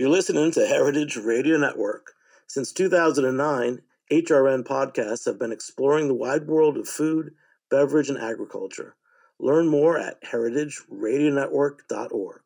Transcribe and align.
You're 0.00 0.08
listening 0.08 0.50
to 0.52 0.66
Heritage 0.66 1.18
Radio 1.18 1.58
Network. 1.58 2.14
Since 2.46 2.72
2009, 2.72 3.82
HRN 4.10 4.64
podcasts 4.64 5.26
have 5.26 5.38
been 5.38 5.52
exploring 5.52 6.08
the 6.08 6.14
wide 6.14 6.46
world 6.46 6.78
of 6.78 6.88
food, 6.88 7.34
beverage, 7.68 8.08
and 8.08 8.16
agriculture. 8.16 8.96
Learn 9.38 9.68
more 9.68 9.98
at 9.98 10.22
heritageradionetwork.org. 10.22 12.40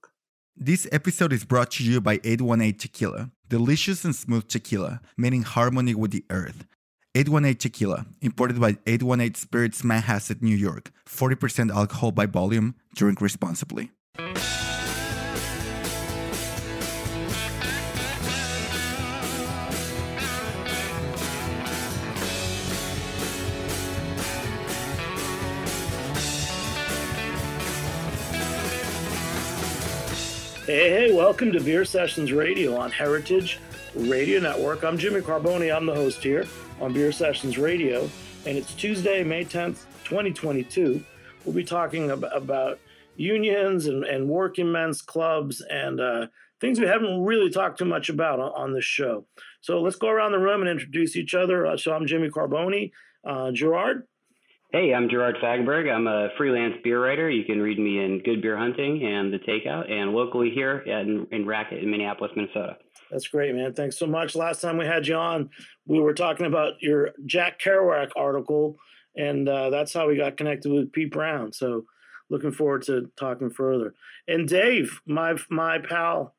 This 0.57 0.89
episode 0.91 1.33
is 1.33 1.45
brought 1.45 1.71
to 1.71 1.85
you 1.85 2.01
by 2.01 2.19
818 2.25 2.77
Tequila, 2.77 3.31
delicious 3.49 4.05
and 4.05 4.17
smooth 4.17 4.49
tequila 4.49 5.01
in 5.17 5.43
harmony 5.43 5.95
with 5.95 6.11
the 6.11 6.25
earth. 6.31 6.67
818 7.15 7.57
Tequila, 7.57 8.07
imported 8.21 8.61
by 8.61 8.79
818 8.85 9.37
Spirits 9.37 9.83
Manhasset, 9.83 10.43
New 10.43 10.57
York. 10.57 10.91
40% 11.07 11.71
alcohol 11.71 12.11
by 12.11 12.27
volume. 12.27 12.75
Drink 12.97 13.21
responsibly. 13.21 13.93
Hey, 30.67 30.89
hey, 30.89 31.13
welcome 31.13 31.53
to 31.53 31.61
Beer 31.61 31.85
Sessions 31.85 32.33
Radio 32.33 32.75
on 32.75 32.91
Heritage 32.91 33.61
Radio 33.95 34.41
Network. 34.41 34.83
I'm 34.83 34.97
Jimmy 34.97 35.21
Carbone. 35.21 35.77
I'm 35.77 35.85
the 35.85 35.95
host 35.95 36.23
here 36.23 36.47
on 36.81 36.95
Beer 36.95 37.13
Sessions 37.13 37.59
Radio, 37.59 38.09
and 38.47 38.57
it's 38.57 38.73
Tuesday, 38.73 39.23
May 39.23 39.45
10th, 39.45 39.85
2022. 40.05 41.05
We'll 41.45 41.55
be 41.55 41.65
talking 41.65 42.13
about, 42.13 42.35
about 42.35 42.79
unions 43.17 43.85
and, 43.85 44.05
and 44.05 44.27
working 44.27 44.73
men's 44.73 45.03
clubs 45.03 45.61
and 45.61 46.01
uh, 46.01 46.29
things 46.63 46.81
we 46.81 46.87
haven't 46.87 47.23
really 47.23 47.51
talked 47.51 47.79
too 47.79 47.85
much 47.85 48.09
about 48.09 48.41
on, 48.41 48.53
on, 48.53 48.73
this 48.73 48.87
show. 48.87 49.27
So 49.61 49.83
let's 49.83 49.97
go 49.97 50.09
around 50.09 50.33
the 50.33 50.39
room 50.39 50.63
and 50.63 50.71
introduce 50.71 51.15
each 51.15 51.35
other. 51.35 51.67
Uh, 51.67 51.77
so 51.77 51.93
I'm 51.93 52.07
Jimmy 52.07 52.31
Carbone. 52.31 52.91
Uh, 53.23 53.51
Gerard? 53.53 54.07
Hey, 54.75 54.93
I'm 54.93 55.09
Gerard 55.09 55.37
Fagerberg. 55.41 55.89
I'm 55.89 56.09
a 56.09 56.31
freelance 56.37 56.75
beer 56.83 57.01
writer. 57.01 57.31
You 57.31 57.45
can 57.45 57.63
read 57.63 57.79
me 57.79 58.05
in 58.05 58.21
Good 58.25 58.43
Beer 58.43 58.57
Hunting 58.57 59.05
and 59.07 59.33
The 59.33 59.39
Takeout, 59.39 59.89
and 59.89 60.11
locally 60.11 60.51
here 60.51 60.79
in, 60.79 61.29
in 61.31 61.47
Racket 61.47 61.81
in 61.81 61.93
Minneapolis, 61.93 62.33
Minnesota. 62.35 62.77
That's 63.09 63.29
great, 63.29 63.55
man. 63.55 63.73
Thanks 63.75 63.97
so 63.97 64.09
much. 64.09 64.35
Last 64.35 64.63
time 64.63 64.77
we 64.77 64.85
had 64.85 65.07
you 65.07 65.15
on, 65.15 65.49
we 65.87 66.01
were 66.01 66.13
talking 66.13 66.47
about 66.47 66.73
your 66.83 67.11
Jack 67.25 67.61
Kerouac 67.61 68.11
article, 68.17 68.75
and 69.17 69.49
uh, 69.49 69.71
that's 69.71 69.93
how 69.93 70.09
we 70.09 70.17
got 70.17 70.37
connected 70.37 70.73
with 70.73 70.91
Pete 70.91 71.13
Brown. 71.13 71.53
So, 71.53 71.85
looking 72.29 72.51
forward 72.51 72.83
to 72.87 73.13
talking 73.17 73.51
further. 73.51 73.95
And 74.27 74.49
Dave, 74.49 75.01
my 75.07 75.37
my 75.51 75.79
pal. 75.79 76.35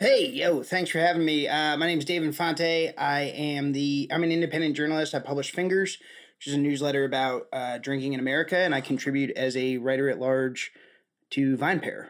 Hey, 0.00 0.30
yo! 0.30 0.62
Thanks 0.62 0.90
for 0.90 1.00
having 1.00 1.26
me. 1.26 1.48
Uh, 1.48 1.76
my 1.76 1.86
name 1.86 1.98
is 1.98 2.06
Dave 2.06 2.22
Infante. 2.22 2.96
I 2.96 3.24
am 3.24 3.72
the 3.72 4.08
I'm 4.10 4.22
an 4.22 4.32
independent 4.32 4.74
journalist. 4.74 5.14
I 5.14 5.18
publish 5.18 5.52
Fingers 5.52 5.98
which 6.44 6.52
is 6.52 6.58
a 6.58 6.60
newsletter 6.60 7.04
about 7.04 7.46
uh, 7.54 7.78
drinking 7.78 8.12
in 8.12 8.20
America, 8.20 8.58
and 8.58 8.74
I 8.74 8.82
contribute 8.82 9.30
as 9.30 9.56
a 9.56 9.78
writer 9.78 10.10
at 10.10 10.20
large 10.20 10.72
to 11.30 11.56
VinePair. 11.56 12.08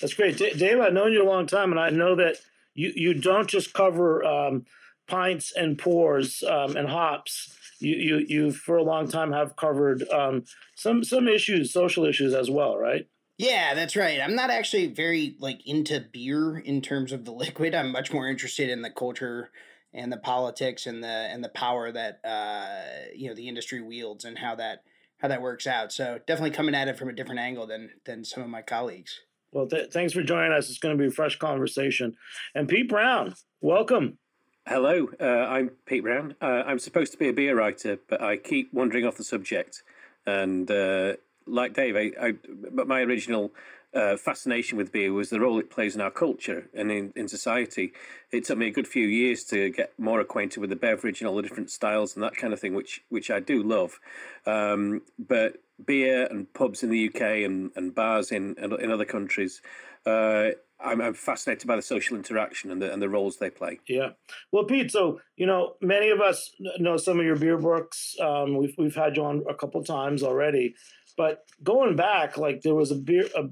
That's 0.00 0.14
great, 0.14 0.38
D- 0.38 0.52
Dave. 0.56 0.78
I've 0.78 0.92
known 0.92 1.12
you 1.12 1.24
a 1.24 1.28
long 1.28 1.48
time, 1.48 1.72
and 1.72 1.80
I 1.80 1.90
know 1.90 2.14
that 2.14 2.36
you 2.74 2.92
you 2.94 3.12
don't 3.12 3.48
just 3.48 3.72
cover 3.72 4.24
um, 4.24 4.66
pints 5.08 5.52
and 5.56 5.76
pours 5.76 6.44
um, 6.44 6.76
and 6.76 6.88
hops. 6.88 7.52
You 7.80 7.96
you 7.96 8.26
you 8.28 8.52
for 8.52 8.76
a 8.76 8.84
long 8.84 9.08
time 9.08 9.32
have 9.32 9.56
covered 9.56 10.08
um, 10.10 10.44
some 10.76 11.02
some 11.02 11.26
issues, 11.26 11.72
social 11.72 12.04
issues 12.04 12.32
as 12.32 12.48
well, 12.48 12.78
right? 12.78 13.08
Yeah, 13.36 13.74
that's 13.74 13.96
right. 13.96 14.20
I'm 14.20 14.36
not 14.36 14.50
actually 14.50 14.86
very 14.86 15.34
like 15.40 15.66
into 15.66 16.04
beer 16.12 16.56
in 16.58 16.82
terms 16.82 17.10
of 17.10 17.24
the 17.24 17.32
liquid. 17.32 17.74
I'm 17.74 17.90
much 17.90 18.12
more 18.12 18.28
interested 18.28 18.70
in 18.70 18.82
the 18.82 18.90
culture 18.90 19.50
and 19.92 20.12
the 20.12 20.16
politics 20.16 20.86
and 20.86 21.02
the 21.02 21.08
and 21.08 21.42
the 21.42 21.48
power 21.48 21.90
that 21.92 22.20
uh, 22.24 23.10
you 23.14 23.28
know 23.28 23.34
the 23.34 23.48
industry 23.48 23.80
wields 23.80 24.24
and 24.24 24.38
how 24.38 24.54
that 24.54 24.82
how 25.18 25.28
that 25.28 25.42
works 25.42 25.66
out. 25.66 25.92
So 25.92 26.18
definitely 26.26 26.52
coming 26.52 26.74
at 26.74 26.88
it 26.88 26.98
from 26.98 27.08
a 27.08 27.12
different 27.12 27.40
angle 27.40 27.66
than 27.66 27.90
than 28.06 28.24
some 28.24 28.42
of 28.42 28.48
my 28.48 28.62
colleagues. 28.62 29.20
Well, 29.52 29.66
th- 29.66 29.90
thanks 29.90 30.12
for 30.12 30.22
joining 30.22 30.52
us. 30.52 30.68
It's 30.70 30.78
going 30.78 30.96
to 30.96 31.02
be 31.02 31.08
a 31.08 31.10
fresh 31.10 31.36
conversation. 31.36 32.16
And 32.54 32.68
Pete 32.68 32.88
Brown, 32.88 33.34
welcome. 33.60 34.18
Hello, 34.66 35.08
uh, 35.20 35.24
I'm 35.24 35.70
Pete 35.86 36.04
Brown. 36.04 36.36
Uh, 36.40 36.62
I'm 36.66 36.78
supposed 36.78 37.10
to 37.12 37.18
be 37.18 37.28
a 37.28 37.32
beer 37.32 37.56
writer, 37.56 37.98
but 38.08 38.22
I 38.22 38.36
keep 38.36 38.72
wandering 38.72 39.04
off 39.04 39.16
the 39.16 39.24
subject. 39.24 39.82
And 40.24 40.70
uh, 40.70 41.14
like 41.46 41.74
Dave, 41.74 41.96
I, 41.96 42.12
I, 42.28 42.34
but 42.70 42.86
my 42.86 43.00
original 43.00 43.52
uh, 43.94 44.16
fascination 44.16 44.78
with 44.78 44.92
beer 44.92 45.12
was 45.12 45.30
the 45.30 45.40
role 45.40 45.58
it 45.58 45.70
plays 45.70 45.94
in 45.94 46.00
our 46.00 46.10
culture 46.10 46.68
and 46.74 46.90
in, 46.90 47.12
in 47.16 47.28
society. 47.28 47.92
It 48.30 48.44
took 48.44 48.58
me 48.58 48.68
a 48.68 48.70
good 48.70 48.86
few 48.86 49.06
years 49.06 49.44
to 49.44 49.70
get 49.70 49.92
more 49.98 50.20
acquainted 50.20 50.60
with 50.60 50.70
the 50.70 50.76
beverage 50.76 51.20
and 51.20 51.28
all 51.28 51.36
the 51.36 51.42
different 51.42 51.70
styles 51.70 52.14
and 52.14 52.22
that 52.22 52.36
kind 52.36 52.52
of 52.52 52.60
thing, 52.60 52.74
which 52.74 53.02
which 53.08 53.30
I 53.30 53.40
do 53.40 53.62
love. 53.62 53.98
Um, 54.46 55.02
but 55.18 55.56
beer 55.84 56.26
and 56.26 56.52
pubs 56.52 56.82
in 56.82 56.90
the 56.90 57.08
UK 57.08 57.20
and, 57.44 57.70
and 57.74 57.94
bars 57.94 58.30
in 58.30 58.56
in 58.58 58.90
other 58.90 59.04
countries. 59.04 59.60
Uh, 60.06 60.50
I'm, 60.82 61.02
I'm, 61.02 61.12
fascinated 61.12 61.66
by 61.66 61.76
the 61.76 61.82
social 61.82 62.16
interaction 62.16 62.70
and 62.70 62.80
the 62.80 62.90
and 62.90 63.02
the 63.02 63.08
roles 63.08 63.36
they 63.36 63.50
play. 63.50 63.80
Yeah, 63.86 64.10
well, 64.50 64.64
Pete. 64.64 64.90
So 64.90 65.20
you 65.36 65.46
know, 65.46 65.74
many 65.82 66.10
of 66.10 66.20
us 66.20 66.50
know 66.78 66.96
some 66.96 67.18
of 67.20 67.26
your 67.26 67.36
beer 67.36 67.58
books. 67.58 68.16
Um, 68.20 68.56
we've 68.56 68.74
we've 68.78 68.94
had 68.94 69.16
you 69.16 69.24
on 69.24 69.44
a 69.48 69.54
couple 69.54 69.82
times 69.84 70.22
already, 70.22 70.74
but 71.16 71.44
going 71.62 71.96
back, 71.96 72.38
like 72.38 72.62
there 72.62 72.74
was 72.74 72.90
a 72.90 72.94
beer 72.94 73.28
a, 73.36 73.44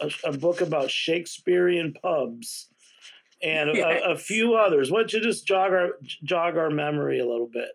a, 0.00 0.10
a 0.24 0.32
book 0.32 0.60
about 0.60 0.90
Shakespearean 0.90 1.94
pubs 1.94 2.68
and 3.42 3.70
yes. 3.74 4.02
a, 4.04 4.12
a, 4.12 4.16
few 4.16 4.54
others. 4.54 4.90
Why 4.90 5.00
don't 5.00 5.12
you 5.12 5.20
just 5.20 5.46
jog 5.46 5.72
our 5.72 5.90
jog 6.22 6.56
our 6.56 6.70
memory 6.70 7.20
a 7.20 7.26
little 7.26 7.48
bit? 7.52 7.70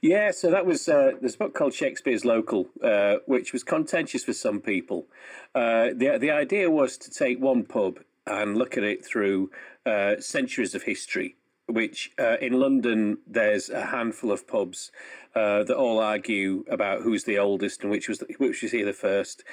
Yeah, 0.00 0.32
so 0.32 0.50
that 0.50 0.66
was 0.66 0.88
uh, 0.88 1.12
there's 1.20 1.34
a 1.34 1.38
book 1.38 1.54
called 1.54 1.74
Shakespeare's 1.74 2.24
Local, 2.24 2.68
uh, 2.82 3.16
which 3.26 3.52
was 3.52 3.64
contentious 3.64 4.24
for 4.24 4.32
some 4.32 4.60
people. 4.60 5.06
Uh, 5.54 5.88
the 5.94 6.18
the 6.20 6.30
idea 6.30 6.70
was 6.70 6.98
to 6.98 7.10
take 7.10 7.40
one 7.40 7.64
pub 7.64 8.00
and 8.26 8.56
look 8.56 8.76
at 8.76 8.84
it 8.84 9.04
through 9.04 9.50
uh, 9.86 10.20
centuries 10.20 10.74
of 10.74 10.82
history. 10.84 11.36
Which 11.66 12.10
uh, 12.18 12.36
in 12.40 12.54
London 12.54 13.18
there's 13.26 13.70
a 13.70 13.86
handful 13.86 14.32
of 14.32 14.46
pubs 14.46 14.90
uh, 15.34 15.62
that 15.62 15.76
all 15.76 16.00
argue 16.00 16.64
about 16.68 17.02
who's 17.02 17.24
the 17.24 17.38
oldest 17.38 17.82
and 17.82 17.90
which 17.90 18.08
was 18.08 18.18
the, 18.18 18.26
which 18.36 18.62
was 18.62 18.72
here 18.72 18.84
the 18.84 18.92
first 18.92 19.44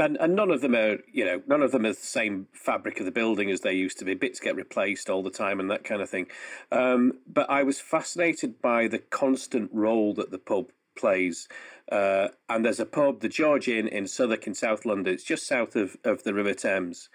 and 0.00 0.16
and 0.18 0.34
none 0.34 0.50
of 0.50 0.60
them 0.60 0.74
are 0.74 0.98
you 1.12 1.24
know 1.24 1.42
none 1.46 1.62
of 1.62 1.72
them 1.72 1.86
are 1.86 1.92
the 1.92 1.94
same 1.94 2.48
fabric 2.52 2.98
of 2.98 3.04
the 3.04 3.12
building 3.12 3.50
as 3.50 3.60
they 3.60 3.72
used 3.72 3.98
to 3.98 4.04
be. 4.04 4.14
Bits 4.14 4.40
get 4.40 4.56
replaced 4.56 5.08
all 5.10 5.22
the 5.22 5.30
time 5.30 5.60
and 5.60 5.70
that 5.70 5.84
kind 5.84 6.02
of 6.02 6.10
thing. 6.10 6.26
Um, 6.72 7.18
but 7.26 7.48
I 7.48 7.62
was 7.62 7.80
fascinated 7.80 8.60
by 8.60 8.88
the 8.88 8.98
constant 8.98 9.70
role 9.72 10.14
that 10.14 10.30
the 10.30 10.38
pub 10.38 10.70
plays. 10.96 11.48
Uh, 11.90 12.28
and 12.48 12.64
there's 12.64 12.78
a 12.78 12.86
pub, 12.86 13.20
the 13.20 13.28
George 13.28 13.66
Inn 13.66 13.88
in 13.88 14.06
Southwark 14.06 14.46
in 14.46 14.54
South 14.54 14.84
London. 14.84 15.12
It's 15.12 15.24
just 15.24 15.46
south 15.46 15.74
of, 15.74 15.96
of 16.04 16.22
the 16.22 16.34
River 16.34 16.54
Thames. 16.54 17.08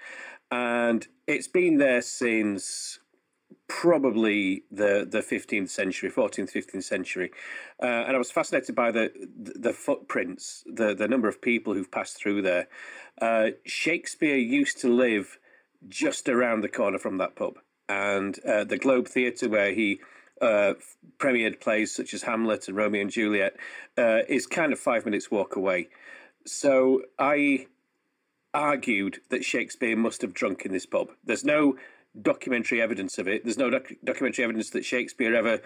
And 0.52 1.08
it's 1.28 1.48
been 1.48 1.78
there 1.78 2.02
since 2.02 3.00
probably 3.68 4.64
the 4.72 5.08
the 5.10 5.20
15th 5.20 5.70
century 5.70 6.10
14th 6.10 6.52
15th 6.52 6.84
century. 6.84 7.32
Uh, 7.82 7.86
and 7.86 8.16
i 8.16 8.18
was 8.18 8.32
fascinated 8.32 8.76
by 8.76 8.92
the 8.92 9.12
the 9.38 9.74
footprints 9.74 10.64
the 10.68 10.94
the 10.94 11.08
number 11.08 11.28
of 11.28 11.42
people 11.42 11.74
who've 11.74 11.92
passed 11.92 12.18
through 12.18 12.42
there. 12.42 12.68
Uh, 13.22 13.50
shakespeare 13.66 14.38
used 14.38 14.80
to 14.80 14.94
live 14.94 15.40
just 15.88 16.30
around 16.30 16.62
the 16.62 16.70
corner 16.70 17.00
from 17.00 17.18
that 17.18 17.36
pub 17.36 17.58
and 17.88 18.40
uh, 18.46 18.64
the 18.64 18.78
globe 18.78 19.08
theatre 19.08 19.50
where 19.50 19.72
he 19.72 20.00
uh, 20.42 20.74
premiered 21.18 21.60
plays 21.60 21.96
such 21.96 22.14
as 22.14 22.24
hamlet 22.24 22.68
and 22.68 22.76
romeo 22.76 23.02
and 23.02 23.12
juliet 23.12 23.56
uh, 23.98 24.20
is 24.28 24.46
kind 24.46 24.74
of 24.74 24.80
five 24.80 25.06
minutes 25.06 25.32
walk 25.32 25.56
away. 25.56 25.88
So 26.46 27.02
i 27.18 27.66
argued 28.54 29.20
that 29.30 29.44
shakespeare 29.44 29.98
must 29.98 30.22
have 30.22 30.34
drunk 30.34 30.66
in 30.66 30.72
this 30.72 30.86
pub. 30.86 31.10
There's 31.26 31.44
no 31.44 31.76
documentary 32.22 32.82
evidence 32.82 33.18
of 33.18 33.28
it. 33.28 33.44
There's 33.44 33.58
no 33.58 33.70
doc- 33.70 33.94
documentary 34.04 34.44
evidence 34.44 34.70
that 34.72 34.86
Shakespeare 34.86 35.36
ever 35.36 35.62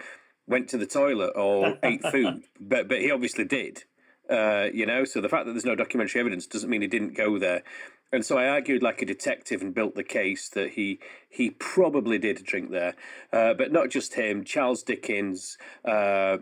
went 0.46 0.68
to 0.68 0.78
the 0.78 0.86
toilet 0.86 1.32
or 1.36 1.78
ate 1.82 2.02
food, 2.02 2.42
but 2.60 2.88
but 2.88 3.00
he 3.00 3.10
obviously 3.10 3.44
did. 3.44 3.84
Uh, 4.28 4.68
you 4.72 4.86
know, 4.86 5.04
so 5.04 5.20
the 5.20 5.28
fact 5.28 5.46
that 5.46 5.52
there's 5.52 5.64
no 5.64 5.74
documentary 5.74 6.20
evidence 6.20 6.46
doesn't 6.46 6.70
mean 6.70 6.82
he 6.82 6.86
didn't 6.86 7.16
go 7.16 7.36
there. 7.38 7.64
And 8.12 8.24
so 8.24 8.38
I 8.38 8.48
argued 8.48 8.82
like 8.82 9.02
a 9.02 9.06
detective 9.06 9.60
and 9.60 9.74
built 9.74 9.94
the 9.94 10.04
case 10.04 10.48
that 10.50 10.70
he 10.70 11.00
he 11.28 11.50
probably 11.50 12.18
did 12.18 12.44
drink 12.44 12.70
there, 12.70 12.94
uh, 13.32 13.54
but 13.54 13.72
not 13.72 13.90
just 13.90 14.14
him. 14.14 14.44
Charles 14.44 14.82
Dickens. 14.82 15.56
Uh, 15.84 16.38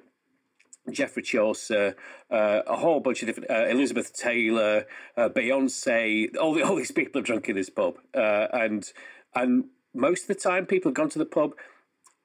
Geoffrey 0.90 1.22
Chaucer, 1.22 1.96
uh, 2.30 2.60
a 2.66 2.76
whole 2.76 3.00
bunch 3.00 3.22
of 3.22 3.26
different 3.26 3.50
uh, 3.50 3.66
Elizabeth 3.66 4.14
Taylor, 4.14 4.86
uh, 5.18 5.28
Beyonce, 5.28 6.34
all 6.36 6.54
the, 6.54 6.62
all 6.62 6.76
these 6.76 6.90
people 6.90 7.18
have 7.18 7.26
drunk 7.26 7.46
in 7.50 7.56
this 7.56 7.68
pub, 7.68 7.98
uh, 8.14 8.46
and 8.54 8.90
and 9.34 9.64
most 9.94 10.22
of 10.22 10.28
the 10.28 10.34
time, 10.34 10.66
people 10.66 10.90
have 10.90 10.96
gone 10.96 11.10
to 11.10 11.18
the 11.18 11.26
pub. 11.26 11.52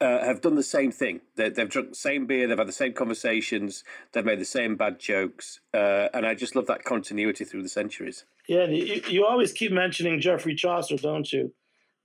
Uh, 0.01 0.25
have 0.25 0.41
done 0.41 0.55
the 0.55 0.63
same 0.63 0.91
thing. 0.91 1.21
They, 1.37 1.45
have 1.55 1.69
drunk 1.69 1.91
the 1.91 1.95
same 1.95 2.25
beer. 2.25 2.45
They've 2.45 2.57
had 2.57 2.67
the 2.67 2.73
same 2.73 2.91
conversations. 2.91 3.85
They've 4.11 4.25
made 4.25 4.39
the 4.39 4.45
same 4.45 4.75
bad 4.75 4.99
jokes, 4.99 5.61
uh, 5.73 6.09
and 6.13 6.25
I 6.25 6.33
just 6.35 6.57
love 6.57 6.67
that 6.67 6.83
continuity 6.83 7.45
through 7.45 7.63
the 7.63 7.69
centuries. 7.69 8.25
Yeah, 8.49 8.65
you, 8.65 9.01
you 9.07 9.25
always 9.25 9.53
keep 9.53 9.71
mentioning 9.71 10.19
Geoffrey 10.19 10.55
Chaucer, 10.55 10.97
don't 10.97 11.31
you? 11.31 11.53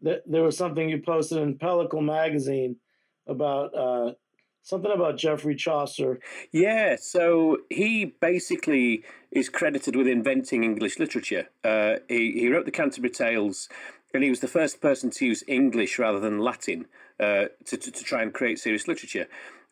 th- 0.02 0.22
there 0.26 0.42
was 0.42 0.56
something 0.56 0.88
you 0.88 1.00
posted 1.00 1.38
in 1.38 1.58
Pellicle 1.58 2.02
magazine 2.02 2.76
about 3.26 3.76
uh, 3.76 4.12
something 4.62 4.90
about 4.90 5.16
Geoffrey 5.16 5.54
Chaucer. 5.54 6.20
Yeah, 6.52 6.96
so 6.98 7.58
he 7.70 8.14
basically 8.20 9.04
is 9.30 9.48
credited 9.48 9.96
with 9.96 10.06
inventing 10.06 10.64
English 10.64 10.98
literature. 10.98 11.48
Uh, 11.62 11.96
he, 12.08 12.32
he 12.32 12.48
wrote 12.48 12.64
the 12.64 12.70
Canterbury 12.70 13.10
Tales, 13.10 13.68
and 14.14 14.22
he 14.22 14.30
was 14.30 14.40
the 14.40 14.48
first 14.48 14.80
person 14.80 15.10
to 15.10 15.26
use 15.26 15.44
English 15.46 15.98
rather 15.98 16.20
than 16.20 16.38
Latin 16.38 16.86
uh, 17.20 17.46
to, 17.66 17.76
to, 17.76 17.90
to, 17.90 18.04
try 18.04 18.22
and 18.22 18.32
create 18.32 18.58
serious 18.58 18.88
literature. 18.88 19.26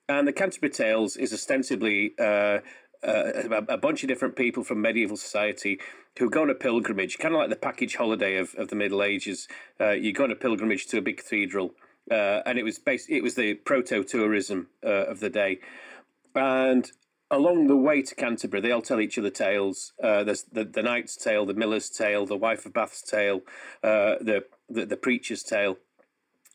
And 0.09 0.27
the 0.29 0.33
Canterbury 0.33 0.71
Tales 0.71 1.17
is 1.17 1.33
ostensibly 1.33 2.15
uh, 2.19 2.59
uh, 3.03 3.63
a, 3.69 3.77
bunch 3.77 4.03
of 4.03 4.09
different 4.09 4.37
people 4.37 4.65
from 4.65 4.81
medieval 4.81 5.17
society 5.17 5.81
who 6.19 6.31
go 6.31 6.43
on 6.43 6.51
a 6.51 6.55
pilgrimage, 6.55 7.19
kind 7.19 7.35
of 7.35 7.39
like 7.39 7.51
the 7.51 7.57
package 7.57 7.97
holiday 7.97 8.37
of, 8.37 8.55
of 8.57 8.69
the 8.69 8.77
Middle 8.77 9.03
Ages. 9.03 9.49
Uh, 9.81 9.91
you 9.91 10.13
go 10.13 10.25
on 10.25 10.31
a 10.31 10.37
pilgrimage 10.37 10.87
to 10.87 10.99
a 10.99 11.03
big 11.03 11.19
cathedral, 11.19 11.75
uh, 12.11 12.41
and 12.47 12.59
it 12.59 12.63
was 12.63 12.79
based, 12.79 13.11
it 13.11 13.23
was 13.23 13.35
the 13.35 13.55
proto 13.55 14.03
tourism 14.03 14.69
uh, 14.85 15.07
of 15.07 15.21
the 15.21 15.31
day. 15.31 15.59
And 16.35 16.91
along 17.31 17.67
the 17.67 17.77
way 17.77 18.03
to 18.03 18.15
Canterbury, 18.15 18.61
they 18.61 18.73
all 18.73 18.83
tell 18.83 19.01
each 19.01 19.19
other 19.19 19.31
tales. 19.31 19.93
Uh, 20.03 20.25
there's 20.25 20.45
the, 20.45 20.65
the 20.65 20.83
knight's 20.83 21.17
tale, 21.17 21.45
the 21.45 21.55
miller's 21.55 21.91
tale, 21.91 22.27
the 22.27 22.37
wife 22.37 22.67
of 22.67 22.73
Bath's 22.73 23.03
tale, 23.03 23.41
uh, 23.83 24.17
the, 24.21 24.45
the 24.69 24.87
the 24.87 24.97
preacher's 24.97 25.43
tale. 25.43 25.79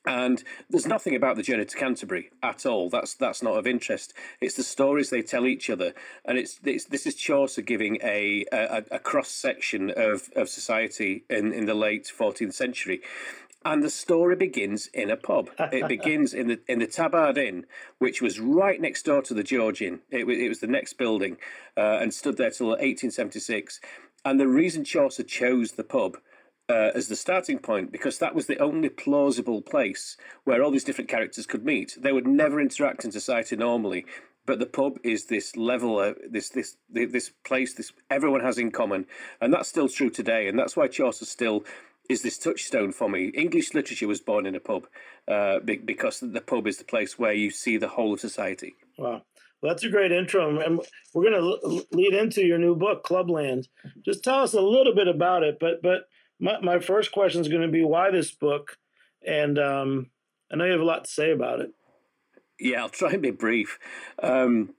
And 0.04 0.44
there's 0.68 0.88
nothing 0.88 1.16
about 1.16 1.36
the 1.36 1.44
journey 1.44 1.64
to 1.66 1.78
Canterbury 1.78 2.32
at 2.42 2.66
all. 2.66 2.90
That's 2.90 3.14
that's 3.14 3.44
not 3.44 3.58
of 3.58 3.68
interest. 3.68 4.14
It's 4.40 4.56
the 4.56 4.64
stories 4.64 5.12
they 5.12 5.22
tell 5.22 5.46
each 5.46 5.70
other, 5.70 5.94
and 6.26 6.40
it's, 6.40 6.60
it's 6.64 6.86
this 6.86 7.06
is 7.06 7.14
Chaucer 7.14 7.62
giving 7.62 8.00
a 8.02 8.46
a, 8.52 8.84
a 8.92 9.00
cross 9.00 9.30
section 9.30 9.92
of, 9.92 10.30
of 10.36 10.50
society 10.50 11.24
in, 11.30 11.54
in 11.54 11.68
the 11.68 11.76
late 11.76 12.12
14th 12.18 12.54
century, 12.54 13.02
and 13.64 13.84
the 13.84 13.90
story 13.90 14.36
begins 14.36 14.88
in 14.88 15.10
a 15.10 15.18
pub. 15.18 15.50
It 15.60 15.88
begins 15.90 16.34
in 16.34 16.48
the 16.48 16.60
in 16.68 16.80
the 16.80 16.88
Tabard 16.88 17.38
Inn, 17.38 17.66
which 18.00 18.22
was 18.22 18.40
right 18.40 18.80
next 18.80 19.04
door 19.04 19.22
to 19.24 19.34
the 19.34 19.44
George 19.44 19.82
Inn. 19.82 20.00
It 20.10 20.26
was 20.26 20.38
it 20.38 20.50
was 20.50 20.60
the 20.60 20.68
next 20.68 20.94
building, 20.94 21.38
uh, 21.78 22.00
and 22.02 22.14
stood 22.14 22.38
there 22.38 22.52
till 22.52 22.68
1876. 22.68 23.80
And 24.24 24.40
the 24.40 24.48
reason 24.48 24.84
Chaucer 24.84 25.24
chose 25.24 25.74
the 25.74 25.84
pub 25.84 26.18
uh, 26.70 26.92
as 26.96 27.08
the 27.08 27.16
starting 27.16 27.60
point 27.60 27.92
because 27.92 28.20
that 28.20 28.36
was 28.36 28.48
the 28.48 28.60
only 28.60 28.90
plausible 28.90 29.62
place 29.62 30.16
where 30.44 30.64
all 30.64 30.72
these 30.72 30.84
different 30.84 31.10
characters 31.10 31.46
could 31.46 31.66
meet. 31.66 31.98
They 32.00 32.12
would 32.12 32.28
never 32.28 32.62
interact 32.62 33.04
in 33.04 33.12
society 33.12 33.56
normally, 33.56 34.06
but 34.46 34.60
the 34.60 34.66
pub 34.66 34.98
is 35.04 35.26
this 35.26 35.56
level, 35.56 36.00
uh, 36.00 36.14
this 36.30 36.50
this 36.50 36.78
this 36.90 37.32
place, 37.46 37.74
this 37.74 37.92
everyone 38.10 38.42
has 38.42 38.58
in 38.58 38.72
common, 38.72 39.06
and 39.40 39.54
that's 39.54 39.70
still 39.70 39.90
true 39.90 40.10
today. 40.10 40.48
And 40.48 40.58
that's 40.58 40.76
why 40.76 40.88
Chaucer 40.88 41.26
still 41.26 41.64
is 42.12 42.22
this 42.22 42.38
touchstone 42.38 42.92
for 42.92 43.10
me. 43.10 43.28
English 43.30 43.74
literature 43.74 44.08
was 44.08 44.22
born 44.22 44.46
in 44.46 44.56
a 44.56 44.60
pub 44.60 44.88
uh, 45.28 45.60
because 45.60 46.20
the 46.20 46.42
pub 46.42 46.68
is 46.68 46.78
the 46.78 46.84
place 46.84 47.18
where 47.18 47.34
you 47.34 47.50
see 47.50 47.78
the 47.78 47.88
whole 47.88 48.14
of 48.14 48.20
society. 48.20 48.76
Wow. 48.98 49.24
Well, 49.62 49.72
that's 49.72 49.84
a 49.84 49.90
great 49.90 50.12
intro, 50.12 50.60
and 50.60 50.82
we're 51.14 51.30
going 51.30 51.40
to 51.40 51.86
lead 51.92 52.14
into 52.16 52.44
your 52.44 52.58
new 52.58 52.76
book, 52.76 53.04
Clubland. 53.04 53.68
Just 54.04 54.24
tell 54.24 54.40
us 54.40 54.54
a 54.54 54.62
little 54.62 54.96
bit 54.96 55.08
about 55.08 55.44
it, 55.44 55.58
but 55.60 55.84
but 55.84 56.08
my, 56.40 56.60
my 56.62 56.80
first 56.80 57.12
question 57.12 57.42
is 57.42 57.48
going 57.48 57.62
to 57.62 57.68
be 57.68 57.84
why 57.84 58.10
this 58.10 58.32
book, 58.32 58.78
and 59.26 59.60
um, 59.60 60.10
I 60.52 60.56
know 60.56 60.66
you 60.66 60.72
have 60.72 60.82
a 60.82 60.86
lot 60.86 61.06
to 61.06 61.12
say 61.12 61.32
about 61.32 61.62
it. 61.62 61.72
Yeah, 62.60 62.82
I'll 62.82 62.90
try 62.90 63.12
and 63.12 63.22
be 63.22 63.32
brief. 63.32 63.78
Um, 64.22 64.74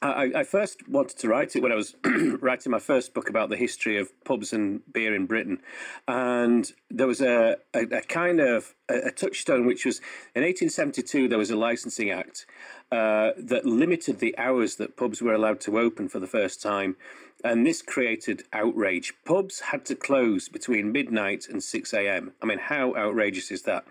I, 0.00 0.30
I, 0.36 0.44
first 0.44 0.88
wanted 0.88 1.18
to 1.18 1.28
write 1.28 1.56
it 1.56 1.62
when 1.62 1.72
I 1.72 1.74
was 1.74 1.96
writing 2.40 2.70
my 2.70 2.78
first 2.78 3.14
book 3.14 3.28
about 3.28 3.50
the 3.50 3.56
history 3.56 3.98
of 3.98 4.12
pubs 4.24 4.52
and 4.52 4.80
beer 4.92 5.12
in 5.12 5.26
Britain, 5.26 5.60
and 6.06 6.70
there 6.88 7.08
was 7.08 7.20
a, 7.20 7.56
a, 7.74 7.80
a 7.80 8.02
kind 8.02 8.38
of 8.38 8.74
a, 8.88 9.08
a, 9.08 9.10
touchstone, 9.10 9.66
which 9.66 9.84
was 9.84 9.98
in 10.36 10.44
1872 10.44 11.26
there 11.26 11.38
was 11.38 11.50
a 11.50 11.56
licensing 11.56 12.10
act 12.10 12.46
uh, 12.92 13.32
that 13.36 13.66
limited 13.66 14.20
the 14.20 14.38
hours 14.38 14.76
that 14.76 14.96
pubs 14.96 15.20
were 15.20 15.34
allowed 15.34 15.60
to 15.62 15.80
open 15.80 16.08
for 16.08 16.20
the 16.20 16.28
first 16.28 16.62
time, 16.62 16.96
and 17.42 17.66
this 17.66 17.82
created 17.82 18.44
outrage. 18.52 19.14
Pubs 19.24 19.60
had 19.60 19.84
to 19.86 19.96
close 19.96 20.48
between 20.48 20.92
midnight 20.92 21.46
and 21.48 21.60
6 21.60 21.92
a.m. 21.92 22.32
I 22.40 22.46
mean, 22.46 22.58
how 22.58 22.94
outrageous 22.94 23.50
is 23.50 23.62
that? 23.62 23.84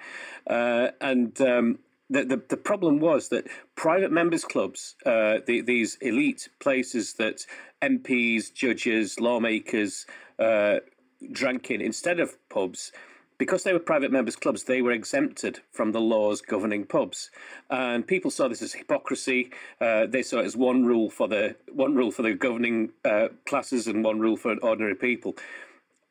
Uh, 0.49 0.91
and 1.01 1.39
um, 1.41 1.79
the, 2.09 2.23
the, 2.23 2.41
the 2.49 2.57
problem 2.57 2.99
was 2.99 3.29
that 3.29 3.47
private 3.75 4.11
members 4.11 4.45
clubs, 4.45 4.95
uh, 5.05 5.39
the, 5.45 5.61
these 5.61 5.97
elite 6.01 6.49
places 6.59 7.13
that 7.13 7.45
MPs, 7.81 8.53
judges, 8.53 9.19
lawmakers 9.19 10.05
uh, 10.39 10.77
drank 11.31 11.69
in 11.69 11.81
instead 11.81 12.19
of 12.19 12.37
pubs, 12.49 12.91
because 13.37 13.63
they 13.63 13.73
were 13.73 13.79
private 13.79 14.11
members 14.11 14.35
clubs, 14.35 14.63
they 14.63 14.81
were 14.81 14.91
exempted 14.91 15.59
from 15.71 15.91
the 15.91 16.01
laws 16.01 16.41
governing 16.41 16.85
pubs, 16.85 17.29
and 17.69 18.07
people 18.07 18.31
saw 18.31 18.47
this 18.47 18.61
as 18.61 18.73
hypocrisy. 18.73 19.51
Uh, 19.79 20.07
they 20.07 20.23
saw 20.23 20.39
it 20.39 20.45
as 20.45 20.57
one 20.57 20.85
rule 20.85 21.09
for 21.09 21.27
the 21.27 21.55
one 21.71 21.95
rule 21.95 22.11
for 22.11 22.23
the 22.23 22.33
governing 22.33 22.91
uh, 23.05 23.27
classes 23.45 23.85
and 23.85 24.03
one 24.03 24.19
rule 24.19 24.37
for 24.37 24.55
ordinary 24.63 24.95
people. 24.95 25.35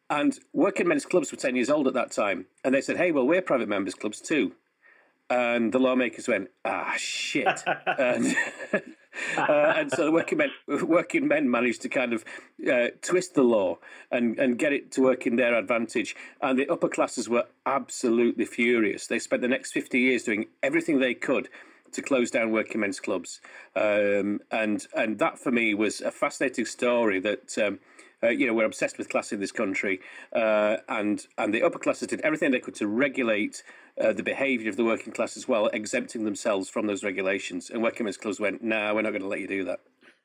And 0.08 0.38
working 0.52 0.86
men's 0.86 1.04
clubs 1.04 1.32
were 1.32 1.38
ten 1.38 1.56
years 1.56 1.70
old 1.70 1.88
at 1.88 1.94
that 1.94 2.12
time, 2.12 2.46
and 2.64 2.72
they 2.72 2.80
said, 2.80 2.96
"Hey, 2.96 3.10
well, 3.10 3.26
we're 3.26 3.42
private 3.42 3.68
members 3.68 3.94
clubs 3.94 4.20
too." 4.20 4.52
And 5.28 5.72
the 5.72 5.78
lawmakers 5.78 6.28
went, 6.28 6.48
ah, 6.64 6.94
shit. 6.96 7.62
and, 7.66 8.36
uh, 9.36 9.74
and 9.76 9.90
so 9.90 10.04
the 10.04 10.12
working 10.12 10.38
men, 10.38 10.50
working 10.66 11.26
men 11.26 11.50
managed 11.50 11.82
to 11.82 11.88
kind 11.88 12.12
of 12.12 12.24
uh, 12.70 12.88
twist 13.02 13.34
the 13.34 13.42
law 13.42 13.78
and, 14.10 14.38
and 14.38 14.58
get 14.58 14.72
it 14.72 14.92
to 14.92 15.02
work 15.02 15.26
in 15.26 15.36
their 15.36 15.54
advantage. 15.54 16.14
And 16.40 16.58
the 16.58 16.68
upper 16.68 16.88
classes 16.88 17.28
were 17.28 17.46
absolutely 17.64 18.44
furious. 18.44 19.06
They 19.06 19.18
spent 19.18 19.42
the 19.42 19.48
next 19.48 19.72
50 19.72 19.98
years 19.98 20.22
doing 20.22 20.46
everything 20.62 21.00
they 21.00 21.14
could 21.14 21.48
to 21.92 22.02
close 22.02 22.30
down 22.30 22.52
working 22.52 22.80
men's 22.80 23.00
clubs. 23.00 23.40
Um, 23.74 24.40
and, 24.50 24.86
and 24.94 25.18
that 25.18 25.38
for 25.38 25.50
me 25.50 25.74
was 25.74 26.00
a 26.00 26.10
fascinating 26.10 26.66
story 26.66 27.20
that. 27.20 27.58
Um, 27.58 27.80
uh, 28.26 28.30
you 28.30 28.46
know, 28.46 28.54
we're 28.54 28.64
obsessed 28.64 28.98
with 28.98 29.08
class 29.08 29.32
in 29.32 29.40
this 29.40 29.52
country, 29.52 30.00
uh, 30.32 30.78
and 30.88 31.26
and 31.38 31.54
the 31.54 31.62
upper 31.62 31.78
classes 31.78 32.08
did 32.08 32.20
everything 32.22 32.50
they 32.50 32.60
could 32.60 32.74
to 32.76 32.86
regulate 32.86 33.62
uh, 34.00 34.12
the 34.12 34.22
behaviour 34.22 34.68
of 34.68 34.76
the 34.76 34.84
working 34.84 35.12
class 35.12 35.36
as 35.36 35.48
well, 35.48 35.66
exempting 35.68 36.24
themselves 36.24 36.68
from 36.68 36.86
those 36.86 37.02
regulations. 37.04 37.70
And 37.70 37.82
men's 37.82 38.16
clubs 38.16 38.40
went, 38.40 38.62
"No, 38.62 38.76
nah, 38.76 38.94
we're 38.94 39.02
not 39.02 39.10
going 39.10 39.22
to 39.22 39.28
let 39.28 39.40
you 39.40 39.48
do 39.48 39.64
that." 39.64 39.80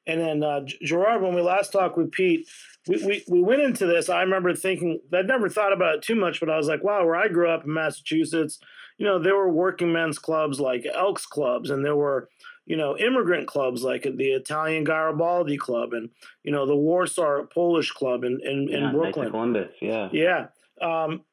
And 0.08 0.20
then 0.20 0.44
uh, 0.44 0.62
Gerard, 0.84 1.22
when 1.22 1.36
we 1.36 1.42
last 1.42 1.72
talked 1.72 1.98
with 1.98 2.12
Pete, 2.12 2.48
we, 2.88 3.06
we, 3.06 3.24
we 3.28 3.42
went 3.42 3.62
into 3.62 3.86
this. 3.86 4.10
I 4.10 4.22
remember 4.22 4.54
thinking 4.56 5.00
I'd 5.14 5.28
never 5.28 5.48
thought 5.48 5.74
about 5.74 5.96
it 5.96 6.02
too 6.02 6.16
much, 6.16 6.40
but 6.40 6.50
I 6.50 6.58
was 6.58 6.68
like, 6.68 6.84
wow, 6.84 7.06
where 7.06 7.16
I 7.16 7.28
grew 7.28 7.50
up 7.50 7.66
in 7.66 7.74
Massachusetts, 7.74 8.60
you 8.98 9.06
know, 9.06 9.20
there 9.20 9.36
were 9.36 9.52
working 9.52 9.94
men's 9.94 10.20
clubs 10.20 10.60
like 10.60 10.88
Elks 10.94 11.26
clubs, 11.26 11.70
and 11.70 11.86
there 11.86 11.96
were 11.96 12.30
you 12.66 12.78
know, 12.78 12.98
immigrant 12.98 13.48
clubs 13.48 13.84
like 13.84 14.04
the 14.04 14.32
Italian 14.32 14.84
Garibaldi 14.84 15.58
Club 15.58 15.94
and, 15.94 16.10
you 16.44 16.52
know, 16.52 16.66
the 16.66 16.76
Warsaw 16.76 17.44
Polish 17.54 17.92
Club 17.92 18.24
in, 18.24 18.40
in, 18.44 18.68
yeah, 18.70 18.78
in 18.78 18.92
Brooklyn. 18.92 19.32
Columbus, 19.32 19.74
yeah. 19.82 20.10
Yeah. 20.12 20.48
Um, 20.82 21.24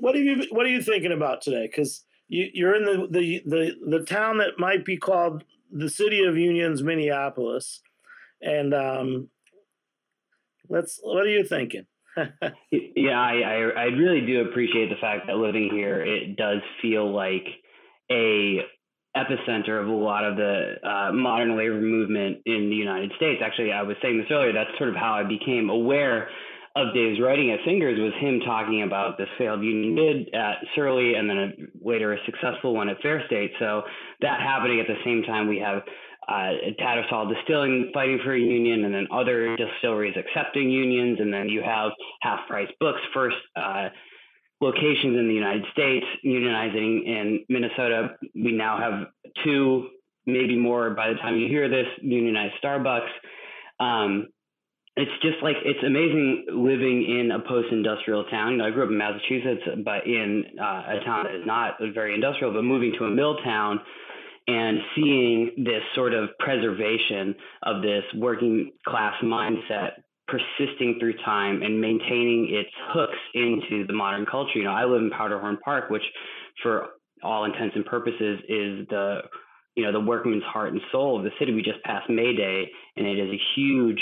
what 0.00 0.14
are 0.14 0.22
you 0.22 0.46
what 0.50 0.66
are 0.66 0.70
you 0.70 0.82
thinking 0.82 1.12
about 1.12 1.42
today? 1.42 1.66
Because 1.66 2.04
you, 2.28 2.48
you're 2.52 2.74
in 2.74 2.84
the, 2.84 3.06
the, 3.10 3.42
the, 3.44 3.98
the 3.98 4.04
town 4.04 4.38
that 4.38 4.58
might 4.58 4.84
be 4.84 4.96
called 4.96 5.44
the 5.72 5.88
city 5.88 6.22
of 6.24 6.36
unions, 6.36 6.82
Minneapolis. 6.82 7.80
And 8.40 8.74
um, 8.74 9.28
let's 10.68 11.00
what 11.02 11.24
are 11.24 11.30
you 11.30 11.44
thinking? 11.44 11.86
yeah, 12.70 13.18
I, 13.18 13.40
I 13.40 13.54
I 13.76 13.84
really 13.84 14.26
do 14.26 14.42
appreciate 14.42 14.90
the 14.90 15.00
fact 15.00 15.26
that 15.26 15.36
living 15.36 15.70
here, 15.72 16.02
it 16.02 16.36
does 16.36 16.58
feel 16.82 17.10
like 17.14 17.46
a 18.10 18.60
epicenter 19.16 19.80
of 19.80 19.88
a 19.88 19.92
lot 19.92 20.24
of 20.24 20.36
the 20.36 20.74
uh, 20.82 21.12
modern 21.12 21.56
labor 21.56 21.80
movement 21.80 22.38
in 22.46 22.70
the 22.70 22.76
United 22.76 23.12
States. 23.16 23.42
Actually, 23.44 23.72
I 23.72 23.82
was 23.82 23.96
saying 24.02 24.18
this 24.18 24.26
earlier. 24.30 24.52
That's 24.52 24.76
sort 24.78 24.90
of 24.90 24.96
how 24.96 25.14
I 25.14 25.22
became 25.22 25.70
aware 25.70 26.28
of 26.74 26.94
Dave's 26.94 27.20
writing 27.20 27.50
at 27.50 27.60
Fingers 27.64 27.98
was 27.98 28.12
him 28.18 28.40
talking 28.40 28.82
about 28.82 29.18
this 29.18 29.28
failed 29.36 29.62
union 29.62 29.94
bid 29.94 30.34
at 30.34 30.56
Surly 30.74 31.14
and 31.14 31.28
then 31.28 31.36
a, 31.36 31.50
later 31.86 32.12
a 32.14 32.18
successful 32.24 32.74
one 32.74 32.88
at 32.88 33.00
Fair 33.00 33.22
State. 33.26 33.52
So 33.58 33.82
that 34.20 34.40
happening 34.40 34.80
at 34.80 34.86
the 34.86 34.96
same 35.04 35.22
time, 35.22 35.48
we 35.48 35.58
have 35.58 35.82
uh, 36.28 36.52
Tattersall 36.80 37.34
Distilling 37.34 37.90
fighting 37.92 38.20
for 38.24 38.32
a 38.32 38.38
union, 38.38 38.84
and 38.84 38.94
then 38.94 39.08
other 39.12 39.56
distilleries 39.56 40.16
accepting 40.16 40.70
unions, 40.70 41.18
and 41.20 41.32
then 41.32 41.48
you 41.48 41.62
have 41.62 41.90
Half 42.20 42.48
Price 42.48 42.70
Books 42.80 43.00
first. 43.12 43.36
Uh, 43.56 43.88
locations 44.62 45.18
in 45.18 45.26
the 45.26 45.34
United 45.34 45.64
States, 45.72 46.06
unionizing 46.24 47.04
in 47.04 47.44
Minnesota. 47.48 48.16
We 48.34 48.52
now 48.52 48.78
have 48.78 49.08
two, 49.44 49.88
maybe 50.24 50.56
more 50.56 50.90
by 50.90 51.08
the 51.08 51.16
time 51.16 51.36
you 51.36 51.48
hear 51.48 51.68
this, 51.68 51.88
unionized 52.00 52.54
Starbucks. 52.62 53.08
Um, 53.80 54.28
it's 54.96 55.10
just 55.22 55.42
like 55.42 55.56
it's 55.64 55.82
amazing 55.84 56.44
living 56.50 57.02
in 57.08 57.30
a 57.32 57.40
post-industrial 57.40 58.24
town. 58.24 58.52
You 58.52 58.58
know, 58.58 58.66
I 58.66 58.70
grew 58.70 58.84
up 58.84 58.90
in 58.90 58.98
Massachusetts, 58.98 59.62
but 59.84 60.06
in 60.06 60.44
uh, 60.60 61.00
a 61.00 61.04
town 61.04 61.24
that 61.24 61.34
is 61.34 61.46
not 61.46 61.76
very 61.94 62.14
industrial, 62.14 62.52
but 62.52 62.62
moving 62.62 62.92
to 62.98 63.04
a 63.06 63.10
mill 63.10 63.36
town 63.42 63.80
and 64.48 64.78
seeing 64.94 65.52
this 65.64 65.82
sort 65.94 66.12
of 66.12 66.30
preservation 66.38 67.34
of 67.62 67.80
this 67.80 68.02
working 68.16 68.72
class 68.86 69.14
mindset 69.22 70.02
persisting 70.28 70.96
through 70.98 71.14
time 71.24 71.62
and 71.62 71.80
maintaining 71.80 72.48
its 72.50 72.70
hooks 72.88 73.18
into 73.34 73.86
the 73.86 73.92
modern 73.92 74.26
culture. 74.26 74.58
You 74.58 74.64
know, 74.64 74.72
I 74.72 74.84
live 74.84 75.02
in 75.02 75.10
Powderhorn 75.10 75.58
Park, 75.64 75.90
which 75.90 76.02
for 76.62 76.88
all 77.22 77.44
intents 77.44 77.76
and 77.76 77.84
purposes 77.86 78.40
is 78.48 78.86
the 78.88 79.20
you 79.74 79.84
know 79.84 79.92
the 79.92 80.00
workman's 80.00 80.42
heart 80.42 80.72
and 80.72 80.82
soul 80.90 81.16
of 81.16 81.24
the 81.24 81.30
city. 81.38 81.54
We 81.54 81.62
just 81.62 81.82
passed 81.82 82.10
May 82.10 82.36
Day, 82.36 82.64
and 82.96 83.06
it 83.06 83.18
is 83.18 83.30
a 83.30 83.40
huge 83.56 84.00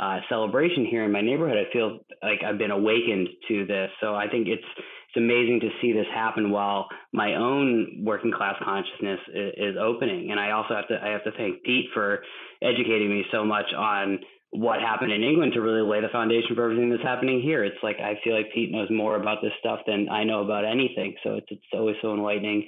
uh, 0.00 0.18
celebration 0.28 0.86
here 0.86 1.04
in 1.04 1.12
my 1.12 1.20
neighborhood. 1.20 1.56
I 1.58 1.72
feel 1.72 1.98
like 2.22 2.40
I've 2.46 2.58
been 2.58 2.70
awakened 2.70 3.28
to 3.48 3.66
this. 3.66 3.90
So 4.00 4.14
I 4.14 4.28
think 4.28 4.48
it's 4.48 4.64
it's 5.08 5.16
amazing 5.16 5.60
to 5.60 5.70
see 5.80 5.92
this 5.92 6.06
happen 6.14 6.50
while 6.50 6.86
my 7.14 7.34
own 7.34 8.02
working 8.04 8.30
class 8.30 8.56
consciousness 8.62 9.20
is, 9.34 9.52
is 9.56 9.76
opening. 9.80 10.30
And 10.30 10.38
I 10.38 10.50
also 10.50 10.74
have 10.74 10.88
to 10.88 10.98
I 11.02 11.08
have 11.08 11.24
to 11.24 11.32
thank 11.32 11.62
Pete 11.64 11.86
for 11.94 12.20
educating 12.62 13.08
me 13.10 13.24
so 13.32 13.44
much 13.44 13.66
on 13.76 14.18
what 14.50 14.80
happened 14.80 15.12
in 15.12 15.22
England 15.22 15.52
to 15.54 15.60
really 15.60 15.82
lay 15.82 16.00
the 16.00 16.08
foundation 16.08 16.54
for 16.54 16.64
everything 16.64 16.90
that's 16.90 17.02
happening 17.02 17.40
here. 17.40 17.64
It's 17.64 17.82
like 17.82 17.96
I 18.00 18.18
feel 18.22 18.34
like 18.34 18.52
Pete 18.54 18.70
knows 18.70 18.88
more 18.90 19.16
about 19.16 19.38
this 19.42 19.52
stuff 19.60 19.80
than 19.86 20.08
I 20.10 20.24
know 20.24 20.42
about 20.44 20.64
anything. 20.64 21.14
So 21.24 21.34
it's 21.34 21.48
it's 21.50 21.62
always 21.72 21.96
so 22.02 22.14
enlightening 22.14 22.66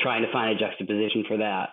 trying 0.00 0.22
to 0.22 0.32
find 0.32 0.56
a 0.56 0.58
juxtaposition 0.58 1.24
for 1.26 1.38
that. 1.38 1.70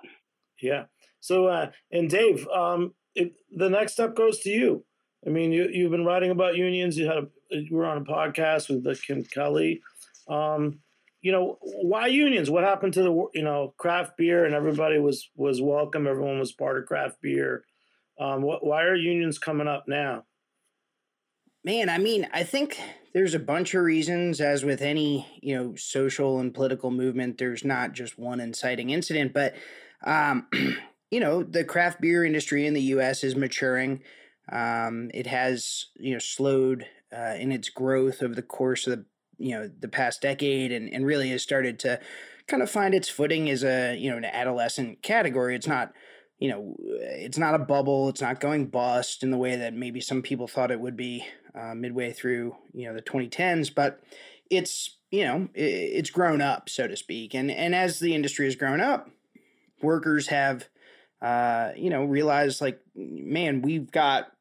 Yeah. 0.61 0.83
So 1.21 1.47
uh, 1.47 1.71
and 1.91 2.09
Dave, 2.09 2.47
um, 2.49 2.93
it, 3.15 3.33
the 3.55 3.69
next 3.69 3.93
step 3.93 4.15
goes 4.15 4.39
to 4.39 4.49
you. 4.49 4.83
I 5.25 5.29
mean, 5.29 5.51
you 5.51 5.69
you've 5.71 5.91
been 5.91 6.05
writing 6.05 6.31
about 6.31 6.57
unions. 6.57 6.97
You 6.97 7.05
had 7.05 7.17
a 7.17 7.27
you 7.51 7.75
were 7.75 7.85
on 7.85 7.97
a 7.97 8.01
podcast 8.01 8.69
with 8.69 8.83
the 8.83 8.95
Kim 8.95 9.23
Kelly. 9.23 9.81
Um, 10.27 10.79
you 11.21 11.31
know, 11.31 11.59
why 11.61 12.07
unions? 12.07 12.49
What 12.49 12.63
happened 12.63 12.93
to 12.95 13.03
the 13.03 13.27
you 13.33 13.43
know 13.43 13.73
craft 13.77 14.17
beer 14.17 14.45
and 14.45 14.55
everybody 14.55 14.99
was 14.99 15.29
was 15.35 15.61
welcome. 15.61 16.07
Everyone 16.07 16.39
was 16.39 16.51
part 16.51 16.79
of 16.79 16.87
craft 16.87 17.21
beer. 17.21 17.63
Um, 18.19 18.41
what, 18.41 18.65
why 18.65 18.83
are 18.83 18.95
unions 18.95 19.37
coming 19.37 19.67
up 19.67 19.85
now? 19.87 20.25
Man, 21.63 21.89
I 21.89 21.99
mean, 21.99 22.27
I 22.33 22.43
think 22.43 22.79
there's 23.13 23.35
a 23.35 23.39
bunch 23.39 23.75
of 23.75 23.83
reasons. 23.83 24.41
As 24.41 24.65
with 24.65 24.81
any 24.81 25.27
you 25.41 25.55
know 25.55 25.75
social 25.75 26.39
and 26.39 26.53
political 26.53 26.89
movement, 26.89 27.37
there's 27.37 27.63
not 27.63 27.93
just 27.93 28.17
one 28.17 28.39
inciting 28.39 28.89
incident, 28.89 29.33
but 29.33 29.53
um, 30.03 30.47
you 31.11 31.19
know, 31.19 31.43
the 31.43 31.65
craft 31.65 32.01
beer 32.01 32.23
industry 32.23 32.65
in 32.65 32.73
the 32.73 32.81
U.S. 32.81 33.23
is 33.23 33.35
maturing. 33.35 34.01
Um, 34.51 35.11
it 35.13 35.27
has 35.27 35.87
you 35.97 36.13
know 36.13 36.19
slowed 36.19 36.87
uh, 37.15 37.35
in 37.37 37.51
its 37.51 37.69
growth 37.69 38.23
over 38.23 38.33
the 38.33 38.41
course 38.41 38.87
of 38.87 38.97
the 38.97 39.05
you 39.37 39.51
know 39.51 39.69
the 39.79 39.89
past 39.89 40.21
decade, 40.21 40.71
and 40.71 40.91
and 40.91 41.05
really 41.05 41.29
has 41.29 41.43
started 41.43 41.77
to 41.79 41.99
kind 42.47 42.63
of 42.63 42.71
find 42.71 42.95
its 42.95 43.09
footing 43.09 43.49
as 43.49 43.63
a 43.63 43.95
you 43.97 44.09
know 44.09 44.17
an 44.17 44.25
adolescent 44.25 45.03
category. 45.03 45.53
It's 45.53 45.67
not 45.67 45.93
you 46.39 46.49
know 46.49 46.75
it's 46.79 47.37
not 47.37 47.55
a 47.55 47.59
bubble. 47.59 48.07
It's 48.09 48.21
not 48.21 48.39
going 48.39 48.67
bust 48.67 49.21
in 49.21 49.31
the 49.31 49.37
way 49.37 49.57
that 49.57 49.73
maybe 49.73 49.99
some 49.99 50.21
people 50.21 50.47
thought 50.47 50.71
it 50.71 50.79
would 50.79 50.97
be 50.97 51.25
uh, 51.53 51.75
midway 51.75 52.13
through 52.13 52.55
you 52.73 52.87
know 52.87 52.95
the 52.95 53.01
2010s, 53.01 53.73
but 53.73 54.01
it's 54.49 54.97
you 55.11 55.25
know 55.25 55.49
it's 55.53 56.09
grown 56.09 56.41
up 56.41 56.69
so 56.69 56.87
to 56.87 56.95
speak, 56.95 57.33
and 57.33 57.51
and 57.51 57.75
as 57.75 57.99
the 57.99 58.15
industry 58.15 58.45
has 58.45 58.55
grown 58.55 58.79
up, 58.79 59.09
workers 59.81 60.27
have 60.27 60.69
uh, 61.21 61.71
you 61.75 61.89
know, 61.89 62.03
realize 62.03 62.61
like, 62.61 62.79
man, 62.95 63.61
we've 63.61 63.91
got 63.91 64.31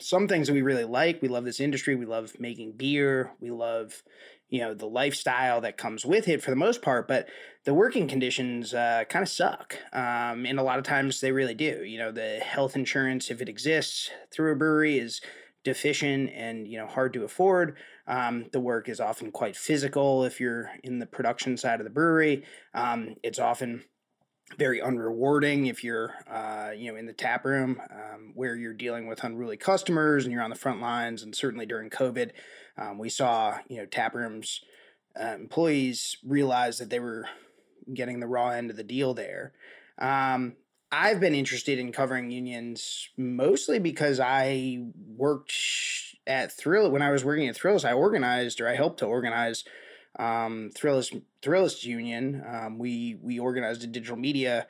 some 0.00 0.28
things 0.28 0.46
that 0.46 0.52
we 0.52 0.62
really 0.62 0.84
like. 0.84 1.20
We 1.22 1.28
love 1.28 1.44
this 1.44 1.60
industry. 1.60 1.96
We 1.96 2.06
love 2.06 2.32
making 2.38 2.72
beer. 2.72 3.32
We 3.40 3.50
love, 3.50 4.02
you 4.48 4.60
know, 4.60 4.74
the 4.74 4.86
lifestyle 4.86 5.60
that 5.62 5.76
comes 5.76 6.06
with 6.06 6.28
it 6.28 6.42
for 6.42 6.50
the 6.50 6.56
most 6.56 6.82
part. 6.82 7.08
But 7.08 7.28
the 7.64 7.74
working 7.74 8.06
conditions 8.06 8.74
uh, 8.74 9.04
kind 9.08 9.22
of 9.22 9.28
suck. 9.28 9.76
Um, 9.92 10.46
and 10.46 10.58
a 10.58 10.62
lot 10.62 10.78
of 10.78 10.84
times 10.84 11.20
they 11.20 11.32
really 11.32 11.54
do. 11.54 11.82
You 11.84 11.98
know, 11.98 12.12
the 12.12 12.38
health 12.38 12.76
insurance, 12.76 13.30
if 13.30 13.40
it 13.40 13.48
exists 13.48 14.10
through 14.32 14.52
a 14.52 14.56
brewery, 14.56 14.98
is 14.98 15.20
deficient 15.64 16.30
and 16.32 16.68
you 16.68 16.78
know 16.78 16.86
hard 16.86 17.12
to 17.12 17.24
afford. 17.24 17.76
Um, 18.06 18.46
the 18.52 18.60
work 18.60 18.88
is 18.88 19.00
often 19.00 19.32
quite 19.32 19.56
physical 19.56 20.22
if 20.22 20.38
you're 20.38 20.70
in 20.84 21.00
the 21.00 21.06
production 21.06 21.56
side 21.56 21.80
of 21.80 21.84
the 21.84 21.90
brewery. 21.90 22.44
Um, 22.72 23.16
it's 23.24 23.40
often 23.40 23.82
very 24.58 24.80
unrewarding 24.80 25.68
if 25.68 25.82
you're 25.82 26.14
uh, 26.30 26.70
you 26.76 26.90
know 26.90 26.98
in 26.98 27.06
the 27.06 27.12
tap 27.12 27.44
room 27.44 27.80
um, 27.90 28.32
where 28.34 28.54
you're 28.54 28.72
dealing 28.72 29.06
with 29.06 29.24
unruly 29.24 29.56
customers 29.56 30.24
and 30.24 30.32
you're 30.32 30.42
on 30.42 30.50
the 30.50 30.56
front 30.56 30.80
lines. 30.80 31.22
And 31.22 31.34
certainly 31.34 31.66
during 31.66 31.90
covid 31.90 32.30
um, 32.78 32.98
we 32.98 33.08
saw 33.08 33.58
you 33.68 33.78
know 33.78 33.86
tap 33.86 34.14
rooms 34.14 34.62
uh, 35.20 35.34
employees 35.34 36.18
realize 36.24 36.78
that 36.78 36.90
they 36.90 37.00
were 37.00 37.26
getting 37.92 38.20
the 38.20 38.26
raw 38.26 38.50
end 38.50 38.70
of 38.70 38.76
the 38.76 38.84
deal 38.84 39.14
there. 39.14 39.52
Um, 39.98 40.56
i've 40.92 41.18
been 41.18 41.34
interested 41.34 41.78
in 41.78 41.90
covering 41.90 42.30
unions 42.30 43.08
mostly 43.16 43.80
because 43.80 44.20
i 44.20 44.78
worked 45.16 45.52
at 46.26 46.56
thrill 46.56 46.90
when 46.90 47.02
i 47.02 47.10
was 47.10 47.24
working 47.24 47.48
at 47.48 47.56
thrills 47.56 47.84
i 47.84 47.92
organized 47.92 48.60
or 48.60 48.68
i 48.68 48.76
helped 48.76 49.00
to 49.00 49.06
organize 49.06 49.64
um, 50.18 50.70
Thrillist 50.74 51.20
Thrillist 51.42 51.84
Union. 51.84 52.42
Um, 52.46 52.78
we 52.78 53.18
we 53.20 53.38
organized 53.38 53.84
a 53.84 53.86
digital 53.86 54.16
media 54.16 54.66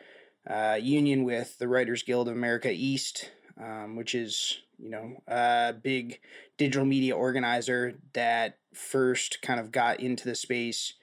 uh, 0.48 0.78
union 0.80 1.24
with 1.24 1.58
the 1.58 1.68
Writers 1.68 2.02
Guild 2.02 2.28
of 2.28 2.34
America 2.34 2.70
East, 2.70 3.30
um, 3.60 3.96
which 3.96 4.14
is 4.14 4.60
you 4.78 4.90
know 4.90 5.22
a 5.26 5.72
big 5.72 6.20
digital 6.56 6.86
media 6.86 7.16
organizer 7.16 7.94
that 8.12 8.58
first 8.74 9.40
kind 9.42 9.60
of 9.60 9.72
got 9.72 10.00
into 10.00 10.24
the 10.24 10.34
space. 10.34 10.94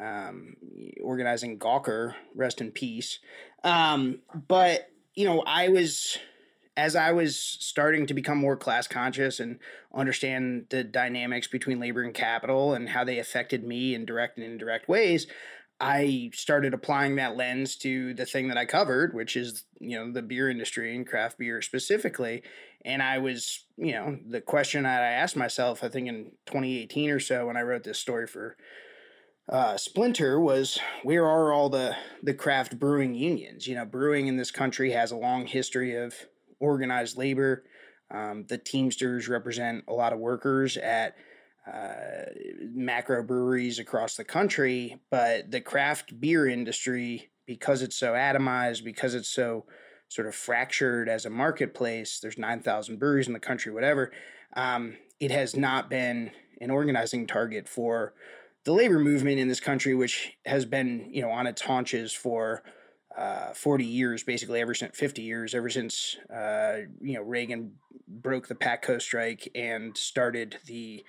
Um, 0.00 0.56
organizing 1.02 1.58
Gawker, 1.58 2.14
rest 2.32 2.60
in 2.60 2.70
peace. 2.70 3.18
Um, 3.64 4.20
but 4.46 4.88
you 5.16 5.24
know, 5.24 5.42
I 5.44 5.68
was 5.68 6.18
as 6.78 6.94
I 6.94 7.10
was 7.10 7.36
starting 7.36 8.06
to 8.06 8.14
become 8.14 8.38
more 8.38 8.56
class 8.56 8.86
conscious 8.86 9.40
and 9.40 9.58
understand 9.92 10.66
the 10.70 10.84
dynamics 10.84 11.48
between 11.48 11.80
labor 11.80 12.02
and 12.04 12.14
capital 12.14 12.72
and 12.72 12.88
how 12.88 13.02
they 13.02 13.18
affected 13.18 13.64
me 13.64 13.96
in 13.96 14.06
direct 14.06 14.38
and 14.38 14.46
indirect 14.46 14.88
ways, 14.88 15.26
I 15.80 16.30
started 16.34 16.72
applying 16.72 17.16
that 17.16 17.36
lens 17.36 17.74
to 17.78 18.14
the 18.14 18.24
thing 18.24 18.46
that 18.46 18.56
I 18.56 18.64
covered, 18.64 19.12
which 19.12 19.36
is, 19.36 19.64
you 19.80 19.98
know, 19.98 20.12
the 20.12 20.22
beer 20.22 20.48
industry 20.48 20.94
and 20.94 21.04
craft 21.04 21.38
beer 21.38 21.60
specifically. 21.62 22.44
And 22.84 23.02
I 23.02 23.18
was, 23.18 23.64
you 23.76 23.92
know, 23.92 24.16
the 24.24 24.40
question 24.40 24.84
that 24.84 25.02
I 25.02 25.08
asked 25.08 25.36
myself, 25.36 25.82
I 25.82 25.88
think 25.88 26.06
in 26.06 26.30
2018 26.46 27.10
or 27.10 27.18
so, 27.18 27.48
when 27.48 27.56
I 27.56 27.62
wrote 27.62 27.82
this 27.82 27.98
story 27.98 28.28
for 28.28 28.56
uh, 29.48 29.76
Splinter 29.76 30.38
was 30.38 30.78
where 31.02 31.26
are 31.26 31.52
all 31.52 31.70
the 31.70 31.96
the 32.22 32.34
craft 32.34 32.78
brewing 32.78 33.16
unions? 33.16 33.66
You 33.66 33.74
know, 33.74 33.84
brewing 33.84 34.28
in 34.28 34.36
this 34.36 34.52
country 34.52 34.92
has 34.92 35.10
a 35.10 35.16
long 35.16 35.46
history 35.46 35.96
of 35.96 36.14
organized 36.60 37.16
labor. 37.16 37.64
Um, 38.10 38.44
the 38.48 38.58
Teamsters 38.58 39.28
represent 39.28 39.84
a 39.88 39.92
lot 39.92 40.12
of 40.12 40.18
workers 40.18 40.76
at 40.76 41.14
uh, 41.70 42.24
macro 42.72 43.22
breweries 43.22 43.78
across 43.78 44.16
the 44.16 44.24
country, 44.24 44.98
but 45.10 45.50
the 45.50 45.60
craft 45.60 46.18
beer 46.18 46.48
industry, 46.48 47.30
because 47.46 47.82
it's 47.82 47.96
so 47.96 48.12
atomized, 48.12 48.84
because 48.84 49.14
it's 49.14 49.28
so 49.28 49.66
sort 50.08 50.26
of 50.26 50.34
fractured 50.34 51.08
as 51.08 51.26
a 51.26 51.30
marketplace, 51.30 52.20
there's 52.20 52.38
9,000 52.38 52.98
breweries 52.98 53.26
in 53.26 53.34
the 53.34 53.40
country, 53.40 53.70
whatever, 53.70 54.10
um, 54.56 54.96
it 55.20 55.30
has 55.30 55.54
not 55.54 55.90
been 55.90 56.30
an 56.60 56.70
organizing 56.70 57.26
target 57.26 57.68
for 57.68 58.14
the 58.64 58.72
labor 58.72 58.98
movement 58.98 59.38
in 59.38 59.48
this 59.48 59.60
country, 59.60 59.94
which 59.94 60.36
has 60.46 60.64
been, 60.64 61.08
you 61.12 61.22
know, 61.22 61.30
on 61.30 61.46
its 61.46 61.62
haunches 61.62 62.12
for 62.12 62.62
uh, 63.18 63.52
40 63.52 63.84
years, 63.84 64.22
basically 64.22 64.60
ever 64.60 64.74
since 64.74 64.96
50 64.96 65.22
years, 65.22 65.54
ever 65.54 65.68
since 65.68 66.16
uh, 66.32 66.78
you 67.00 67.14
know 67.14 67.22
Reagan 67.22 67.72
broke 68.06 68.46
the 68.46 68.54
Patco 68.54 69.02
strike 69.02 69.50
and 69.54 69.96
started 69.96 70.56
the 70.66 71.04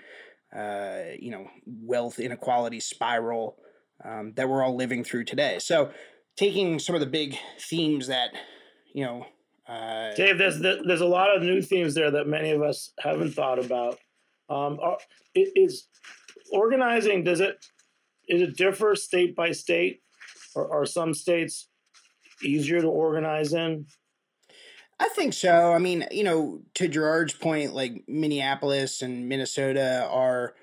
uh, 0.55 1.13
you 1.19 1.29
know 1.29 1.47
wealth 1.65 2.19
inequality 2.19 2.79
spiral 2.79 3.57
um, 4.03 4.33
that 4.35 4.49
we're 4.49 4.63
all 4.63 4.75
living 4.75 5.03
through 5.03 5.25
today. 5.25 5.59
So, 5.59 5.91
taking 6.35 6.79
some 6.79 6.95
of 6.95 7.01
the 7.01 7.07
big 7.07 7.37
themes 7.59 8.07
that 8.07 8.31
you 8.93 9.05
know, 9.05 9.25
uh, 9.67 10.15
Dave, 10.15 10.39
there's 10.39 10.59
there's 10.59 11.01
a 11.01 11.05
lot 11.05 11.35
of 11.35 11.43
new 11.43 11.61
themes 11.61 11.93
there 11.93 12.09
that 12.09 12.27
many 12.27 12.49
of 12.49 12.63
us 12.63 12.91
haven't 12.99 13.33
thought 13.33 13.63
about. 13.63 13.99
Um, 14.49 14.79
are, 14.81 14.97
is 15.35 15.87
organizing 16.51 17.23
does 17.23 17.39
it 17.39 17.63
is 18.27 18.41
it 18.41 18.57
differ 18.57 18.95
state 18.95 19.35
by 19.35 19.51
state, 19.51 20.01
or 20.55 20.71
are 20.73 20.87
some 20.87 21.13
states 21.13 21.67
easier 22.43 22.81
to 22.81 22.87
organize 22.87 23.53
in? 23.53 23.87
I 24.99 25.07
think 25.09 25.33
so. 25.33 25.73
I 25.73 25.79
mean, 25.79 26.05
you 26.11 26.23
know, 26.23 26.61
to 26.75 26.87
Gerard's 26.87 27.33
point, 27.33 27.73
like 27.73 28.03
Minneapolis 28.07 29.01
and 29.01 29.29
Minnesota 29.29 30.07
are, 30.11 30.55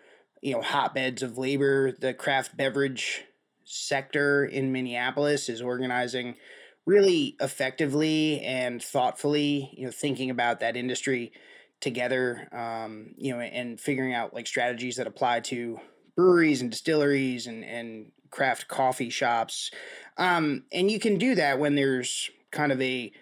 you 0.43 0.53
know, 0.53 0.61
hotbeds 0.61 1.23
of 1.23 1.39
labor. 1.39 1.93
The 1.93 2.13
craft 2.13 2.57
beverage 2.57 3.25
sector 3.65 4.45
in 4.45 4.73
Minneapolis 4.73 5.49
is 5.49 5.63
organizing 5.63 6.37
really 6.85 7.37
effectively 7.41 8.41
and 8.43 8.83
thoughtfully, 8.83 9.71
you 9.77 9.87
know, 9.87 9.91
thinking 9.91 10.29
about 10.31 10.61
that 10.61 10.77
industry 10.77 11.33
together, 11.81 12.49
um, 12.53 13.15
you 13.17 13.33
know, 13.33 13.41
and 13.41 13.81
figuring 13.81 14.13
out 14.13 14.35
like 14.35 14.47
strategies 14.47 14.97
that 14.97 15.07
apply 15.07 15.41
to 15.41 15.81
breweries 16.15 16.61
and 16.61 16.71
distilleries 16.71 17.47
and, 17.47 17.65
and 17.65 18.13
craft 18.31 18.69
coffee 18.69 19.11
shops. 19.11 19.71
Um, 20.17 20.65
and 20.73 20.91
you 20.91 20.99
can 20.99 21.19
do 21.19 21.35
that 21.35 21.59
when 21.59 21.75
there's 21.75 22.31
kind 22.51 22.73
of 22.73 22.81
a 22.81 23.13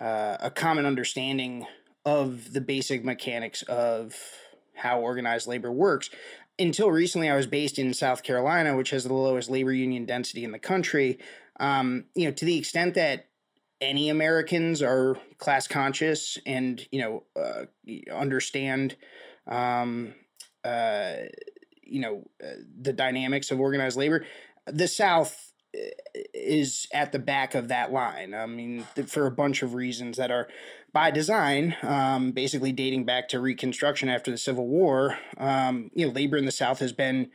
uh, 0.00 0.36
a 0.40 0.50
common 0.50 0.86
understanding 0.86 1.66
of 2.04 2.52
the 2.52 2.60
basic 2.60 3.04
mechanics 3.04 3.62
of 3.62 4.14
how 4.74 5.00
organized 5.00 5.46
labor 5.46 5.70
works. 5.70 6.10
Until 6.58 6.90
recently, 6.90 7.28
I 7.28 7.36
was 7.36 7.46
based 7.46 7.78
in 7.78 7.92
South 7.92 8.22
Carolina, 8.22 8.76
which 8.76 8.90
has 8.90 9.04
the 9.04 9.12
lowest 9.12 9.50
labor 9.50 9.72
union 9.72 10.06
density 10.06 10.44
in 10.44 10.52
the 10.52 10.58
country. 10.58 11.18
Um, 11.58 12.06
you 12.14 12.26
know, 12.26 12.32
to 12.32 12.44
the 12.44 12.58
extent 12.58 12.94
that 12.94 13.26
any 13.80 14.08
Americans 14.08 14.82
are 14.82 15.16
class 15.38 15.66
conscious 15.66 16.38
and 16.46 16.86
you 16.90 17.00
know 17.00 17.22
uh, 17.40 17.64
understand, 18.12 18.96
um, 19.46 20.14
uh, 20.64 21.12
you 21.90 22.00
know, 22.00 22.28
uh, 22.42 22.54
the 22.80 22.92
dynamics 22.92 23.50
of 23.50 23.60
organized 23.60 23.96
labor, 23.96 24.24
the 24.66 24.88
South 24.88 25.52
uh, 25.74 25.78
is 26.32 26.86
at 26.92 27.12
the 27.12 27.18
back 27.18 27.54
of 27.54 27.68
that 27.68 27.92
line. 27.92 28.34
I 28.34 28.46
mean, 28.46 28.86
for 29.06 29.26
a 29.26 29.30
bunch 29.30 29.62
of 29.62 29.74
reasons 29.74 30.16
that 30.16 30.30
are 30.30 30.48
by 30.92 31.10
design, 31.10 31.76
um, 31.82 32.32
basically 32.32 32.72
dating 32.72 33.04
back 33.04 33.28
to 33.28 33.40
Reconstruction 33.40 34.08
after 34.08 34.30
the 34.30 34.38
Civil 34.38 34.66
War. 34.66 35.18
Um, 35.36 35.90
you 35.94 36.06
know, 36.06 36.12
labor 36.12 36.36
in 36.36 36.46
the 36.46 36.52
South 36.52 36.80
has 36.80 36.92
been 36.92 37.30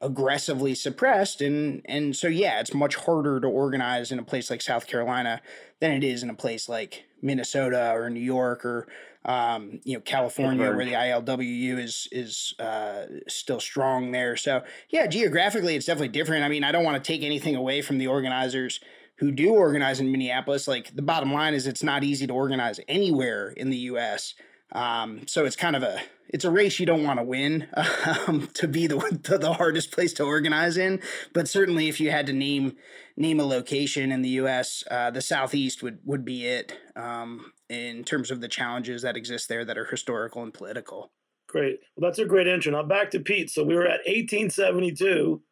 aggressively 0.00 0.74
suppressed, 0.74 1.40
and 1.40 1.82
and 1.84 2.16
so 2.16 2.28
yeah, 2.28 2.60
it's 2.60 2.74
much 2.74 2.96
harder 2.96 3.40
to 3.40 3.46
organize 3.46 4.12
in 4.12 4.18
a 4.18 4.22
place 4.22 4.50
like 4.50 4.62
South 4.62 4.86
Carolina 4.86 5.40
than 5.80 5.92
it 5.92 6.04
is 6.04 6.22
in 6.22 6.30
a 6.30 6.34
place 6.34 6.68
like 6.68 7.04
Minnesota 7.22 7.92
or 7.92 8.08
New 8.10 8.20
York 8.20 8.64
or 8.64 8.86
um, 9.24 9.80
you 9.84 9.94
know 9.94 10.00
California, 10.00 10.72
where 10.74 10.84
the 10.84 10.92
ILWU 10.92 11.78
is 11.78 12.08
is 12.10 12.54
uh, 12.58 13.04
still 13.28 13.60
strong 13.60 14.12
there. 14.12 14.36
So 14.36 14.62
yeah, 14.88 15.06
geographically, 15.06 15.76
it's 15.76 15.86
definitely 15.86 16.08
different. 16.08 16.44
I 16.44 16.48
mean, 16.48 16.64
I 16.64 16.72
don't 16.72 16.84
want 16.84 17.02
to 17.02 17.06
take 17.06 17.22
anything 17.22 17.56
away 17.56 17.82
from 17.82 17.98
the 17.98 18.06
organizers 18.06 18.80
who 19.16 19.30
do 19.30 19.50
organize 19.50 20.00
in 20.00 20.10
Minneapolis. 20.10 20.66
Like 20.66 20.96
the 20.96 21.02
bottom 21.02 21.32
line 21.32 21.52
is, 21.52 21.66
it's 21.66 21.82
not 21.82 22.02
easy 22.02 22.26
to 22.26 22.32
organize 22.32 22.80
anywhere 22.88 23.50
in 23.50 23.68
the 23.68 23.76
U.S. 23.76 24.34
Um, 24.72 25.26
so 25.26 25.44
it's 25.44 25.56
kind 25.56 25.76
of 25.76 25.82
a 25.82 26.00
it's 26.32 26.44
a 26.44 26.50
race 26.50 26.78
you 26.78 26.86
don't 26.86 27.02
want 27.02 27.18
to 27.18 27.24
win 27.24 27.66
um, 28.26 28.48
to 28.54 28.68
be 28.68 28.86
the, 28.86 28.96
the, 29.28 29.38
the 29.38 29.52
hardest 29.54 29.90
place 29.90 30.12
to 30.14 30.24
organize 30.24 30.76
in. 30.76 31.00
But 31.34 31.48
certainly, 31.48 31.88
if 31.88 32.00
you 32.00 32.10
had 32.10 32.26
to 32.26 32.32
name 32.32 32.76
name 33.16 33.40
a 33.40 33.44
location 33.44 34.12
in 34.12 34.22
the 34.22 34.28
U.S., 34.30 34.84
uh, 34.90 35.10
the 35.10 35.20
Southeast 35.20 35.82
would 35.82 35.98
would 36.04 36.24
be 36.24 36.46
it 36.46 36.78
um, 36.96 37.52
in 37.68 38.04
terms 38.04 38.30
of 38.30 38.40
the 38.40 38.48
challenges 38.48 39.02
that 39.02 39.16
exist 39.16 39.48
there 39.48 39.64
that 39.64 39.78
are 39.78 39.86
historical 39.86 40.42
and 40.42 40.54
political. 40.54 41.12
Great. 41.48 41.80
Well, 41.96 42.08
that's 42.08 42.20
a 42.20 42.24
great 42.24 42.46
intro. 42.46 42.72
Now 42.72 42.84
back 42.84 43.10
to 43.10 43.20
Pete. 43.20 43.50
So 43.50 43.64
we 43.64 43.74
were 43.74 43.86
at 43.86 44.06
1872 44.06 45.42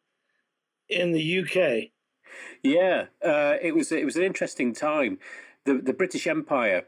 in 0.87 1.11
the 1.11 1.39
UK. 1.39 1.91
Yeah, 2.63 3.05
uh, 3.23 3.57
it 3.61 3.75
was 3.75 3.91
it 3.91 4.05
was 4.05 4.15
an 4.15 4.23
interesting 4.23 4.73
time. 4.73 5.19
The 5.65 5.75
the 5.75 5.93
British 5.93 6.25
Empire 6.25 6.85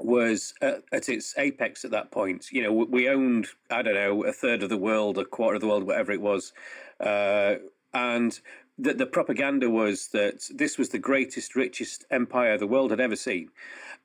was 0.00 0.54
at, 0.60 0.82
at, 0.92 1.08
its 1.08 1.34
apex 1.38 1.84
at 1.84 1.90
that 1.92 2.10
point. 2.10 2.50
You 2.50 2.62
know, 2.62 2.72
we 2.72 3.08
owned 3.08 3.48
I 3.70 3.82
don't 3.82 3.94
know 3.94 4.24
a 4.24 4.32
third 4.32 4.62
of 4.62 4.68
the 4.68 4.76
world, 4.76 5.18
a 5.18 5.24
quarter 5.24 5.56
of 5.56 5.60
the 5.60 5.68
world, 5.68 5.84
whatever 5.84 6.12
it 6.12 6.20
was, 6.20 6.52
uh, 7.00 7.56
and 7.94 8.38
the, 8.78 8.94
the 8.94 9.06
propaganda 9.06 9.68
was 9.68 10.08
that 10.08 10.48
this 10.54 10.78
was 10.78 10.88
the 10.88 10.98
greatest, 10.98 11.54
richest 11.54 12.04
empire 12.10 12.56
the 12.58 12.66
world 12.66 12.90
had 12.90 13.00
ever 13.00 13.16
seen, 13.16 13.50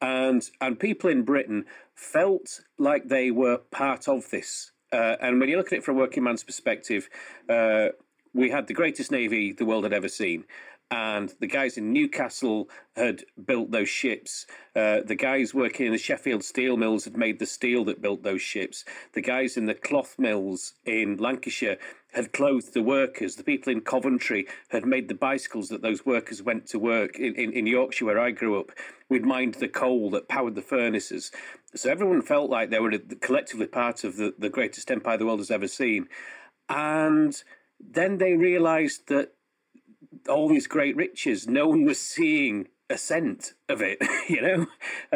and 0.01 0.49
and 0.61 0.79
people 0.79 1.09
in 1.09 1.23
Britain 1.23 1.65
felt 1.95 2.61
like 2.77 3.07
they 3.07 3.31
were 3.31 3.57
part 3.71 4.07
of 4.07 4.29
this. 4.29 4.71
Uh, 4.91 5.17
and 5.19 5.39
when 5.39 5.49
you 5.49 5.57
look 5.57 5.73
at 5.73 5.79
it 5.79 5.83
from 5.83 5.97
a 5.97 5.99
working 5.99 6.23
man's 6.23 6.43
perspective, 6.43 7.09
uh, 7.49 7.87
we 8.33 8.49
had 8.49 8.67
the 8.67 8.73
greatest 8.73 9.11
navy 9.11 9.51
the 9.51 9.65
world 9.65 9.83
had 9.83 9.93
ever 9.93 10.07
seen 10.07 10.45
and 10.89 11.33
the 11.39 11.47
guys 11.47 11.77
in 11.77 11.91
Newcastle 11.91 12.69
had 12.95 13.25
built 13.45 13.71
those 13.71 13.89
ships. 13.89 14.45
Uh, 14.75 15.01
the 15.05 15.15
guys 15.15 15.53
working 15.53 15.87
in 15.87 15.91
the 15.91 15.97
Sheffield 15.97 16.43
steel 16.43 16.77
mills 16.77 17.03
had 17.03 17.17
made 17.17 17.39
the 17.39 17.45
steel 17.45 17.83
that 17.85 18.01
built 18.01 18.23
those 18.23 18.41
ships. 18.41 18.85
The 19.13 19.21
guys 19.21 19.57
in 19.57 19.65
the 19.65 19.73
cloth 19.73 20.15
mills 20.17 20.73
in 20.85 21.17
Lancashire 21.17 21.77
had 22.13 22.31
clothed 22.31 22.73
the 22.73 22.81
workers. 22.81 23.35
The 23.35 23.43
people 23.43 23.73
in 23.73 23.81
Coventry 23.81 24.47
had 24.69 24.85
made 24.85 25.09
the 25.09 25.13
bicycles 25.13 25.67
that 25.69 25.81
those 25.81 26.05
workers 26.05 26.41
went 26.41 26.67
to 26.67 26.79
work. 26.79 27.19
In, 27.19 27.35
in, 27.35 27.51
in 27.51 27.67
Yorkshire, 27.67 28.05
where 28.05 28.19
I 28.19 28.31
grew 28.31 28.57
up, 28.57 28.71
we'd 29.09 29.25
mined 29.25 29.55
the 29.55 29.67
coal 29.67 30.09
that 30.11 30.29
powered 30.29 30.55
the 30.55 30.61
furnaces. 30.61 31.31
So 31.75 31.91
everyone 31.91 32.21
felt 32.21 32.49
like 32.49 32.69
they 32.69 32.79
were 32.79 32.97
collectively 33.19 33.67
part 33.67 34.05
of 34.05 34.15
the, 34.15 34.33
the 34.39 34.49
greatest 34.49 34.89
empire 34.89 35.17
the 35.17 35.25
world 35.25 35.39
has 35.39 35.51
ever 35.51 35.67
seen. 35.67 36.07
And 36.69 37.41
then 37.79 38.17
they 38.17 38.33
realised 38.33 39.09
that 39.09 39.33
all 40.29 40.47
these 40.47 40.67
great 40.67 40.95
riches, 40.95 41.47
no 41.47 41.67
one 41.67 41.85
was 41.85 41.99
seeing 41.99 42.67
a 42.89 42.97
cent 42.97 43.53
of 43.69 43.81
it. 43.81 43.97
You 44.27 44.41
know, 44.41 44.67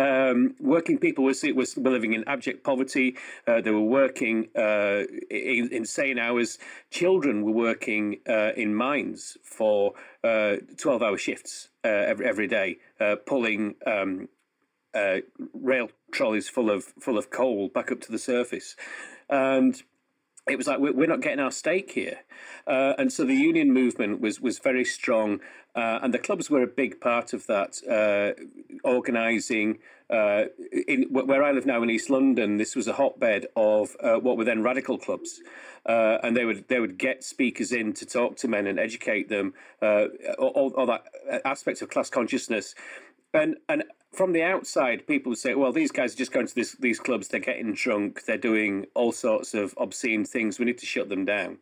um, 0.02 0.56
working 0.62 0.98
people 0.98 1.26
were, 1.26 1.34
were 1.54 1.90
living 1.90 2.14
in 2.14 2.24
abject 2.30 2.64
poverty. 2.64 3.18
Uh, 3.46 3.60
they 3.60 3.72
were 3.72 3.82
working 3.82 4.48
uh, 4.56 5.04
in, 5.30 5.68
insane 5.70 6.18
hours. 6.18 6.58
Children 6.92 7.44
were 7.44 7.52
working 7.52 8.20
uh, 8.26 8.52
in 8.56 8.74
mines 8.74 9.38
for 9.44 9.96
uh, 10.24 10.56
twelve-hour 10.78 11.18
shifts 11.18 11.68
uh, 11.84 11.90
every 11.90 12.26
every 12.26 12.48
day, 12.48 12.78
uh, 13.02 13.18
pulling 13.26 13.76
um, 13.86 14.30
rail 15.54 15.90
trolleys 16.14 16.48
full 16.48 16.70
of 16.70 16.86
full 17.02 17.18
of 17.18 17.30
coal 17.32 17.68
back 17.68 17.92
up 17.92 18.00
to 18.00 18.14
the 18.14 18.20
surface, 18.20 18.78
and 19.30 19.84
it 20.50 20.58
was 20.58 20.68
like 20.68 20.80
we're 20.80 21.08
not 21.08 21.22
getting 21.22 21.40
our 21.40 21.52
stake 21.52 21.92
here, 21.92 22.20
uh, 22.66 22.94
and 22.98 23.14
so 23.14 23.24
the 23.26 23.36
union 23.36 23.72
movement 23.72 24.20
was 24.22 24.42
was 24.42 24.58
very 24.58 24.84
strong, 24.84 25.40
uh, 25.76 26.00
and 26.02 26.14
the 26.14 26.20
clubs 26.20 26.50
were 26.50 26.64
a 26.64 26.68
big 26.68 27.00
part 27.00 27.34
of 27.34 27.46
that, 27.48 27.78
uh, 27.88 28.42
organising. 28.84 29.80
Uh, 30.10 30.48
in 30.88 31.04
where 31.04 31.42
I 31.42 31.52
live 31.52 31.66
now 31.66 31.82
in 31.84 31.90
East 31.90 32.10
London, 32.10 32.58
this 32.58 32.76
was 32.76 32.86
a 32.88 32.94
hotbed 32.94 33.46
of 33.56 33.96
uh, 34.02 34.16
what 34.16 34.36
were 34.36 34.44
then 34.44 34.62
radical 34.62 34.98
clubs, 34.98 35.42
uh, 35.86 36.18
and 36.24 36.36
they 36.36 36.44
would 36.44 36.68
they 36.68 36.80
would 36.80 36.98
get 36.98 37.24
speakers 37.24 37.72
in 37.72 37.94
to 37.94 38.06
talk 38.06 38.36
to 38.38 38.48
men 38.48 38.68
and 38.68 38.78
educate 38.80 39.30
them, 39.30 39.54
all, 39.82 40.74
all 40.76 40.86
that 40.88 41.06
aspects 41.46 41.82
of 41.82 41.90
class 41.90 42.10
consciousness, 42.10 42.76
and 43.34 43.58
and 43.70 43.84
from 44.12 44.34
the 44.34 44.44
outside, 44.44 45.08
people 45.08 45.36
say, 45.36 45.56
"Well, 45.56 45.72
these 45.72 45.92
guys 45.92 46.14
are 46.14 46.18
just 46.18 46.32
going 46.32 46.48
to 46.48 46.56
this, 46.56 46.74
these 46.74 47.00
clubs. 47.00 47.28
They're 47.28 47.40
getting 47.40 47.74
drunk. 47.74 48.26
They're 48.26 48.38
doing 48.38 48.88
all 48.94 49.12
sorts 49.12 49.54
of 49.54 49.74
obscene 49.78 50.26
things. 50.26 50.60
We 50.60 50.66
need 50.66 50.80
to 50.80 50.86
shut 50.86 51.10
them 51.10 51.26
down." 51.26 51.60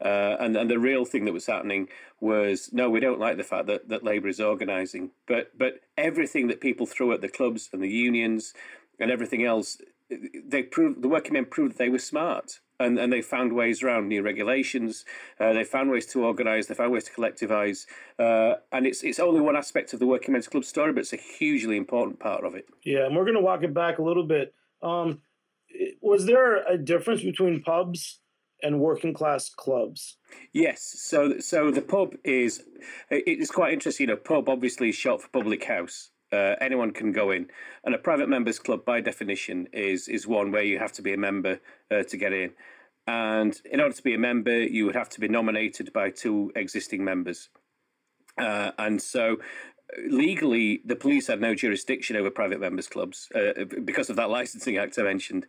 Uh, 0.00 0.36
and 0.40 0.56
and 0.56 0.70
the 0.70 0.78
real 0.78 1.04
thing 1.04 1.26
that 1.26 1.32
was 1.32 1.46
happening 1.46 1.88
was 2.20 2.72
no, 2.72 2.88
we 2.88 3.00
don't 3.00 3.20
like 3.20 3.36
the 3.36 3.44
fact 3.44 3.66
that, 3.66 3.88
that 3.90 4.02
Labour 4.02 4.28
is 4.28 4.40
organising, 4.40 5.10
but 5.26 5.56
but 5.58 5.80
everything 5.98 6.46
that 6.48 6.60
people 6.60 6.86
threw 6.86 7.12
at 7.12 7.20
the 7.20 7.28
clubs 7.28 7.68
and 7.72 7.82
the 7.82 7.88
unions 7.88 8.54
and 8.98 9.10
everything 9.10 9.44
else, 9.44 9.78
they 10.08 10.62
proved 10.62 11.02
the 11.02 11.08
working 11.08 11.34
men 11.34 11.44
proved 11.44 11.76
they 11.76 11.90
were 11.90 11.98
smart 11.98 12.60
and, 12.80 12.98
and 12.98 13.12
they 13.12 13.22
found 13.22 13.52
ways 13.52 13.82
around 13.82 14.08
new 14.08 14.22
regulations. 14.22 15.04
Uh, 15.38 15.52
they 15.52 15.64
found 15.64 15.90
ways 15.90 16.06
to 16.06 16.24
organise. 16.24 16.66
They 16.66 16.74
found 16.74 16.92
ways 16.92 17.04
to 17.04 17.12
collectivise. 17.12 17.86
Uh, 18.18 18.54
and 18.72 18.86
it's 18.86 19.04
it's 19.04 19.20
only 19.20 19.40
one 19.40 19.56
aspect 19.56 19.92
of 19.92 20.00
the 20.00 20.06
Working 20.06 20.32
Men's 20.32 20.48
Club 20.48 20.64
story, 20.64 20.92
but 20.92 21.00
it's 21.00 21.12
a 21.12 21.16
hugely 21.16 21.76
important 21.76 22.18
part 22.18 22.44
of 22.44 22.54
it. 22.54 22.66
Yeah, 22.82 23.06
and 23.06 23.14
we're 23.14 23.24
going 23.24 23.36
to 23.36 23.42
walk 23.42 23.62
it 23.62 23.74
back 23.74 23.98
a 23.98 24.02
little 24.02 24.26
bit. 24.26 24.54
Um, 24.82 25.20
was 26.00 26.26
there 26.26 26.66
a 26.66 26.76
difference 26.76 27.22
between 27.22 27.62
pubs 27.62 28.20
and 28.62 28.80
working 28.80 29.14
class 29.14 29.50
clubs? 29.50 30.16
Yes. 30.52 30.82
So 30.82 31.38
so 31.38 31.70
the 31.70 31.82
pub 31.82 32.14
is 32.24 32.62
it's 33.10 33.50
quite 33.50 33.72
interesting. 33.72 34.08
You 34.08 34.14
know, 34.14 34.20
pub 34.20 34.48
obviously 34.48 34.88
is 34.88 34.96
short 34.96 35.22
for 35.22 35.28
public 35.28 35.64
house. 35.64 36.10
Uh, 36.32 36.54
anyone 36.60 36.92
can 36.92 37.12
go 37.12 37.30
in, 37.30 37.48
and 37.84 37.94
a 37.94 37.98
private 37.98 38.28
members 38.28 38.58
club, 38.58 38.84
by 38.84 39.00
definition, 39.00 39.68
is 39.72 40.08
is 40.08 40.26
one 40.26 40.52
where 40.52 40.62
you 40.62 40.78
have 40.78 40.92
to 40.92 41.02
be 41.02 41.12
a 41.12 41.16
member 41.16 41.60
uh, 41.90 42.02
to 42.04 42.16
get 42.16 42.32
in. 42.32 42.52
And 43.06 43.60
in 43.64 43.80
order 43.80 43.94
to 43.94 44.02
be 44.02 44.14
a 44.14 44.18
member, 44.18 44.62
you 44.62 44.86
would 44.86 44.94
have 44.94 45.08
to 45.10 45.20
be 45.20 45.28
nominated 45.28 45.92
by 45.92 46.10
two 46.10 46.52
existing 46.54 47.02
members. 47.02 47.48
Uh, 48.38 48.70
and 48.78 49.02
so 49.02 49.38
legally, 50.08 50.82
the 50.84 50.96
police 50.96 51.26
had 51.26 51.40
no 51.40 51.54
jurisdiction 51.54 52.16
over 52.16 52.30
private 52.30 52.60
members' 52.60 52.88
clubs 52.88 53.28
uh, 53.34 53.64
because 53.84 54.10
of 54.10 54.16
that 54.16 54.30
licensing 54.30 54.76
act 54.76 54.98
I 54.98 55.02
mentioned, 55.02 55.46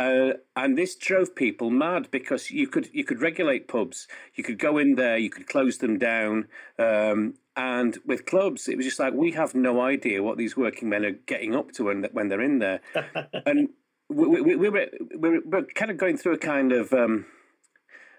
uh, 0.00 0.32
and 0.56 0.76
this 0.76 0.94
drove 0.94 1.34
people 1.34 1.70
mad 1.70 2.10
because 2.10 2.50
you 2.50 2.66
could 2.66 2.90
you 2.92 3.04
could 3.04 3.20
regulate 3.20 3.68
pubs, 3.68 4.08
you 4.34 4.44
could 4.44 4.58
go 4.58 4.78
in 4.78 4.96
there, 4.96 5.16
you 5.16 5.30
could 5.30 5.46
close 5.46 5.78
them 5.78 5.98
down, 5.98 6.48
um, 6.78 7.34
and 7.56 7.98
with 8.04 8.26
clubs, 8.26 8.68
it 8.68 8.76
was 8.76 8.86
just 8.86 8.98
like 8.98 9.14
we 9.14 9.32
have 9.32 9.54
no 9.54 9.80
idea 9.80 10.22
what 10.22 10.38
these 10.38 10.56
working 10.56 10.88
men 10.88 11.04
are 11.04 11.12
getting 11.12 11.54
up 11.54 11.72
to 11.72 11.84
when 11.84 12.04
when 12.12 12.28
they're 12.28 12.40
in 12.40 12.58
there, 12.58 12.80
and 13.46 13.68
we, 14.08 14.40
we, 14.40 14.56
we, 14.56 14.68
were 14.68 14.88
we 15.16 15.38
were 15.38 15.62
kind 15.74 15.90
of 15.90 15.96
going 15.96 16.16
through 16.16 16.34
a 16.34 16.38
kind 16.38 16.72
of. 16.72 16.92
Um, 16.92 17.26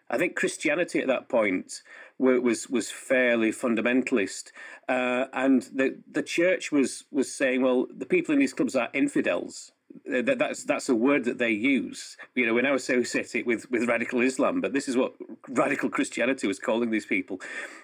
I 0.08 0.20
think 0.20 0.36
Christianity 0.36 1.00
at 1.00 1.08
that 1.08 1.30
point 1.30 1.82
was 2.18 2.70
was 2.70 2.90
fairly 2.92 3.52
fundamentalist, 3.52 4.52
uh, 4.88 5.26
and 5.34 5.64
the 5.74 5.98
the 6.10 6.24
church 6.24 6.72
was 6.72 7.06
was 7.12 7.34
saying, 7.34 7.62
well, 7.62 7.88
the 7.96 8.06
people 8.06 8.34
in 8.34 8.40
these 8.40 8.54
clubs 8.54 8.76
are 8.76 8.90
infidels. 8.94 9.72
That, 10.06 10.40
that's 10.40 10.64
that's 10.64 10.90
a 10.90 10.96
word 10.96 11.24
that 11.26 11.38
they 11.38 11.52
use. 11.52 12.18
You 12.36 12.46
know, 12.46 12.54
we 12.54 12.62
now 12.62 12.74
associate 12.74 13.34
it 13.36 13.46
with, 13.46 13.70
with 13.72 13.88
radical 13.88 14.22
Islam, 14.22 14.60
but 14.60 14.74
this 14.74 14.90
is 14.90 14.98
what 14.98 15.14
radical 15.48 15.90
Christianity 15.90 16.48
was 16.48 16.60
calling 16.60 16.92
these 16.92 17.06
people. 17.06 17.40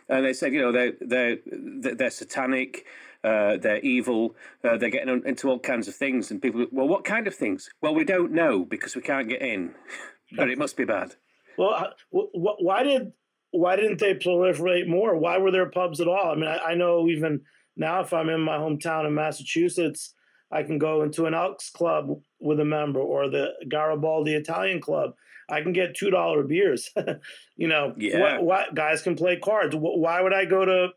And 0.10 0.26
they 0.26 0.34
said, 0.34 0.54
you 0.54 0.62
know, 0.62 0.72
they're 0.72 0.94
they're 1.00 1.38
they're 1.46 2.10
satanic. 2.10 2.86
uh, 3.24 3.58
they're 3.58 3.80
evil, 3.80 4.36
uh, 4.64 4.78
they're 4.78 4.90
getting 4.90 5.22
into 5.26 5.50
all 5.50 5.60
kinds 5.60 5.88
of 5.88 5.96
things. 5.96 6.32
And 6.32 6.42
people, 6.42 6.66
well, 6.72 6.88
what 6.88 7.04
kind 7.04 7.28
of 7.28 7.36
things? 7.36 7.70
Well, 7.82 7.94
we 7.94 8.04
don't 8.04 8.32
know 8.32 8.66
because 8.66 8.96
we 8.96 9.02
can't 9.02 9.30
get 9.30 9.42
in, 9.42 9.76
but 10.36 10.50
it 10.50 10.58
must 10.58 10.78
be 10.78 10.86
bad. 10.86 11.16
Well, 11.58 11.94
why 12.12 12.84
did 12.84 13.14
why 13.52 13.76
didn't 13.76 14.00
they 14.00 14.14
proliferate 14.14 14.88
more? 14.88 15.16
Why 15.16 15.38
were 15.38 15.52
there 15.52 15.70
pubs 15.70 16.00
at 16.00 16.08
all? 16.08 16.32
I 16.32 16.36
mean, 16.36 16.48
I, 16.48 16.58
I 16.58 16.76
know 16.76 17.08
even 17.08 17.42
now, 17.76 18.02
if 18.02 18.14
I'm 18.14 18.30
in 18.30 18.42
my 18.42 18.58
hometown 18.58 19.06
in 19.06 19.14
Massachusetts, 19.14 20.14
I 20.52 20.64
can 20.64 20.78
go 20.78 21.04
into 21.04 21.26
an 21.26 21.34
Elks 21.34 21.70
Club 21.70 22.20
with 22.40 22.60
a 22.60 22.66
member 22.66 23.00
or 23.00 23.30
the 23.30 23.54
Garibaldi 23.70 24.34
Italian 24.34 24.82
Club. 24.82 25.14
I 25.50 25.62
can 25.62 25.74
get 25.74 25.96
two 25.96 26.10
dollar 26.10 26.44
beers. 26.44 26.90
you 27.56 27.68
know, 27.68 27.94
yeah. 27.98 28.20
What, 28.20 28.44
what, 28.44 28.76
guys 28.76 29.02
can 29.02 29.16
play 29.16 29.38
cards. 29.38 29.76
Why 29.76 30.22
would 30.22 30.34
I 30.34 30.46
go 30.46 30.66
to 30.66 30.88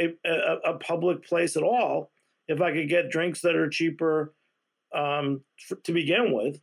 a, 0.00 0.08
a, 0.24 0.72
a, 0.72 0.78
public 0.78 1.24
place 1.24 1.56
at 1.56 1.62
all 1.62 2.10
if 2.48 2.60
I 2.60 2.72
could 2.72 2.88
get 2.88 3.10
drinks 3.10 3.40
that 3.42 3.54
are 3.54 3.68
cheaper 3.68 4.34
um, 4.94 5.42
for, 5.68 5.76
to 5.76 5.92
begin 5.92 6.32
with? 6.32 6.60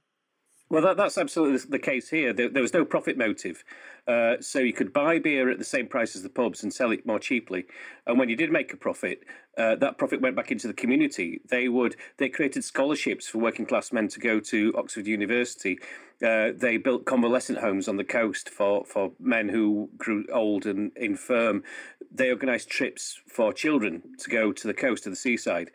Well, 0.70 0.84
that, 0.84 0.98
that's 0.98 1.18
absolutely 1.18 1.60
the 1.70 1.80
case 1.80 2.10
here. 2.10 2.32
There, 2.32 2.50
there 2.50 2.62
was 2.62 2.74
no 2.74 2.86
profit 2.86 3.18
motive. 3.18 3.64
Uh, 4.10 4.42
so 4.42 4.58
you 4.58 4.74
could 4.74 4.92
buy 4.92 5.20
beer 5.20 5.52
at 5.52 5.60
the 5.60 5.64
same 5.64 5.86
price 5.86 6.16
as 6.16 6.24
the 6.24 6.30
pubs 6.30 6.64
and 6.64 6.74
sell 6.74 6.90
it 6.90 7.06
more 7.06 7.20
cheaply. 7.20 7.66
And 8.08 8.18
when 8.18 8.28
you 8.28 8.36
did 8.36 8.52
make 8.52 8.74
a 8.74 8.78
profit, 8.78 9.20
uh, 9.56 9.76
that 9.76 10.00
profit 10.00 10.20
went 10.20 10.36
back 10.36 10.52
into 10.52 10.68
the 10.68 10.74
community. 10.74 11.42
They 11.48 11.70
would 11.70 11.96
they 12.18 12.28
created 12.28 12.64
scholarships 12.64 13.28
for 13.28 13.38
working 13.38 13.68
class 13.68 13.92
men 13.92 14.08
to 14.08 14.20
go 14.20 14.40
to 14.40 14.74
Oxford 14.76 15.06
University. 15.06 15.78
Uh, 16.26 16.50
they 16.56 16.78
built 16.78 17.06
convalescent 17.06 17.60
homes 17.60 17.88
on 17.88 17.98
the 17.98 18.04
coast 18.04 18.50
for, 18.50 18.84
for 18.84 19.12
men 19.20 19.48
who 19.48 19.90
grew 19.96 20.26
old 20.34 20.66
and 20.66 20.92
infirm. 20.96 21.64
They 22.12 22.32
organised 22.32 22.70
trips 22.70 23.22
for 23.28 23.54
children 23.54 24.02
to 24.18 24.30
go 24.30 24.52
to 24.52 24.68
the 24.68 24.74
coast, 24.74 25.04
to 25.04 25.12
the 25.12 25.16
seaside. 25.16 25.70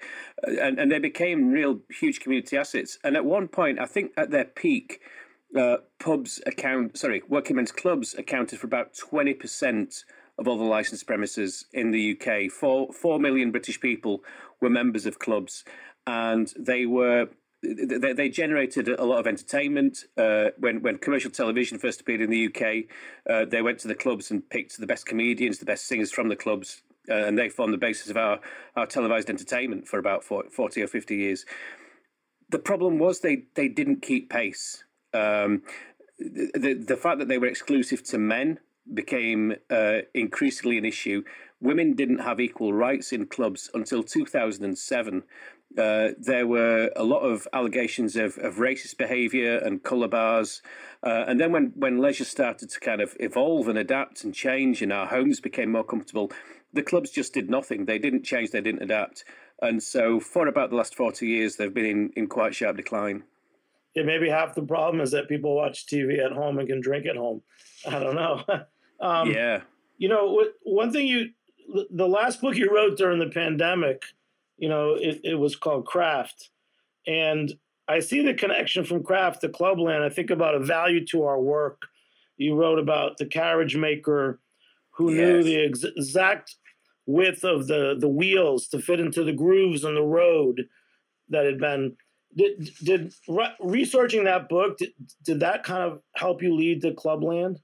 Uh, 0.46 0.60
and, 0.60 0.80
and 0.80 0.90
they 0.90 0.98
became 0.98 1.50
real 1.50 1.80
huge 1.88 2.18
community 2.18 2.56
assets. 2.56 2.98
And 3.04 3.16
at 3.16 3.24
one 3.24 3.46
point, 3.46 3.78
I 3.78 3.86
think 3.86 4.10
at 4.16 4.32
their 4.32 4.44
peak, 4.44 5.00
uh, 5.58 5.78
pubs 5.98 6.40
account, 6.46 6.98
sorry, 6.98 7.22
working 7.28 7.56
men's 7.56 7.72
clubs 7.72 8.14
accounted 8.14 8.58
for 8.58 8.66
about 8.66 8.94
20% 8.94 10.04
of 10.38 10.48
all 10.48 10.58
the 10.58 10.64
licensed 10.64 11.06
premises 11.06 11.66
in 11.72 11.90
the 11.90 12.18
UK. 12.18 12.50
Four, 12.50 12.92
four 12.92 13.18
million 13.18 13.50
British 13.50 13.80
people 13.80 14.22
were 14.60 14.70
members 14.70 15.06
of 15.06 15.18
clubs, 15.18 15.64
and 16.06 16.52
they 16.58 16.86
were 16.86 17.28
they, 17.62 18.12
they 18.12 18.28
generated 18.28 18.88
a 18.88 19.04
lot 19.04 19.20
of 19.20 19.26
entertainment. 19.26 20.04
Uh, 20.18 20.48
when 20.58 20.82
when 20.82 20.98
commercial 20.98 21.30
television 21.30 21.78
first 21.78 22.00
appeared 22.00 22.20
in 22.20 22.30
the 22.30 22.46
UK, 22.46 22.84
uh, 23.30 23.44
they 23.44 23.62
went 23.62 23.78
to 23.80 23.88
the 23.88 23.94
clubs 23.94 24.30
and 24.30 24.48
picked 24.50 24.78
the 24.78 24.86
best 24.86 25.06
comedians, 25.06 25.58
the 25.58 25.64
best 25.64 25.86
singers 25.86 26.12
from 26.12 26.28
the 26.28 26.36
clubs, 26.36 26.82
uh, 27.08 27.14
and 27.14 27.38
they 27.38 27.48
formed 27.48 27.72
the 27.72 27.78
basis 27.78 28.10
of 28.10 28.16
our, 28.16 28.40
our 28.76 28.86
televised 28.86 29.30
entertainment 29.30 29.86
for 29.86 29.98
about 29.98 30.24
40 30.24 30.82
or 30.82 30.86
50 30.86 31.16
years. 31.16 31.46
The 32.50 32.58
problem 32.58 32.98
was 32.98 33.20
they, 33.20 33.44
they 33.54 33.68
didn't 33.68 34.02
keep 34.02 34.30
pace. 34.30 34.84
Um, 35.14 35.62
the, 36.18 36.74
the 36.74 36.96
fact 36.96 37.18
that 37.18 37.28
they 37.28 37.38
were 37.38 37.46
exclusive 37.46 38.02
to 38.04 38.18
men 38.18 38.58
became 38.92 39.54
uh, 39.70 40.00
increasingly 40.12 40.78
an 40.78 40.84
issue. 40.84 41.22
Women 41.60 41.94
didn't 41.94 42.18
have 42.18 42.40
equal 42.40 42.74
rights 42.74 43.12
in 43.12 43.26
clubs 43.26 43.70
until 43.72 44.02
2007. 44.02 45.22
Uh, 45.76 46.08
there 46.18 46.46
were 46.46 46.90
a 46.94 47.02
lot 47.02 47.20
of 47.20 47.48
allegations 47.52 48.14
of, 48.14 48.38
of 48.38 48.56
racist 48.56 48.96
behaviour 48.96 49.58
and 49.58 49.82
colour 49.82 50.06
bars. 50.06 50.62
Uh, 51.02 51.24
and 51.26 51.40
then 51.40 51.50
when, 51.50 51.72
when 51.74 51.98
leisure 51.98 52.24
started 52.24 52.70
to 52.70 52.80
kind 52.80 53.00
of 53.00 53.16
evolve 53.18 53.66
and 53.66 53.78
adapt 53.78 54.22
and 54.22 54.34
change 54.34 54.82
and 54.82 54.92
our 54.92 55.06
homes 55.06 55.40
became 55.40 55.72
more 55.72 55.84
comfortable, 55.84 56.30
the 56.72 56.82
clubs 56.82 57.10
just 57.10 57.32
did 57.32 57.50
nothing. 57.50 57.86
They 57.86 57.98
didn't 57.98 58.24
change, 58.24 58.50
they 58.50 58.60
didn't 58.60 58.82
adapt. 58.82 59.24
And 59.60 59.82
so 59.82 60.20
for 60.20 60.46
about 60.46 60.70
the 60.70 60.76
last 60.76 60.94
40 60.94 61.26
years, 61.26 61.56
they've 61.56 61.72
been 61.72 61.86
in, 61.86 62.10
in 62.14 62.26
quite 62.26 62.54
sharp 62.54 62.76
decline. 62.76 63.24
Yeah, 63.94 64.02
maybe 64.02 64.28
half 64.28 64.54
the 64.54 64.62
problem 64.62 65.00
is 65.00 65.12
that 65.12 65.28
people 65.28 65.54
watch 65.54 65.86
TV 65.86 66.24
at 66.24 66.32
home 66.32 66.58
and 66.58 66.68
can 66.68 66.80
drink 66.80 67.06
at 67.06 67.16
home. 67.16 67.42
I 67.86 67.98
don't 67.98 68.16
know. 68.16 68.42
um, 69.00 69.30
yeah. 69.30 69.62
You 69.98 70.08
know, 70.08 70.44
one 70.64 70.92
thing 70.92 71.06
you, 71.06 71.30
the 71.90 72.08
last 72.08 72.40
book 72.40 72.56
you 72.56 72.74
wrote 72.74 72.96
during 72.98 73.20
the 73.20 73.30
pandemic, 73.30 74.02
you 74.58 74.68
know, 74.68 74.94
it, 74.94 75.20
it 75.22 75.34
was 75.36 75.54
called 75.54 75.86
Craft. 75.86 76.50
And 77.06 77.52
I 77.86 78.00
see 78.00 78.22
the 78.22 78.34
connection 78.34 78.84
from 78.84 79.02
craft 79.02 79.42
to 79.42 79.48
clubland. 79.48 80.02
I 80.02 80.08
think 80.08 80.30
about 80.30 80.54
a 80.54 80.60
value 80.60 81.04
to 81.06 81.24
our 81.24 81.40
work. 81.40 81.82
You 82.36 82.54
wrote 82.54 82.78
about 82.78 83.18
the 83.18 83.26
carriage 83.26 83.76
maker 83.76 84.40
who 84.90 85.12
yes. 85.12 85.18
knew 85.18 85.42
the 85.42 85.64
ex- 85.66 85.84
exact 85.84 86.56
width 87.06 87.44
of 87.44 87.66
the, 87.66 87.96
the 87.98 88.08
wheels 88.08 88.68
to 88.68 88.78
fit 88.78 89.00
into 89.00 89.22
the 89.22 89.32
grooves 89.32 89.84
on 89.84 89.94
the 89.94 90.02
road 90.02 90.66
that 91.28 91.44
had 91.44 91.58
been. 91.58 91.96
Did, 92.36 92.70
did 92.82 93.14
re- 93.28 93.54
researching 93.60 94.24
that 94.24 94.48
book 94.48 94.78
did, 94.78 94.92
did 95.24 95.40
that 95.40 95.62
kind 95.62 95.82
of 95.82 96.00
help 96.16 96.42
you 96.42 96.54
lead 96.54 96.82
to 96.82 96.92
clubland? 96.92 97.60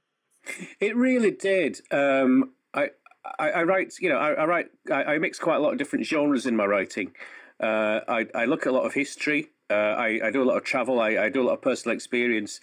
It 0.80 0.96
really 0.96 1.32
did. 1.32 1.80
Um, 1.90 2.52
I, 2.72 2.90
I, 3.38 3.50
I, 3.50 3.62
write, 3.64 3.94
you 4.00 4.08
know, 4.08 4.16
I, 4.16 4.32
I 4.32 4.44
write, 4.46 4.66
I, 4.90 5.04
I, 5.04 5.18
mix 5.18 5.38
quite 5.38 5.56
a 5.56 5.58
lot 5.58 5.72
of 5.72 5.78
different 5.78 6.06
genres 6.06 6.46
in 6.46 6.56
my 6.56 6.66
writing. 6.66 7.12
Uh, 7.60 8.00
I, 8.08 8.26
I 8.34 8.44
look 8.46 8.62
at 8.62 8.68
a 8.68 8.72
lot 8.72 8.86
of 8.86 8.94
history. 8.94 9.48
Uh, 9.68 9.74
I, 9.74 10.20
I 10.24 10.30
do 10.30 10.42
a 10.42 10.44
lot 10.44 10.56
of 10.56 10.64
travel. 10.64 11.00
I, 11.00 11.10
I 11.10 11.28
do 11.28 11.42
a 11.42 11.44
lot 11.44 11.54
of 11.54 11.62
personal 11.62 11.94
experience. 11.94 12.60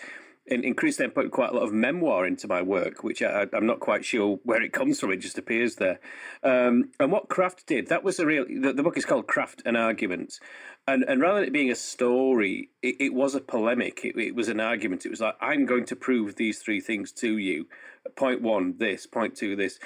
And 0.50 0.64
increasingly, 0.64 1.08
I'm 1.08 1.12
putting 1.12 1.32
quite 1.32 1.50
a 1.50 1.54
lot 1.54 1.64
of 1.64 1.74
memoir 1.74 2.26
into 2.26 2.48
my 2.48 2.62
work, 2.62 3.04
which 3.04 3.22
I, 3.22 3.48
am 3.54 3.66
not 3.66 3.82
quite 3.82 4.06
sure 4.06 4.40
where 4.44 4.62
it 4.62 4.72
comes 4.72 5.00
from. 5.00 5.12
It 5.12 5.18
just 5.18 5.38
appears 5.38 5.76
there. 5.76 6.00
Um, 6.42 6.92
and 7.00 7.12
what 7.12 7.28
Craft 7.28 7.66
did, 7.68 7.88
that 7.88 8.04
was 8.04 8.18
a 8.18 8.26
real. 8.26 8.46
The, 8.48 8.72
the, 8.72 8.84
book 8.84 8.98
is 8.98 9.04
called 9.04 9.28
Craft: 9.28 9.62
An 9.66 9.76
Argument, 9.76 10.40
and 10.88 11.04
and 11.08 11.22
rather 11.22 11.40
than 11.40 11.50
it 11.50 11.54
being 11.54 11.72
a 11.72 11.76
story, 11.76 12.70
it, 12.82 12.96
it 13.00 13.14
was 13.14 13.36
a 13.36 13.42
polemic. 13.42 14.02
It, 14.04 14.18
it 14.18 14.36
was 14.36 14.48
an 14.48 14.60
argument. 14.60 15.06
It 15.06 15.10
was 15.10 15.22
like 15.22 15.36
I'm 15.42 15.66
going 15.66 15.86
to 15.86 15.96
prove 15.96 16.36
these 16.36 16.60
three 16.60 16.80
things 16.82 17.12
to 17.14 17.38
you. 17.38 17.68
Point 18.16 18.42
one, 18.42 18.76
this. 18.78 19.06
Point 19.06 19.36
two, 19.36 19.56
this 19.56 19.80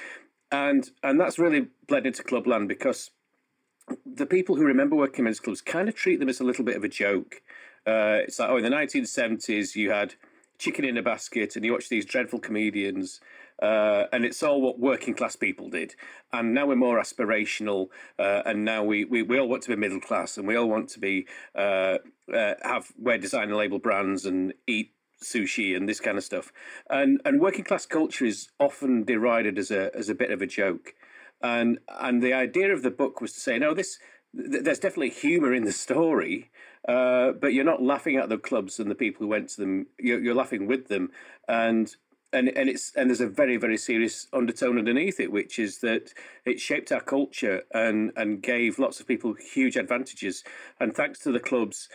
and 0.51 0.91
and 1.01 1.19
that's 1.19 1.39
really 1.39 1.67
bled 1.87 2.05
into 2.05 2.23
clubland 2.23 2.67
because 2.67 3.11
the 4.05 4.25
people 4.25 4.55
who 4.55 4.63
remember 4.63 4.95
working 4.95 5.23
men's 5.23 5.39
clubs 5.39 5.61
kind 5.61 5.89
of 5.89 5.95
treat 5.95 6.19
them 6.19 6.29
as 6.29 6.39
a 6.39 6.43
little 6.43 6.65
bit 6.65 6.77
of 6.77 6.83
a 6.83 6.89
joke. 6.89 7.41
Uh, 7.85 8.21
it's 8.23 8.37
like, 8.37 8.49
oh, 8.49 8.57
in 8.57 8.63
the 8.63 8.69
1970s, 8.69 9.75
you 9.75 9.89
had 9.89 10.13
chicken 10.59 10.85
in 10.85 10.97
a 10.97 11.01
basket 11.01 11.55
and 11.55 11.65
you 11.65 11.71
watch 11.71 11.89
these 11.89 12.05
dreadful 12.05 12.39
comedians, 12.39 13.19
uh, 13.61 14.05
and 14.11 14.25
it's 14.25 14.41
all 14.41 14.61
what 14.61 14.79
working 14.79 15.13
class 15.13 15.35
people 15.35 15.69
did. 15.69 15.95
And 16.33 16.53
now 16.53 16.65
we're 16.65 16.75
more 16.75 16.99
aspirational, 16.99 17.87
uh, 18.17 18.41
and 18.45 18.65
now 18.65 18.83
we, 18.83 19.05
we, 19.05 19.21
we 19.21 19.39
all 19.39 19.47
want 19.47 19.63
to 19.63 19.69
be 19.69 19.75
middle 19.75 19.99
class, 19.99 20.37
and 20.37 20.47
we 20.47 20.55
all 20.55 20.67
want 20.67 20.89
to 20.89 20.99
be 20.99 21.27
uh, 21.55 21.97
uh, 22.33 22.53
have 22.63 22.91
wear 22.97 23.17
designer 23.17 23.55
label 23.55 23.79
brands 23.79 24.25
and 24.25 24.53
eat 24.67 24.93
sushi 25.23 25.75
and 25.75 25.87
this 25.87 25.99
kind 25.99 26.17
of 26.17 26.23
stuff. 26.23 26.51
And 26.89 27.21
and 27.25 27.39
working 27.39 27.63
class 27.63 27.85
culture 27.85 28.25
is 28.25 28.49
often 28.59 29.03
derided 29.03 29.57
as 29.57 29.71
a 29.71 29.95
as 29.95 30.09
a 30.09 30.15
bit 30.15 30.31
of 30.31 30.41
a 30.41 30.47
joke. 30.47 30.95
And 31.41 31.79
and 31.87 32.21
the 32.21 32.33
idea 32.33 32.73
of 32.73 32.81
the 32.81 32.91
book 32.91 33.21
was 33.21 33.33
to 33.33 33.39
say, 33.39 33.57
no, 33.59 33.73
this 33.73 33.99
th- 34.35 34.63
there's 34.63 34.79
definitely 34.79 35.09
humour 35.09 35.53
in 35.53 35.65
the 35.65 35.71
story, 35.71 36.51
uh, 36.87 37.31
but 37.33 37.53
you're 37.53 37.63
not 37.63 37.81
laughing 37.81 38.15
at 38.15 38.29
the 38.29 38.37
clubs 38.37 38.79
and 38.79 38.89
the 38.89 38.95
people 38.95 39.25
who 39.25 39.29
went 39.29 39.49
to 39.49 39.61
them. 39.61 39.87
You're, 39.99 40.21
you're 40.21 40.35
laughing 40.35 40.67
with 40.67 40.87
them, 40.87 41.11
and 41.47 41.95
and 42.33 42.49
and 42.49 42.69
it's 42.69 42.93
and 42.95 43.09
there's 43.09 43.21
a 43.21 43.27
very 43.27 43.57
very 43.57 43.77
serious 43.77 44.27
undertone 44.33 44.77
underneath 44.77 45.19
it, 45.19 45.31
which 45.31 45.59
is 45.59 45.79
that 45.79 46.13
it 46.45 46.59
shaped 46.59 46.91
our 46.91 47.01
culture 47.01 47.63
and 47.73 48.11
and 48.15 48.41
gave 48.41 48.79
lots 48.79 48.99
of 48.99 49.07
people 49.07 49.33
huge 49.33 49.75
advantages. 49.75 50.43
And 50.79 50.95
thanks 50.95 51.19
to 51.19 51.31
the 51.31 51.39
clubs, 51.39 51.89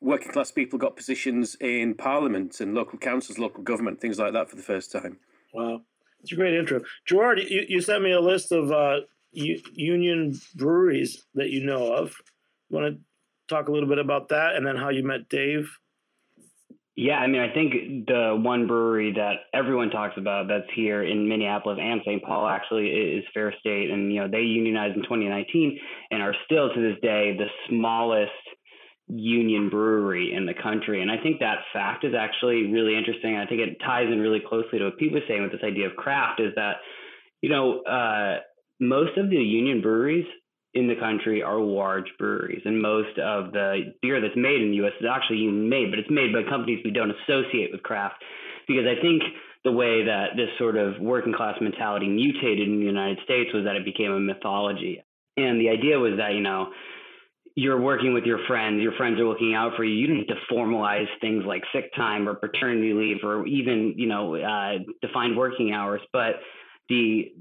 working 0.00 0.32
class 0.32 0.50
people 0.50 0.78
got 0.78 0.96
positions 0.96 1.56
in 1.60 1.94
parliament 1.94 2.60
and 2.60 2.74
local 2.74 2.98
councils, 2.98 3.38
local 3.38 3.62
government, 3.62 4.00
things 4.00 4.18
like 4.18 4.32
that 4.32 4.48
for 4.48 4.56
the 4.56 4.62
first 4.62 4.92
time. 4.92 5.18
Wow, 5.52 5.82
it's 6.20 6.32
a 6.32 6.36
great 6.36 6.54
intro, 6.54 6.82
Gerard. 7.06 7.40
You, 7.40 7.64
you 7.68 7.80
sent 7.80 8.02
me 8.02 8.12
a 8.12 8.20
list 8.20 8.52
of 8.52 8.70
uh, 8.70 9.00
union 9.32 10.38
breweries 10.54 11.24
that 11.34 11.50
you 11.50 11.64
know 11.64 11.92
of. 11.92 12.14
You 12.68 12.78
want 12.78 12.94
to 12.94 13.00
talk 13.48 13.68
a 13.68 13.72
little 13.72 13.88
bit 13.88 13.98
about 13.98 14.28
that, 14.28 14.54
and 14.54 14.66
then 14.66 14.76
how 14.76 14.90
you 14.90 15.04
met 15.04 15.28
Dave? 15.28 15.78
Yeah, 16.94 17.16
I 17.16 17.26
mean, 17.26 17.40
I 17.40 17.52
think 17.54 18.06
the 18.06 18.38
one 18.38 18.66
brewery 18.66 19.14
that 19.16 19.48
everyone 19.54 19.88
talks 19.88 20.14
about 20.18 20.48
that's 20.48 20.68
here 20.74 21.02
in 21.02 21.26
Minneapolis 21.26 21.78
and 21.80 22.02
St. 22.04 22.22
Paul 22.22 22.46
actually 22.46 22.88
is 22.88 23.24
Fair 23.32 23.54
State, 23.60 23.90
and 23.90 24.12
you 24.12 24.20
know 24.20 24.28
they 24.28 24.42
unionized 24.42 24.96
in 24.96 25.02
2019 25.02 25.78
and 26.10 26.22
are 26.22 26.34
still 26.44 26.68
to 26.68 26.80
this 26.80 27.00
day 27.00 27.34
the 27.38 27.46
smallest 27.68 28.30
union 29.08 29.70
brewery 29.70 30.34
in 30.34 30.44
the 30.44 30.54
country. 30.54 31.00
And 31.00 31.10
I 31.10 31.16
think 31.22 31.40
that 31.40 31.58
fact 31.72 32.04
is 32.04 32.14
actually 32.18 32.70
really 32.70 32.96
interesting. 32.96 33.36
I 33.36 33.46
think 33.46 33.60
it 33.60 33.78
ties 33.84 34.08
in 34.12 34.20
really 34.20 34.40
closely 34.46 34.78
to 34.78 34.86
what 34.86 34.98
Pete 34.98 35.12
was 35.12 35.22
saying 35.26 35.42
with 35.42 35.52
this 35.52 35.64
idea 35.64 35.88
of 35.88 35.96
craft 35.96 36.40
is 36.40 36.54
that, 36.56 36.76
you 37.40 37.50
know, 37.50 37.82
uh, 37.82 38.40
most 38.80 39.16
of 39.16 39.30
the 39.30 39.36
union 39.36 39.80
breweries 39.80 40.26
in 40.74 40.88
the 40.88 40.96
country 40.96 41.42
are 41.42 41.58
large 41.58 42.06
breweries. 42.18 42.62
And 42.64 42.80
most 42.80 43.18
of 43.18 43.52
the 43.52 43.94
beer 44.00 44.20
that's 44.20 44.36
made 44.36 44.62
in 44.62 44.70
the 44.70 44.86
US 44.86 44.92
is 45.00 45.06
actually 45.10 45.46
made, 45.46 45.90
but 45.90 45.98
it's 45.98 46.10
made 46.10 46.32
by 46.32 46.42
companies 46.48 46.80
we 46.84 46.90
don't 46.90 47.12
associate 47.22 47.70
with 47.72 47.82
craft. 47.82 48.22
Because 48.66 48.84
I 48.86 49.00
think 49.00 49.22
the 49.64 49.72
way 49.72 50.04
that 50.04 50.36
this 50.36 50.48
sort 50.58 50.76
of 50.76 50.98
working 51.00 51.34
class 51.34 51.56
mentality 51.60 52.08
mutated 52.08 52.68
in 52.68 52.80
the 52.80 52.86
United 52.86 53.18
States 53.24 53.50
was 53.52 53.64
that 53.64 53.76
it 53.76 53.84
became 53.84 54.12
a 54.12 54.20
mythology 54.20 55.02
And 55.36 55.60
the 55.60 55.68
idea 55.68 55.98
was 55.98 56.14
that, 56.18 56.34
you 56.34 56.40
know, 56.40 56.72
you're 57.54 57.80
working 57.80 58.14
with 58.14 58.24
your 58.24 58.38
friends, 58.46 58.80
your 58.80 58.92
friends 58.92 59.20
are 59.20 59.26
looking 59.26 59.54
out 59.54 59.72
for 59.76 59.84
you. 59.84 59.94
You 59.94 60.06
don't 60.06 60.16
need 60.18 60.28
to 60.28 60.40
formalize 60.50 61.06
things 61.20 61.44
like 61.44 61.62
sick 61.72 61.94
time 61.94 62.26
or 62.26 62.34
paternity 62.34 62.94
leave 62.94 63.18
or 63.22 63.46
even, 63.46 63.94
you 63.96 64.06
know, 64.06 64.36
uh, 64.36 64.78
defined 65.02 65.36
working 65.36 65.72
hours. 65.72 66.00
But 66.12 66.36
the 66.88 67.32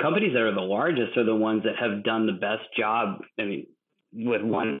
companies 0.00 0.32
that 0.34 0.42
are 0.42 0.54
the 0.54 0.60
largest 0.60 1.16
are 1.16 1.24
the 1.24 1.34
ones 1.34 1.62
that 1.64 1.76
have 1.80 2.04
done 2.04 2.26
the 2.26 2.32
best 2.32 2.64
job. 2.78 3.20
I 3.38 3.44
mean, 3.44 3.66
with 4.12 4.42
one, 4.42 4.78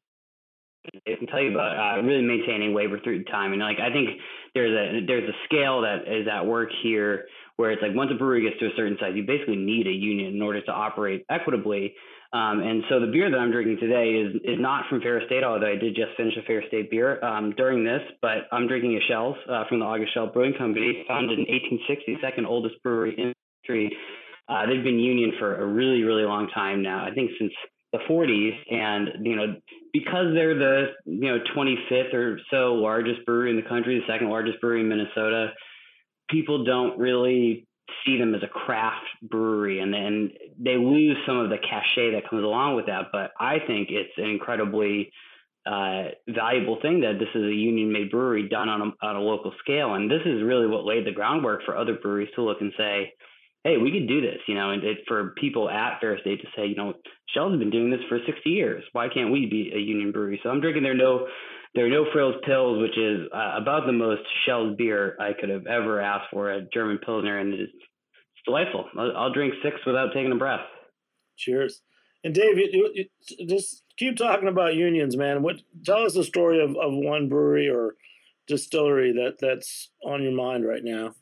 I 1.06 1.16
can 1.18 1.26
tell 1.26 1.40
you 1.40 1.50
about 1.50 1.98
uh, 1.98 2.02
really 2.02 2.22
maintaining 2.22 2.74
labor 2.74 3.00
through 3.00 3.24
time. 3.24 3.52
And 3.52 3.60
like, 3.60 3.78
I 3.80 3.92
think 3.92 4.20
there's 4.54 4.72
a 4.72 5.06
there's 5.06 5.28
a 5.28 5.36
scale 5.46 5.82
that 5.82 6.06
is 6.06 6.26
at 6.30 6.46
work 6.46 6.68
here 6.82 7.26
where 7.56 7.70
it's 7.72 7.82
like 7.82 7.94
once 7.94 8.10
a 8.14 8.18
brewery 8.18 8.42
gets 8.42 8.60
to 8.60 8.66
a 8.66 8.76
certain 8.76 8.96
size, 9.00 9.12
you 9.14 9.24
basically 9.26 9.56
need 9.56 9.86
a 9.86 9.92
union 9.92 10.34
in 10.34 10.42
order 10.42 10.60
to 10.60 10.70
operate 10.70 11.24
equitably. 11.30 11.94
Um, 12.32 12.60
and 12.60 12.82
so 12.90 13.00
the 13.00 13.06
beer 13.06 13.30
that 13.30 13.38
I'm 13.38 13.50
drinking 13.50 13.78
today 13.80 14.10
is 14.20 14.34
is 14.44 14.60
not 14.60 14.84
from 14.90 15.00
Fair 15.00 15.22
State, 15.26 15.44
although 15.44 15.66
I 15.66 15.76
did 15.76 15.94
just 15.94 16.16
finish 16.16 16.34
a 16.36 16.42
Fair 16.42 16.62
State 16.68 16.90
beer 16.90 17.22
um, 17.24 17.54
during 17.56 17.84
this. 17.84 18.02
But 18.20 18.46
I'm 18.52 18.66
drinking 18.68 18.96
a 18.96 19.00
Schell's 19.08 19.36
uh, 19.48 19.64
from 19.68 19.80
the 19.80 19.86
August 19.86 20.12
Schell 20.12 20.26
Brewing 20.26 20.54
Company, 20.58 21.04
founded 21.08 21.38
in 21.38 21.46
1860, 21.46 22.18
second 22.20 22.46
oldest 22.46 22.82
brewery 22.82 23.14
in 23.16 23.32
history. 23.62 23.95
Uh, 24.56 24.66
they've 24.66 24.84
been 24.84 24.98
union 24.98 25.32
for 25.38 25.56
a 25.56 25.66
really, 25.66 26.02
really 26.02 26.24
long 26.24 26.48
time 26.54 26.82
now. 26.82 27.04
I 27.04 27.12
think 27.12 27.30
since 27.38 27.52
the 27.92 27.98
40s, 28.08 28.56
and 28.70 29.26
you 29.26 29.36
know 29.36 29.56
because 29.92 30.34
they're 30.34 30.58
the 30.58 30.86
you 31.04 31.28
know 31.28 31.38
25th 31.54 32.14
or 32.14 32.38
so 32.50 32.74
largest 32.74 33.24
brewery 33.26 33.50
in 33.50 33.56
the 33.56 33.68
country, 33.68 33.98
the 33.98 34.12
second 34.12 34.30
largest 34.30 34.60
brewery 34.60 34.80
in 34.80 34.88
Minnesota. 34.88 35.52
People 36.28 36.64
don't 36.64 36.98
really 36.98 37.66
see 38.04 38.18
them 38.18 38.34
as 38.34 38.42
a 38.42 38.48
craft 38.48 39.06
brewery 39.22 39.78
and 39.78 39.94
then 39.94 40.30
they 40.58 40.76
lose 40.76 41.16
some 41.24 41.38
of 41.38 41.50
the 41.50 41.56
cachet 41.58 42.12
that 42.12 42.28
comes 42.28 42.42
along 42.42 42.74
with 42.74 42.86
that. 42.86 43.06
But 43.12 43.30
I 43.38 43.58
think 43.64 43.88
it's 43.90 44.12
an 44.16 44.24
incredibly 44.24 45.12
uh, 45.64 46.10
valuable 46.28 46.78
thing 46.82 47.00
that 47.00 47.18
this 47.20 47.28
is 47.34 47.44
a 47.44 47.54
union 47.54 47.92
made 47.92 48.10
brewery 48.10 48.48
done 48.48 48.68
on 48.68 48.80
a, 48.80 49.06
on 49.06 49.16
a 49.16 49.20
local 49.20 49.52
scale. 49.60 49.94
And 49.94 50.10
this 50.10 50.22
is 50.24 50.42
really 50.42 50.66
what 50.66 50.84
laid 50.84 51.06
the 51.06 51.12
groundwork 51.12 51.62
for 51.64 51.76
other 51.76 51.94
breweries 51.94 52.28
to 52.34 52.42
look 52.42 52.60
and 52.60 52.72
say, 52.76 53.12
hey, 53.66 53.78
we 53.78 53.90
could 53.90 54.06
do 54.06 54.20
this, 54.20 54.38
you 54.46 54.54
know, 54.54 54.70
and 54.70 54.84
it, 54.84 54.98
for 55.08 55.34
people 55.40 55.68
at 55.68 55.98
Fair 56.00 56.16
State 56.20 56.40
to 56.40 56.46
say, 56.56 56.66
you 56.66 56.76
know, 56.76 56.94
Schell's 57.34 57.50
has 57.50 57.58
been 57.58 57.70
doing 57.70 57.90
this 57.90 58.00
for 58.08 58.18
60 58.24 58.48
years. 58.48 58.84
Why 58.92 59.08
can't 59.12 59.32
we 59.32 59.46
be 59.46 59.72
a 59.74 59.78
union 59.78 60.12
brewery? 60.12 60.38
So 60.42 60.50
I'm 60.50 60.60
drinking 60.60 60.84
their 60.84 60.94
no, 60.94 61.26
their 61.74 61.90
no 61.90 62.06
frills 62.12 62.36
pills, 62.46 62.80
which 62.80 62.96
is 62.96 63.26
uh, 63.34 63.60
about 63.60 63.86
the 63.86 63.92
most 63.92 64.22
Schell's 64.44 64.76
beer 64.76 65.16
I 65.20 65.32
could 65.38 65.48
have 65.48 65.66
ever 65.66 66.00
asked 66.00 66.26
for 66.30 66.52
a 66.52 66.62
German 66.72 66.98
Pilsner. 67.04 67.38
And 67.38 67.54
it's, 67.54 67.72
it's 67.72 68.44
delightful. 68.46 68.84
I'll, 68.96 69.16
I'll, 69.16 69.32
drink 69.32 69.54
six 69.64 69.78
without 69.84 70.10
taking 70.14 70.30
a 70.30 70.36
breath. 70.36 70.64
Cheers. 71.36 71.82
And 72.22 72.32
Dave, 72.32 72.56
you, 72.56 72.92
you, 72.94 73.46
just 73.48 73.82
keep 73.98 74.16
talking 74.16 74.48
about 74.48 74.74
unions, 74.74 75.16
man. 75.16 75.42
What 75.42 75.56
tell 75.84 76.04
us 76.04 76.14
the 76.14 76.22
story 76.22 76.62
of, 76.62 76.70
of 76.70 76.92
one 76.92 77.28
brewery 77.28 77.68
or 77.68 77.94
distillery 78.46 79.12
that 79.12 79.38
that's 79.40 79.90
on 80.04 80.22
your 80.22 80.32
mind 80.32 80.66
right 80.66 80.84
now? 80.84 81.14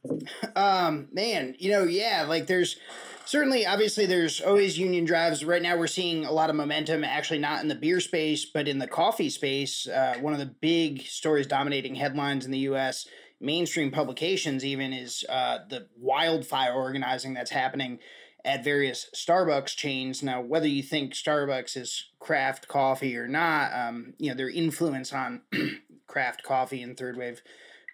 Um, 0.57 1.09
man, 1.13 1.55
you 1.59 1.71
know, 1.71 1.85
yeah, 1.85 2.25
like 2.29 2.47
there's 2.47 2.77
certainly 3.25 3.67
obviously 3.67 4.07
there's 4.07 4.41
always 4.41 4.79
union 4.79 5.05
drives. 5.05 5.45
Right 5.45 5.63
now 5.63 5.77
we're 5.77 5.87
seeing 5.87 6.25
a 6.25 6.33
lot 6.33 6.51
of 6.51 6.57
momentum 6.57 7.03
actually 7.03 7.41
not 7.41 7.63
in 7.63 7.69
the 7.69 7.75
beer 7.75 8.01
space, 8.01 8.45
but 8.45 8.69
in 8.69 8.79
the 8.79 8.87
coffee 8.87 9.31
space. 9.31 9.89
Uh, 9.89 10.17
one 10.21 10.33
of 10.33 10.39
the 10.39 10.55
big 10.61 11.03
stories 11.03 11.47
dominating 11.47 11.95
headlines 11.95 12.45
in 12.45 12.51
the 12.51 12.59
US 12.59 13.07
mainstream 13.41 13.91
publications 13.91 14.65
even 14.65 14.93
is 14.93 15.25
uh, 15.29 15.59
the 15.69 15.89
wildfire 15.97 16.73
organizing 16.73 17.35
that's 17.35 17.51
happening 17.51 17.99
at 18.45 18.63
various 18.63 19.09
Starbucks 19.15 19.75
chains. 19.75 20.23
Now, 20.23 20.41
whether 20.41 20.69
you 20.69 20.83
think 20.83 21.15
Starbucks 21.15 21.77
is 21.77 22.11
craft 22.19 22.69
coffee 22.69 23.17
or 23.17 23.27
not, 23.27 23.73
um, 23.73 24.15
you 24.19 24.29
know, 24.29 24.37
their 24.37 24.51
influence 24.51 25.13
on 25.13 25.43
craft 26.07 26.43
coffee 26.43 26.83
and 26.83 26.97
third 26.97 27.17
wave 27.17 27.43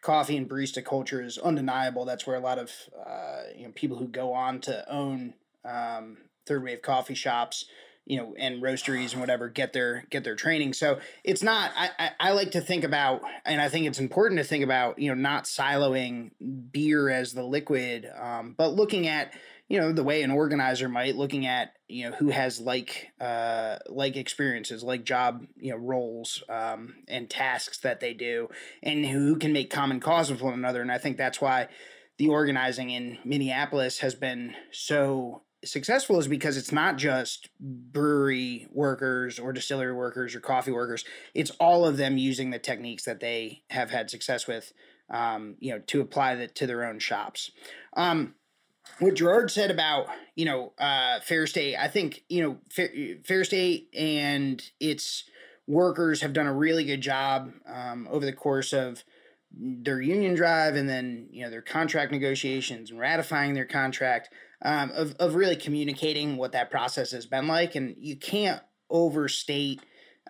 coffee 0.03 0.37
and 0.37 0.49
barista 0.49 0.85
culture 0.85 1.23
is 1.23 1.39
undeniable. 1.39 2.05
That's 2.05 2.27
where 2.27 2.37
a 2.37 2.41
lot 2.41 2.59
of 2.59 2.73
uh, 3.07 3.43
you 3.57 3.65
know 3.65 3.73
people 3.75 3.99
who 3.99 4.09
go 4.09 4.33
on 4.33 4.61
to 4.63 4.91
own 4.93 5.35
um, 5.65 6.19
third 6.47 6.63
wave 6.63 6.83
coffee 6.83 7.15
shops, 7.15 7.67
you 8.07 8.17
know, 8.17 8.35
and 8.39 8.63
roasteries 8.63 9.13
and 9.13 9.21
whatever 9.21 9.49
get 9.49 9.73
their 9.73 10.05
get 10.11 10.25
their 10.25 10.37
training. 10.37 10.73
So 10.73 10.99
it's 11.25 11.43
not. 11.43 11.71
I, 11.77 11.91
I, 11.99 12.11
I 12.21 12.33
like 12.33 12.53
to 12.53 12.61
think 12.61 12.85
about, 12.85 13.23
and 13.45 13.61
I 13.61 13.69
think 13.69 13.87
it's 13.87 14.01
important 14.01 14.39
to 14.39 14.45
think 14.45 14.65
about, 14.65 14.99
you 14.99 15.09
know, 15.09 15.21
not 15.21 15.45
siloing 15.45 16.31
beer 16.73 17.09
as 17.09 17.33
the 17.33 17.45
liquid, 17.45 18.11
um, 18.19 18.55
but 18.57 18.75
looking 18.75 19.07
at 19.07 19.33
you 19.71 19.79
know 19.79 19.93
the 19.93 20.03
way 20.03 20.23
an 20.23 20.33
organizer 20.33 20.89
might 20.89 21.17
looking 21.17 21.47
at 21.47 21.75
you 21.89 22.11
know 22.11 22.17
who 22.17 22.29
has 22.29 22.61
like 22.61 23.13
uh 23.21 23.79
like 23.89 24.17
experiences 24.17 24.83
like 24.83 25.05
job 25.05 25.47
you 25.57 25.71
know 25.71 25.79
roles 25.79 26.43
um 26.51 26.97
and 27.09 27.31
tasks 27.31 27.79
that 27.79 28.01
they 28.01 28.13
do 28.13 28.49
and 28.83 29.07
who 29.07 29.37
can 29.37 29.53
make 29.53 29.71
common 29.71 30.01
cause 30.01 30.31
with 30.31 30.43
one 30.43 30.55
another. 30.55 30.83
And 30.83 30.93
i 30.93 30.99
think 30.99 31.17
that's 31.17 31.41
why 31.41 31.69
the 32.19 32.29
organizing 32.29 32.91
in 32.91 33.19
minneapolis 33.25 34.01
has 34.01 34.15
been 34.15 34.55
so 34.73 35.43
successful 35.65 36.19
is 36.19 36.27
because 36.27 36.57
it's 36.57 36.73
not 36.73 36.97
just 36.97 37.49
brewery 37.61 38.67
workers 38.73 39.39
or 39.39 39.53
distillery 39.53 39.93
workers 39.93 40.35
or 40.35 40.41
coffee 40.41 40.73
workers. 40.73 41.05
It's 41.35 41.51
all 41.61 41.85
of 41.85 41.99
them 41.99 42.17
using 42.17 42.51
the 42.51 42.59
techniques 42.59 43.05
that 43.05 43.21
they 43.21 43.63
have 43.69 43.91
had 43.91 44.09
success 44.11 44.47
with 44.47 44.73
um, 45.11 45.57
you 45.59 45.73
know 45.73 45.81
to 45.89 46.01
apply 46.01 46.37
that 46.37 46.55
to 46.57 46.67
their 46.67 46.85
own 46.85 46.99
shops. 46.99 47.51
Um, 47.95 48.35
what 48.99 49.15
Gerard 49.15 49.51
said 49.51 49.71
about 49.71 50.09
you 50.35 50.45
know 50.45 50.73
uh, 50.79 51.21
Fair 51.21 51.47
State, 51.47 51.77
I 51.77 51.89
think 51.89 52.23
you 52.29 52.43
know 52.43 52.59
Fair, 52.71 52.91
Fair 53.25 53.45
State 53.45 53.89
and 53.95 54.63
its 54.79 55.25
workers 55.67 56.23
have 56.23 56.33
done 56.33 56.47
a 56.47 56.55
really 56.55 56.85
good 56.85 57.01
job 57.01 57.53
um, 57.67 58.09
over 58.11 58.27
the 58.27 58.33
course 58.33 58.73
of 58.73 59.05
their 59.53 60.01
union 60.01 60.35
drive 60.35 60.77
and 60.77 60.89
then 60.89 61.29
you 61.31 61.45
know 61.45 61.51
their 61.51 61.63
contract 61.63 62.13
negotiations 62.13 62.91
and 62.91 63.01
ratifying 63.01 63.55
their 63.55 63.65
contract 63.65 64.31
um, 64.63 64.91
of 64.91 65.15
of 65.19 65.35
really 65.35 65.57
communicating 65.57 66.37
what 66.37 66.53
that 66.53 66.71
process 66.71 67.13
has 67.13 67.27
been 67.27 67.47
like, 67.47 67.75
and 67.75 67.95
you 67.99 68.17
can't 68.17 68.63
overstate 68.91 69.81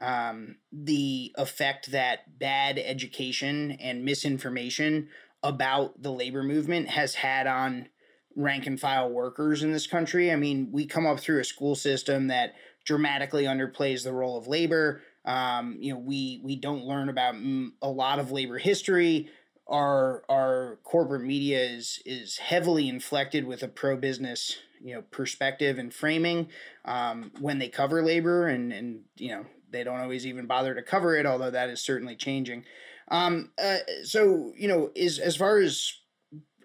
um, 0.01 0.57
the 0.73 1.35
effect 1.37 1.91
that 1.91 2.39
bad 2.39 2.79
education 2.79 3.73
and 3.73 4.05
misinformation 4.05 5.09
about 5.43 6.03
the 6.03 6.13
labor 6.13 6.43
movement 6.43 6.89
has 6.89 7.17
had 7.17 7.47
on 7.47 7.89
rank 8.37 8.67
and 8.67 8.81
file 8.81 9.11
workers 9.11 9.63
in 9.63 9.73
this 9.73 9.87
country. 9.87 10.33
I 10.33 10.37
mean, 10.37 10.71
we 10.73 10.87
come 10.87 11.07
up 11.07 11.21
through 11.21 11.41
a 11.41 11.45
school 11.45 11.75
system 11.75 12.29
that 12.29 12.55
dramatically 12.85 13.45
underplays 13.45 14.05
the 14.05 14.13
role 14.13 14.39
of 14.39 14.47
labor. 14.47 15.03
Um, 15.25 15.77
you 15.81 15.93
know, 15.93 16.01
we 16.01 16.41
we 16.45 16.57
don't 16.57 16.85
learn 16.85 17.09
about 17.09 17.35
a 17.83 17.91
lot 17.91 18.19
of 18.19 18.33
labor 18.33 18.59
history. 18.59 19.29
Our 19.69 20.25
our 20.29 20.79
corporate 20.85 21.23
media 21.23 21.63
is 21.63 22.03
is 22.07 22.39
heavily 22.39 22.89
inflected 22.89 23.47
with 23.47 23.63
a 23.63 23.69
pro 23.69 23.97
business 23.97 24.57
you 24.83 24.95
know 24.95 25.03
perspective 25.11 25.79
and 25.79 25.93
framing 25.93 26.49
um, 26.85 27.33
when 27.41 27.59
they 27.59 27.69
cover 27.69 28.03
labor, 28.03 28.49
and 28.49 28.73
and 28.73 29.03
you 29.17 29.31
know 29.31 29.45
they 29.71 29.85
don't 29.85 30.01
always 30.01 30.27
even 30.27 30.47
bother 30.47 30.75
to 30.75 30.83
cover 30.83 31.17
it, 31.17 31.27
although 31.27 31.51
that 31.51 31.71
is 31.71 31.83
certainly 31.83 32.17
changing. 32.17 32.65
Um, 33.09 33.51
uh, 33.63 33.79
so 34.05 34.53
you 34.57 34.69
know, 34.69 34.91
is 34.95 35.19
as 35.19 35.37
far 35.37 35.59
as 35.59 35.93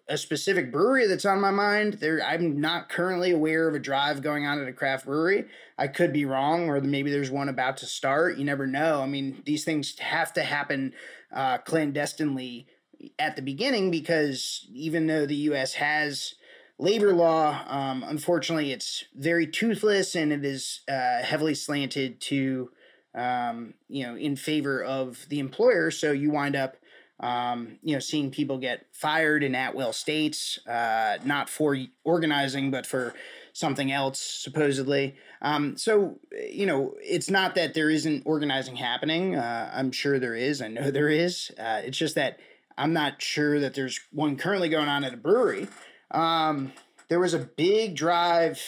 a 0.07 0.17
specific 0.17 0.71
brewery 0.71 1.07
that's 1.07 1.25
on 1.25 1.41
my 1.41 1.51
mind. 1.51 1.95
There, 1.95 2.23
I'm 2.23 2.59
not 2.59 2.89
currently 2.89 3.31
aware 3.31 3.67
of 3.67 3.73
a 3.73 3.79
drive 3.79 4.21
going 4.21 4.45
on 4.45 4.61
at 4.61 4.67
a 4.67 4.73
craft 4.73 5.05
brewery. 5.05 5.45
I 5.77 5.87
could 5.87 6.13
be 6.13 6.25
wrong, 6.25 6.69
or 6.69 6.79
maybe 6.81 7.11
there's 7.11 7.31
one 7.31 7.49
about 7.49 7.77
to 7.77 7.85
start. 7.85 8.37
You 8.37 8.45
never 8.45 8.67
know. 8.67 9.01
I 9.01 9.07
mean, 9.07 9.41
these 9.45 9.63
things 9.63 9.97
have 9.99 10.31
to 10.33 10.43
happen 10.43 10.93
uh, 11.33 11.57
clandestinely 11.59 12.67
at 13.17 13.35
the 13.35 13.41
beginning 13.41 13.91
because 13.91 14.67
even 14.71 15.07
though 15.07 15.25
the 15.25 15.35
U.S. 15.35 15.73
has 15.73 16.35
labor 16.77 17.13
law, 17.13 17.63
um, 17.67 18.03
unfortunately, 18.03 18.71
it's 18.71 19.05
very 19.15 19.47
toothless 19.47 20.15
and 20.15 20.31
it 20.31 20.45
is 20.45 20.81
uh, 20.87 21.23
heavily 21.23 21.55
slanted 21.55 22.21
to, 22.21 22.69
um, 23.15 23.73
you 23.87 24.05
know, 24.05 24.15
in 24.15 24.35
favor 24.35 24.83
of 24.83 25.25
the 25.29 25.39
employer. 25.39 25.89
So 25.89 26.11
you 26.11 26.29
wind 26.31 26.55
up 26.55 26.77
um, 27.19 27.79
you 27.81 27.93
know, 27.93 27.99
seeing 27.99 28.29
people 28.29 28.57
get 28.57 28.87
fired 28.91 29.43
in 29.43 29.55
at 29.55 29.73
will 29.73 29.93
states, 29.93 30.59
uh, 30.67 31.17
not 31.23 31.49
for 31.49 31.77
organizing, 32.03 32.71
but 32.71 32.85
for 32.85 33.13
something 33.53 33.91
else, 33.91 34.19
supposedly. 34.19 35.15
Um, 35.41 35.77
so, 35.77 36.19
you 36.51 36.65
know, 36.65 36.95
it's 37.01 37.29
not 37.29 37.55
that 37.55 37.73
there 37.73 37.89
isn't 37.89 38.23
organizing 38.25 38.75
happening. 38.75 39.35
Uh, 39.35 39.71
I'm 39.73 39.91
sure 39.91 40.19
there 40.19 40.35
is. 40.35 40.61
I 40.61 40.67
know 40.67 40.91
there 40.91 41.09
is. 41.09 41.51
Uh, 41.57 41.81
it's 41.85 41.97
just 41.97 42.15
that 42.15 42.39
I'm 42.77 42.91
not 42.91 43.21
sure 43.21 43.59
that 43.61 43.73
there's 43.73 43.99
one 44.11 44.35
currently 44.35 44.67
going 44.67 44.89
on 44.89 45.05
at 45.05 45.13
a 45.13 45.17
brewery. 45.17 45.69
Um, 46.11 46.73
there 47.07 47.19
was 47.19 47.33
a 47.33 47.39
big 47.39 47.95
drive 47.95 48.61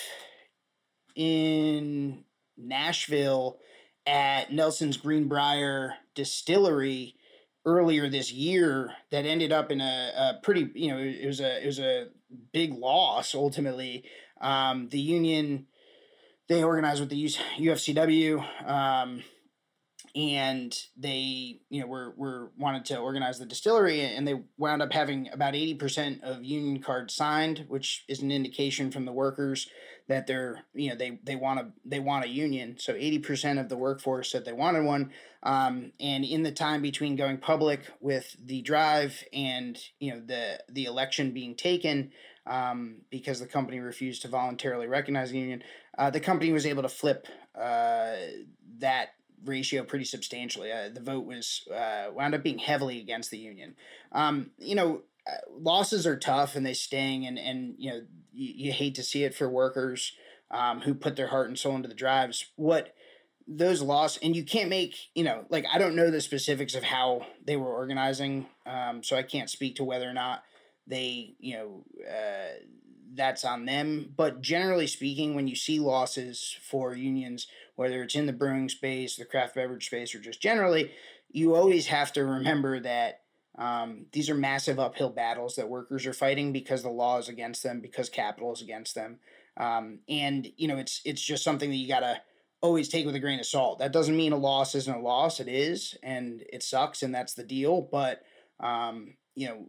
in 1.16 2.24
Nashville 2.58 3.60
at 4.06 4.54
Nelson's 4.54 4.96
Greenbrier 4.96 5.96
Distillery 6.16 7.17
earlier 7.68 8.10
this 8.10 8.32
year 8.32 8.94
that 9.12 9.26
ended 9.26 9.52
up 9.52 9.72
in 9.72 9.82
a, 9.82 10.12
a, 10.16 10.40
pretty 10.42 10.72
you 10.74 10.90
know 10.90 10.98
it 10.98 11.28
was 11.28 11.42
a 11.42 11.62
it 11.62 11.66
was 11.66 11.80
a 11.80 12.08
big 12.54 12.74
loss 12.74 13.36
ultimately 13.36 14.06
um, 14.40 14.88
the 14.90 15.00
union 15.00 15.68
they 16.48 16.64
organized 16.64 17.02
with 17.02 17.10
the 17.10 17.26
UFCW. 17.60 18.70
Um, 18.70 19.24
and 20.18 20.76
they 20.98 21.60
you 21.70 21.80
know 21.80 21.86
were 21.86 22.14
were 22.18 22.52
wanted 22.58 22.84
to 22.84 22.98
organize 22.98 23.38
the 23.38 23.46
distillery 23.46 24.02
and 24.02 24.28
they 24.28 24.36
wound 24.58 24.82
up 24.82 24.92
having 24.92 25.30
about 25.32 25.54
80% 25.54 26.24
of 26.24 26.44
union 26.44 26.82
cards 26.82 27.14
signed 27.14 27.66
which 27.68 28.04
is 28.08 28.22
an 28.22 28.32
indication 28.32 28.90
from 28.90 29.06
the 29.06 29.12
workers 29.12 29.70
that 30.08 30.26
they're 30.26 30.64
you 30.74 30.90
know 30.90 30.96
they 30.96 31.20
they 31.24 31.36
want 31.36 31.60
to 31.60 31.68
they 31.86 32.00
want 32.00 32.26
a 32.26 32.30
union. 32.30 32.78
So 32.80 32.94
80% 32.94 33.60
of 33.60 33.70
the 33.70 33.78
workforce 33.78 34.32
said 34.32 34.46
they 34.46 34.54
wanted 34.54 34.86
one 34.86 35.12
um, 35.44 35.92
and 36.00 36.24
in 36.24 36.44
the 36.44 36.52
time 36.52 36.82
between 36.82 37.16
going 37.16 37.38
public 37.38 37.82
with 38.00 38.36
the 38.44 38.62
drive 38.62 39.24
and 39.34 39.78
you 40.00 40.14
know 40.14 40.22
the 40.26 40.64
the 40.70 40.86
election 40.86 41.32
being 41.32 41.56
taken 41.56 42.12
um, 42.46 43.02
because 43.10 43.40
the 43.40 43.48
company 43.48 43.80
refused 43.80 44.22
to 44.22 44.30
voluntarily 44.30 44.88
recognize 44.88 45.32
the 45.32 45.40
union 45.40 45.64
uh, 45.98 46.10
the 46.10 46.20
company 46.20 46.52
was 46.52 46.66
able 46.66 46.84
to 46.84 46.90
flip 46.90 47.28
uh, 47.60 48.16
that 48.80 49.10
ratio 49.46 49.84
pretty 49.84 50.06
substantially. 50.06 50.72
Uh, 50.72 50.90
the 50.94 51.02
vote 51.02 51.26
was 51.26 51.68
uh, 51.74 52.08
wound 52.14 52.36
up 52.36 52.44
being 52.44 52.60
heavily 52.60 53.00
against 53.00 53.32
the 53.32 53.38
union. 53.38 53.76
Um, 54.12 54.52
you 54.58 54.76
know, 54.76 55.02
uh, 55.28 55.38
losses 55.52 56.08
are 56.08 56.18
tough 56.18 56.56
and 56.56 56.66
they 56.66 56.74
sting, 56.74 57.26
and 57.26 57.38
and 57.38 57.76
you 57.78 57.92
know 57.92 58.02
you, 58.34 58.54
you 58.68 58.72
hate 58.72 58.96
to 58.96 59.04
see 59.04 59.24
it 59.24 59.36
for 59.36 59.50
workers 59.50 60.14
um, 60.52 60.82
who 60.82 60.94
put 60.94 61.16
their 61.16 61.28
heart 61.28 61.48
and 61.48 61.58
soul 61.58 61.76
into 61.76 61.88
the 61.88 61.94
drives. 61.94 62.48
What 62.56 62.94
those 63.48 63.82
losses, 63.82 64.20
and 64.24 64.36
you 64.36 64.44
can't 64.44 64.70
make 64.70 64.96
you 65.16 65.24
know 65.24 65.46
like 65.50 65.66
I 65.72 65.78
don't 65.78 65.96
know 65.96 66.12
the 66.12 66.22
specifics 66.22 66.76
of 66.76 66.84
how 66.84 67.26
they 67.46 67.58
were 67.58 67.74
organizing, 67.74 68.48
um, 68.66 69.04
so 69.04 69.16
I 69.16 69.24
can't 69.24 69.50
speak 69.50 69.76
to 69.78 69.84
whether 69.84 70.10
or 70.10 70.14
not 70.14 70.44
they 70.86 71.36
you 71.40 71.56
know 71.56 71.84
uh, 72.10 72.60
that's 73.14 73.44
on 73.44 73.66
them. 73.66 74.14
But 74.16 74.42
generally 74.42 74.88
speaking, 74.88 75.36
when 75.36 75.48
you 75.48 75.56
see 75.56 75.80
losses 75.80 76.58
for 76.62 76.96
unions, 76.96 77.48
whether 77.78 78.04
it's 78.04 78.16
in 78.16 78.26
the 78.26 78.34
brewing 78.34 78.68
space, 78.68 79.16
the 79.16 79.24
craft 79.24 79.56
beverage 79.56 79.86
space, 79.86 80.14
or 80.14 80.20
just 80.20 80.42
generally, 80.42 80.92
you 81.32 81.56
always 81.56 81.88
have 81.88 82.12
to 82.12 82.26
remember 82.26 82.80
that 82.80 83.22
um, 83.58 84.08
these 84.12 84.30
are 84.30 84.36
massive 84.36 84.80
uphill 84.80 85.12
battles 85.12 85.56
that 85.56 85.70
workers 85.70 86.06
are 86.06 86.14
fighting 86.14 86.52
because 86.52 86.82
the 86.82 86.90
law 86.90 87.20
is 87.20 87.30
against 87.30 87.64
them, 87.64 87.80
because 87.80 88.10
capital 88.10 88.52
is 88.52 88.62
against 88.62 88.96
them, 88.96 89.20
um, 89.58 90.00
and 90.10 90.48
you 90.58 90.68
know 90.68 90.78
it's 90.78 91.02
it's 91.06 91.22
just 91.22 91.44
something 91.44 91.70
that 91.70 91.76
you 91.76 91.88
gotta 91.88 92.22
always 92.62 92.90
take 92.90 93.06
with 93.06 93.16
a 93.16 93.20
grain 93.20 93.40
of 93.40 93.46
salt. 93.46 93.80
That 93.80 93.94
doesn't 93.94 94.18
mean 94.18 94.34
a 94.34 94.38
loss 94.38 94.74
isn't 94.74 94.96
a 94.96 95.00
loss. 95.00 95.40
It 95.40 95.48
is, 95.48 95.96
and 96.02 96.44
it 96.52 96.64
sucks, 96.64 97.04
and 97.04 97.14
that's 97.14 97.36
the 97.36 97.44
deal. 97.44 97.88
But 97.92 98.24
um, 98.60 99.16
you 99.36 99.48
know 99.48 99.66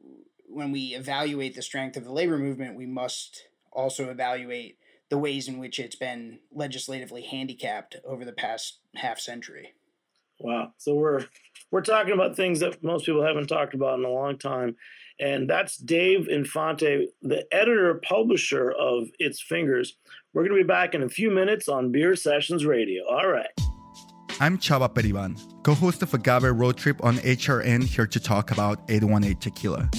when 0.48 0.72
we 0.72 0.94
evaluate 0.94 1.54
the 1.54 1.62
strength 1.62 1.98
of 1.98 2.04
the 2.04 2.12
labor 2.12 2.38
movement, 2.38 2.76
we 2.76 2.86
must 2.86 3.44
also 3.70 4.08
evaluate 4.08 4.78
the 5.10 5.18
ways 5.18 5.48
in 5.48 5.58
which 5.58 5.78
it's 5.78 5.96
been 5.96 6.38
legislatively 6.52 7.22
handicapped 7.22 7.96
over 8.04 8.24
the 8.24 8.32
past 8.32 8.80
half 8.96 9.18
century. 9.18 9.74
Wow. 10.40 10.72
So 10.78 10.94
we're 10.94 11.24
we're 11.70 11.82
talking 11.82 12.12
about 12.12 12.36
things 12.36 12.60
that 12.60 12.82
most 12.82 13.06
people 13.06 13.24
haven't 13.24 13.48
talked 13.48 13.74
about 13.74 13.98
in 13.98 14.04
a 14.04 14.10
long 14.10 14.38
time. 14.38 14.76
And 15.20 15.50
that's 15.50 15.76
Dave 15.76 16.28
Infante, 16.28 17.08
the 17.22 17.44
editor 17.52 18.00
publisher 18.04 18.70
of 18.70 19.08
It's 19.18 19.42
Fingers. 19.42 19.96
We're 20.32 20.42
going 20.42 20.56
to 20.56 20.62
be 20.62 20.66
back 20.66 20.94
in 20.94 21.02
a 21.02 21.08
few 21.08 21.30
minutes 21.30 21.68
on 21.68 21.90
Beer 21.90 22.14
Sessions 22.14 22.64
Radio. 22.64 23.04
All 23.08 23.28
right. 23.28 23.50
I'm 24.40 24.56
Chava 24.56 24.88
Periban, 24.88 25.36
co 25.64 25.74
host 25.74 26.02
of 26.02 26.14
Agave 26.14 26.56
Road 26.56 26.76
Trip 26.76 27.02
on 27.04 27.16
HRN, 27.16 27.82
here 27.82 28.06
to 28.06 28.20
talk 28.20 28.52
about 28.52 28.80
818 28.88 29.36
Tequila. 29.38 29.90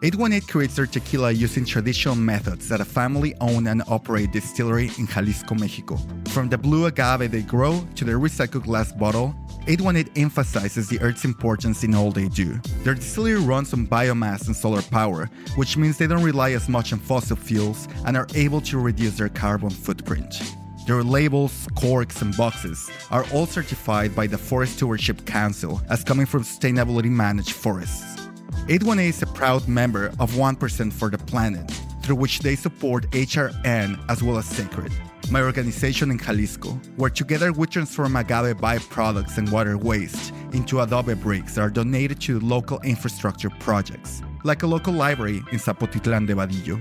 818 0.00 0.46
creates 0.46 0.76
their 0.76 0.86
tequila 0.86 1.32
using 1.32 1.64
traditional 1.64 2.14
methods 2.14 2.70
at 2.70 2.80
a 2.80 2.84
family 2.84 3.34
owned 3.40 3.66
and 3.66 3.82
operated 3.88 4.30
distillery 4.30 4.92
in 4.96 5.08
Jalisco, 5.08 5.56
Mexico. 5.56 5.98
From 6.28 6.48
the 6.48 6.56
blue 6.56 6.86
agave 6.86 7.32
they 7.32 7.42
grow 7.42 7.84
to 7.96 8.04
their 8.04 8.20
recycled 8.20 8.62
glass 8.62 8.92
bottle, 8.92 9.34
818 9.66 10.22
emphasizes 10.22 10.88
the 10.88 11.00
earth's 11.00 11.24
importance 11.24 11.82
in 11.82 11.96
all 11.96 12.12
they 12.12 12.28
do. 12.28 12.60
Their 12.84 12.94
distillery 12.94 13.40
runs 13.40 13.72
on 13.72 13.88
biomass 13.88 14.46
and 14.46 14.54
solar 14.54 14.82
power, 14.82 15.28
which 15.56 15.76
means 15.76 15.98
they 15.98 16.06
don't 16.06 16.22
rely 16.22 16.52
as 16.52 16.68
much 16.68 16.92
on 16.92 17.00
fossil 17.00 17.36
fuels 17.36 17.88
and 18.06 18.16
are 18.16 18.28
able 18.36 18.60
to 18.62 18.78
reduce 18.78 19.18
their 19.18 19.28
carbon 19.28 19.70
footprint. 19.70 20.40
Their 20.86 21.02
labels, 21.02 21.66
corks, 21.74 22.22
and 22.22 22.36
boxes 22.36 22.88
are 23.10 23.26
all 23.32 23.46
certified 23.46 24.14
by 24.14 24.28
the 24.28 24.38
Forest 24.38 24.76
Stewardship 24.76 25.26
Council 25.26 25.82
as 25.90 26.04
coming 26.04 26.24
from 26.24 26.44
sustainably 26.44 27.10
managed 27.10 27.52
forests. 27.52 28.27
818 28.70 29.08
is 29.08 29.22
a 29.22 29.26
proud 29.26 29.66
member 29.66 30.12
of 30.20 30.30
1% 30.32 30.92
for 30.92 31.08
the 31.08 31.16
Planet, 31.16 31.70
through 32.02 32.16
which 32.16 32.40
they 32.40 32.54
support 32.54 33.10
HRN 33.12 33.98
as 34.10 34.22
well 34.22 34.36
as 34.36 34.44
Sacred, 34.44 34.92
my 35.30 35.40
organization 35.40 36.10
in 36.10 36.18
Jalisco, 36.18 36.72
where 36.96 37.08
together 37.08 37.50
we 37.50 37.66
transform 37.66 38.14
agave 38.16 38.58
byproducts 38.58 39.38
and 39.38 39.50
water 39.50 39.78
waste 39.78 40.34
into 40.52 40.80
adobe 40.80 41.14
bricks 41.14 41.54
that 41.54 41.62
are 41.62 41.70
donated 41.70 42.20
to 42.20 42.40
local 42.40 42.78
infrastructure 42.80 43.48
projects, 43.58 44.20
like 44.44 44.62
a 44.62 44.66
local 44.66 44.92
library 44.92 45.38
in 45.50 45.58
Zapotitlan 45.58 46.26
de 46.26 46.34
Vadillo. 46.34 46.78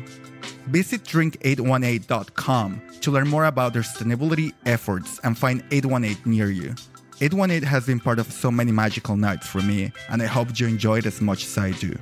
Visit 0.68 1.06
drink818.com 1.06 2.82
to 3.00 3.12
learn 3.12 3.30
more 3.30 3.46
about 3.46 3.72
their 3.72 3.84
sustainability 3.84 4.52
efforts 4.66 5.22
and 5.24 5.38
find 5.38 5.64
818 5.72 6.18
near 6.30 6.52
you. 6.52 6.76
818 7.20 7.68
has 7.68 7.88
been 7.88 8.00
part 8.00 8.20
of 8.20 8.32
so 8.32 8.52
many 8.52 8.72
magical 8.72 9.18
nights 9.18 9.48
for 9.48 9.60
me, 9.62 9.92
and 10.10 10.22
I 10.22 10.28
hope 10.28 10.60
you 10.60 10.68
enjoy 10.68 11.00
it 11.00 11.08
as 11.08 11.20
much 11.20 11.46
as 11.46 11.58
I 11.58 11.72
do. 11.72 11.98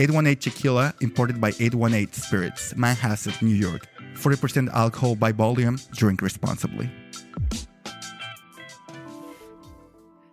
818 0.00 0.36
Tequila, 0.38 0.92
imported 1.00 1.40
by 1.40 1.52
818 1.60 2.12
Spirits, 2.12 2.74
Manhasset, 2.74 3.40
New 3.42 3.54
York. 3.54 3.86
40% 4.14 4.68
alcohol 4.70 5.14
by 5.14 5.30
volume, 5.30 5.78
drink 5.92 6.20
responsibly. 6.20 6.90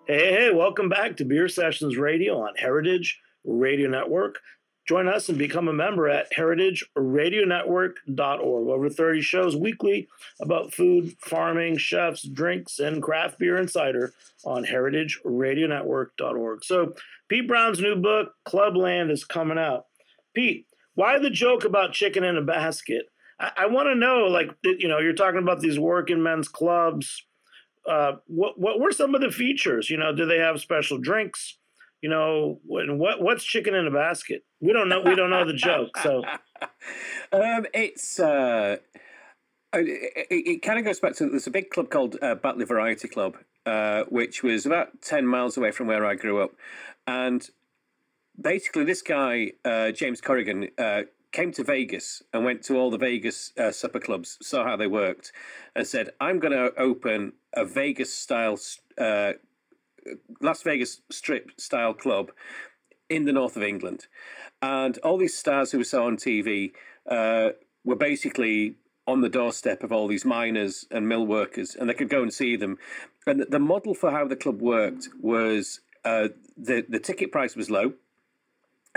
Hey, 0.08 0.32
hey, 0.32 0.52
welcome 0.52 0.90
back 0.90 1.18
to 1.18 1.26
Beer 1.26 1.48
Sessions 1.48 1.96
Radio 1.96 2.42
on 2.42 2.56
Heritage 2.56 3.20
Radio 3.44 3.88
Network. 3.88 4.40
Join 4.88 5.08
us 5.10 5.28
and 5.28 5.38
become 5.38 5.68
a 5.68 5.74
member 5.74 6.08
at 6.08 6.32
heritageradionetwork.org. 6.34 8.68
Over 8.68 8.90
30 8.90 9.22
shows 9.22 9.56
weekly 9.56 10.08
about 10.40 10.74
food, 10.74 11.16
farming, 11.20 11.78
chefs, 11.78 12.24
drinks, 12.24 12.80
and 12.80 13.04
craft 13.04 13.38
beer 13.38 13.58
and 13.58 13.70
cider 13.70 14.14
on 14.46 14.66
heritageradionetwork.org. 14.66 16.64
So, 16.64 16.96
Pete 17.28 17.50
Brown's 17.50 17.82
new 17.82 17.98
book, 17.98 18.36
Clubland, 18.46 19.12
is 19.12 19.26
coming 19.26 19.58
out. 19.58 19.88
Pete, 20.34 20.66
why 20.96 21.20
the 21.20 21.30
joke 21.30 21.66
about 21.66 21.92
chicken 21.92 22.24
in 22.24 22.38
a 22.38 22.42
basket? 22.42 23.10
I, 23.38 23.52
I 23.58 23.66
want 23.68 23.88
to 23.88 23.96
know, 23.96 24.28
like, 24.28 24.52
you 24.64 24.88
know, 24.88 25.00
you're 25.00 25.12
talking 25.12 25.42
about 25.42 25.60
these 25.60 25.78
working 25.78 26.24
men's 26.24 26.48
clubs. 26.48 27.26
Uh, 27.86 28.14
what 28.28 28.58
what 28.58 28.80
were 28.80 28.92
some 28.92 29.14
of 29.16 29.22
the 29.22 29.32
features? 29.32 29.90
You 29.90 29.98
know, 29.98 30.16
do 30.16 30.26
they 30.26 30.40
have 30.40 30.62
special 30.62 30.98
drinks? 30.98 31.57
You 32.02 32.10
know, 32.10 32.60
what 32.66 33.22
what's 33.22 33.44
chicken 33.44 33.74
in 33.74 33.88
a 33.88 33.92
basket? 33.92 34.44
We 34.62 34.74
don't 34.74 34.90
know. 34.90 35.02
We 35.02 35.16
don't 35.16 35.30
know 35.30 35.46
the 35.46 35.54
joke. 35.54 35.98
So, 35.98 36.24
um, 37.32 37.66
it's. 37.74 38.20
Uh, 38.20 38.78
it, 39.74 40.48
it, 40.48 40.62
kind 40.62 40.80
of 40.80 40.86
goes 40.86 41.00
back 41.00 41.16
to 41.16 41.30
there's 41.30 41.46
a 41.46 41.52
big 41.52 41.70
club 41.70 41.90
called 41.90 42.16
uh, 42.22 42.36
Batley 42.36 42.66
Variety 42.66 43.08
Club, 43.08 43.36
uh, 43.66 44.04
which 44.10 44.42
was 44.42 44.66
about 44.66 45.02
ten 45.02 45.28
miles 45.28 45.58
away 45.58 45.72
from 45.72 45.88
where 45.88 46.06
I 46.06 46.16
grew 46.16 46.42
up, 46.42 46.52
and 47.06 47.48
basically 48.40 48.86
this 48.86 49.02
guy 49.02 49.52
uh, 49.66 49.92
James 49.92 50.22
Corrigan 50.22 50.70
uh, 50.78 51.04
came 51.32 51.52
to 51.54 51.64
Vegas 51.64 52.24
and 52.34 52.46
went 52.46 52.64
to 52.64 52.78
all 52.78 52.90
the 52.90 52.98
Vegas 52.98 53.52
uh, 53.58 53.72
supper 53.72 54.00
clubs, 54.00 54.38
saw 54.42 54.64
how 54.64 54.78
they 54.78 54.88
worked, 54.88 55.32
and 55.76 55.86
said, 55.86 56.12
"I'm 56.22 56.40
going 56.40 56.54
to 56.54 56.74
open 56.80 57.34
a 57.54 57.66
Vegas 57.66 58.14
style 58.14 58.58
uh, 58.98 59.34
Las 60.42 60.64
Vegas 60.64 61.02
Strip 61.10 61.60
style 61.60 61.94
club 61.94 62.32
in 63.10 63.26
the 63.26 63.34
north 63.34 63.56
of 63.56 63.64
England. 63.64 64.08
And 64.62 64.98
all 65.00 65.18
these 65.18 65.38
stars 65.38 65.72
who 65.72 65.80
we 65.80 65.84
saw 65.84 66.06
on 66.06 66.18
TV 66.18 66.72
uh, 67.10 67.50
were 67.84 67.96
basically 67.96 68.76
on 69.08 69.22
the 69.22 69.30
doorstep 69.30 69.84
of 69.84 69.92
all 69.92 70.08
these 70.08 70.26
miners 70.26 70.86
and 70.92 71.08
mill 71.08 71.26
workers, 71.26 71.76
and 71.76 71.90
they 71.90 71.94
could 71.94 72.10
go 72.10 72.22
and 72.22 72.34
see 72.34 72.56
them. 72.56 72.78
And 73.26 73.46
the 73.50 73.60
model 73.60 73.94
for 73.94 74.12
how 74.12 74.28
the 74.28 74.36
club 74.36 74.62
worked 74.62 75.10
was 75.20 75.80
uh, 76.04 76.30
the 76.58 76.86
the 76.88 77.00
ticket 77.00 77.32
price 77.32 77.56
was 77.56 77.70
low, 77.70 77.94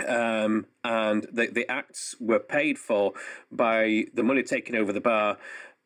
um, 0.05 0.65
and 0.83 1.27
the 1.31 1.47
the 1.47 1.69
acts 1.71 2.15
were 2.19 2.39
paid 2.39 2.77
for 2.77 3.13
by 3.51 4.05
the 4.13 4.23
money 4.23 4.43
taken 4.43 4.75
over 4.75 4.91
the 4.91 5.01
bar, 5.01 5.37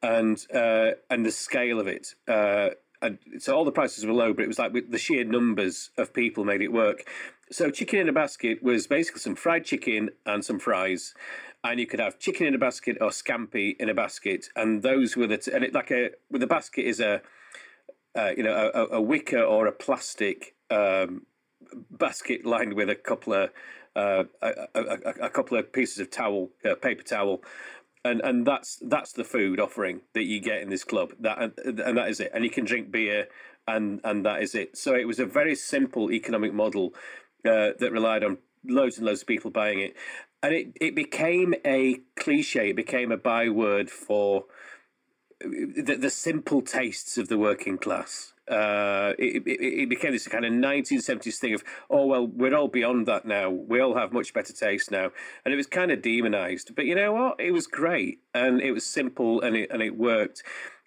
and 0.02 0.46
uh, 0.54 0.92
and 1.10 1.26
the 1.26 1.32
scale 1.32 1.80
of 1.80 1.88
it. 1.88 2.16
Uh, 2.28 2.70
and 3.02 3.18
so 3.40 3.56
all 3.56 3.66
the 3.66 3.72
prices 3.72 4.06
were 4.06 4.14
low, 4.14 4.34
but 4.34 4.44
it 4.44 4.48
was 4.48 4.60
like 4.60 4.74
the 4.74 4.98
sheer 4.98 5.24
numbers 5.24 5.90
of 5.98 6.14
people 6.14 6.46
made 6.46 6.62
it 6.62 6.72
work. 6.72 7.08
So 7.52 7.70
chicken 7.70 8.00
in 8.00 8.10
a 8.10 8.14
basket 8.14 8.64
was 8.64 8.88
basically 8.88 9.22
some 9.22 9.36
fried 9.36 9.66
chicken 9.66 10.10
and 10.26 10.44
some 10.44 10.60
fries, 10.60 11.14
and 11.64 11.80
you 11.80 11.88
could 11.88 12.00
have 12.00 12.20
chicken 12.20 12.48
in 12.48 12.56
a 12.56 12.58
basket 12.58 12.98
or 13.02 13.10
scampi 13.10 13.76
in 13.80 13.90
a 13.90 13.94
basket, 13.94 14.48
and 14.56 14.82
those 14.82 15.16
were 15.16 15.28
the 15.28 15.38
t- 15.38 15.52
and 15.52 15.64
it 15.64 15.74
like 15.74 15.92
a 15.92 16.12
with 16.32 16.42
the 16.42 16.48
basket 16.48 16.86
is 16.86 17.00
a 17.00 17.22
uh, 18.16 18.32
you 18.36 18.44
know 18.44 18.72
a, 18.74 18.96
a, 18.96 19.02
wicker 19.02 19.42
or 19.42 19.68
a 19.68 19.72
plastic 19.72 20.56
um, 20.72 21.26
basket 21.92 22.46
lined 22.46 22.74
with 22.74 22.90
a 22.90 22.96
couple 22.96 23.34
of 23.34 23.50
uh, 23.96 24.24
a, 24.42 24.68
a, 24.76 25.14
a, 25.24 25.30
couple 25.30 25.58
of 25.58 25.72
pieces 25.72 26.00
of 26.00 26.12
towel, 26.12 26.50
uh, 26.70 26.76
paper 26.76 27.02
towel, 27.02 27.42
and 28.06 28.22
and 28.22 28.46
that's 28.46 28.78
that's 28.84 29.12
the 29.12 29.24
food 29.24 29.60
offering 29.60 30.02
that 30.14 30.24
you 30.24 30.40
get 30.40 30.62
in 30.62 30.70
this 30.70 30.84
club. 30.84 31.14
That 31.20 31.40
and, 31.40 31.80
and 31.80 31.98
that 31.98 32.08
is 32.08 32.20
it. 32.20 32.32
And 32.34 32.44
you 32.44 32.52
can 32.52 32.64
drink 32.64 32.92
beer, 32.92 33.28
and 33.68 34.00
and 34.04 34.26
that 34.26 34.42
is 34.44 34.54
it. 34.54 34.78
So 34.78 34.94
it 34.96 35.08
was 35.08 35.20
a 35.20 35.26
very 35.26 35.56
simple 35.56 36.12
economic 36.12 36.54
model 36.54 36.94
uh, 37.44 37.72
that 37.80 37.92
relied 37.92 38.24
on 38.24 38.38
loads 38.64 38.98
and 38.98 39.08
loads 39.08 39.22
of 39.22 39.28
people 39.28 39.50
buying 39.50 39.80
it, 39.80 39.96
and 40.44 40.54
it 40.54 40.68
it 40.80 40.96
became 40.96 41.56
a 41.66 42.02
cliche. 42.16 42.70
It 42.70 42.76
became 42.76 43.12
a 43.12 43.18
byword 43.18 43.90
for 43.90 44.46
the, 45.42 45.98
the 46.00 46.12
simple 46.12 46.62
tastes 46.62 47.18
of 47.18 47.28
the 47.28 47.40
working 47.40 47.80
class. 47.80 48.35
Uh, 48.48 49.14
it, 49.18 49.44
it, 49.48 49.90
became 49.90 50.12
this 50.12 50.28
kind 50.28 50.46
of 50.46 50.54
1970s 50.54 51.38
thing 51.38 51.56
of, 51.56 51.64
oh, 51.90 52.06
well, 52.06 52.28
we're 52.28 52.54
all 52.54 52.68
beyond 52.68 53.08
that 53.08 53.26
now. 53.26 53.50
We 53.50 53.80
all 53.80 53.96
have 53.96 54.14
much 54.14 54.34
better 54.34 54.54
taste 54.54 54.92
now. 54.92 55.10
And 55.44 55.54
it 55.54 55.58
was 55.58 55.66
kind 55.66 55.92
of 55.92 56.02
demonized. 56.02 56.76
But 56.76 56.86
you 56.86 56.94
know 56.94 57.14
what? 57.14 57.40
It 57.40 57.52
was 57.52 57.66
great 57.66 58.20
and 58.34 58.62
it 58.62 58.72
was 58.72 58.86
simple 58.86 59.42
and 59.42 59.56
it, 59.56 59.72
and 59.72 59.82
it 59.82 59.98
worked. 59.98 60.44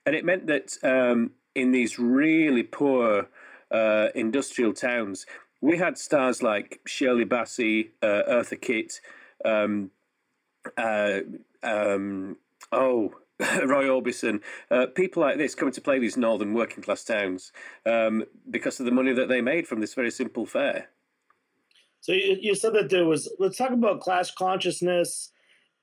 And 0.07 0.15
it 0.15 0.25
meant 0.25 0.47
that 0.47 0.77
um, 0.85 1.33
in 1.55 1.73
these 1.73 1.99
really 1.99 2.63
poor 2.63 3.29
uh, 3.71 4.09
industrial 4.15 4.73
towns, 4.73 5.27
we 5.61 5.79
had 5.79 5.99
stars 5.99 6.43
like 6.43 6.81
Shirley 6.87 7.25
Bassey, 7.25 7.91
uh, 8.03 8.23
Eartha 8.29 8.61
Kitt, 8.61 9.01
um, 9.45 9.91
uh, 10.77 11.21
um, 11.63 12.37
oh, 12.71 13.15
Roy 13.65 13.85
Orbison, 13.85 14.41
uh, 14.71 14.87
people 14.87 15.23
like 15.23 15.39
this 15.39 15.55
coming 15.55 15.73
to 15.75 15.81
play 15.81 16.01
these 16.01 16.17
northern 16.17 16.55
working 16.55 16.83
class 16.83 17.05
towns 17.05 17.53
um, 17.87 18.25
because 18.51 18.81
of 18.81 18.87
the 18.87 18.93
money 18.93 19.13
that 19.13 19.29
they 19.29 19.41
made 19.41 19.69
from 19.69 19.81
this 19.81 19.95
very 19.95 20.11
simple 20.11 20.45
fair. 20.45 20.89
So 22.01 22.13
you, 22.13 22.37
you 22.41 22.55
said 22.55 22.75
that 22.75 22.91
there 22.91 23.05
was. 23.05 23.33
Let's 23.39 23.57
talk 23.57 23.71
about 23.71 24.01
class 24.01 24.31
consciousness, 24.31 25.31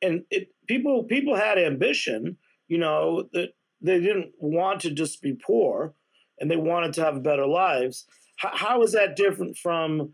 and 0.02 0.24
it, 0.30 0.50
people 0.68 1.04
people 1.04 1.36
had 1.36 1.58
ambition. 1.58 2.38
You 2.68 2.80
know 2.80 3.30
that 3.34 3.50
they 3.82 4.00
didn't 4.00 4.32
want 4.40 4.82
to 4.82 4.92
just 4.92 5.22
be 5.22 5.34
poor, 5.34 5.94
and 6.40 6.52
they 6.52 6.58
wanted 6.58 6.94
to 6.94 7.04
have 7.04 7.24
better 7.24 7.46
lives. 7.46 8.06
how, 8.38 8.52
how 8.54 8.84
is 8.84 8.92
that 8.94 9.16
different 9.16 9.58
from 9.58 10.14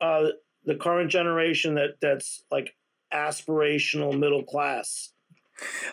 uh, 0.00 0.26
the 0.64 0.76
current 0.76 1.10
generation 1.10 1.74
that 1.74 1.96
that's 2.00 2.44
like 2.50 2.76
aspirational 3.12 4.16
middle 4.16 4.44
class? 4.44 5.12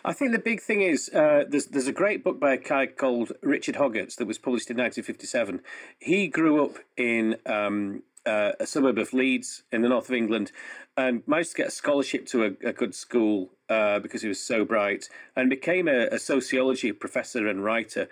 I 0.04 0.12
think 0.12 0.32
the 0.32 0.38
big 0.38 0.60
thing 0.60 0.82
is 0.82 1.08
uh, 1.14 1.44
there's 1.48 1.66
there's 1.66 1.86
a 1.86 1.92
great 1.92 2.22
book 2.22 2.38
by 2.38 2.54
a 2.54 2.58
guy 2.58 2.86
called 2.86 3.32
Richard 3.42 3.76
Hoggarts 3.76 4.16
that 4.16 4.26
was 4.26 4.38
published 4.38 4.70
in 4.70 4.76
1957. 4.76 5.60
He 5.98 6.28
grew 6.28 6.64
up 6.64 6.76
in 6.96 7.36
um, 7.46 8.02
uh, 8.26 8.52
a 8.60 8.66
suburb 8.66 8.98
of 8.98 9.12
Leeds 9.12 9.62
in 9.72 9.82
the 9.82 9.88
north 9.88 10.08
of 10.08 10.14
England 10.14 10.52
and 10.96 11.22
managed 11.26 11.50
to 11.50 11.56
get 11.56 11.68
a 11.68 11.70
scholarship 11.70 12.26
to 12.26 12.44
a, 12.44 12.68
a 12.68 12.72
good 12.72 12.94
school 12.94 13.50
uh, 13.68 13.98
because 13.98 14.22
he 14.22 14.28
was 14.28 14.40
so 14.40 14.64
bright 14.64 15.08
and 15.34 15.50
became 15.50 15.88
a, 15.88 16.06
a 16.08 16.18
sociology 16.18 16.92
professor 16.92 17.48
and 17.48 17.64
writer. 17.64 18.08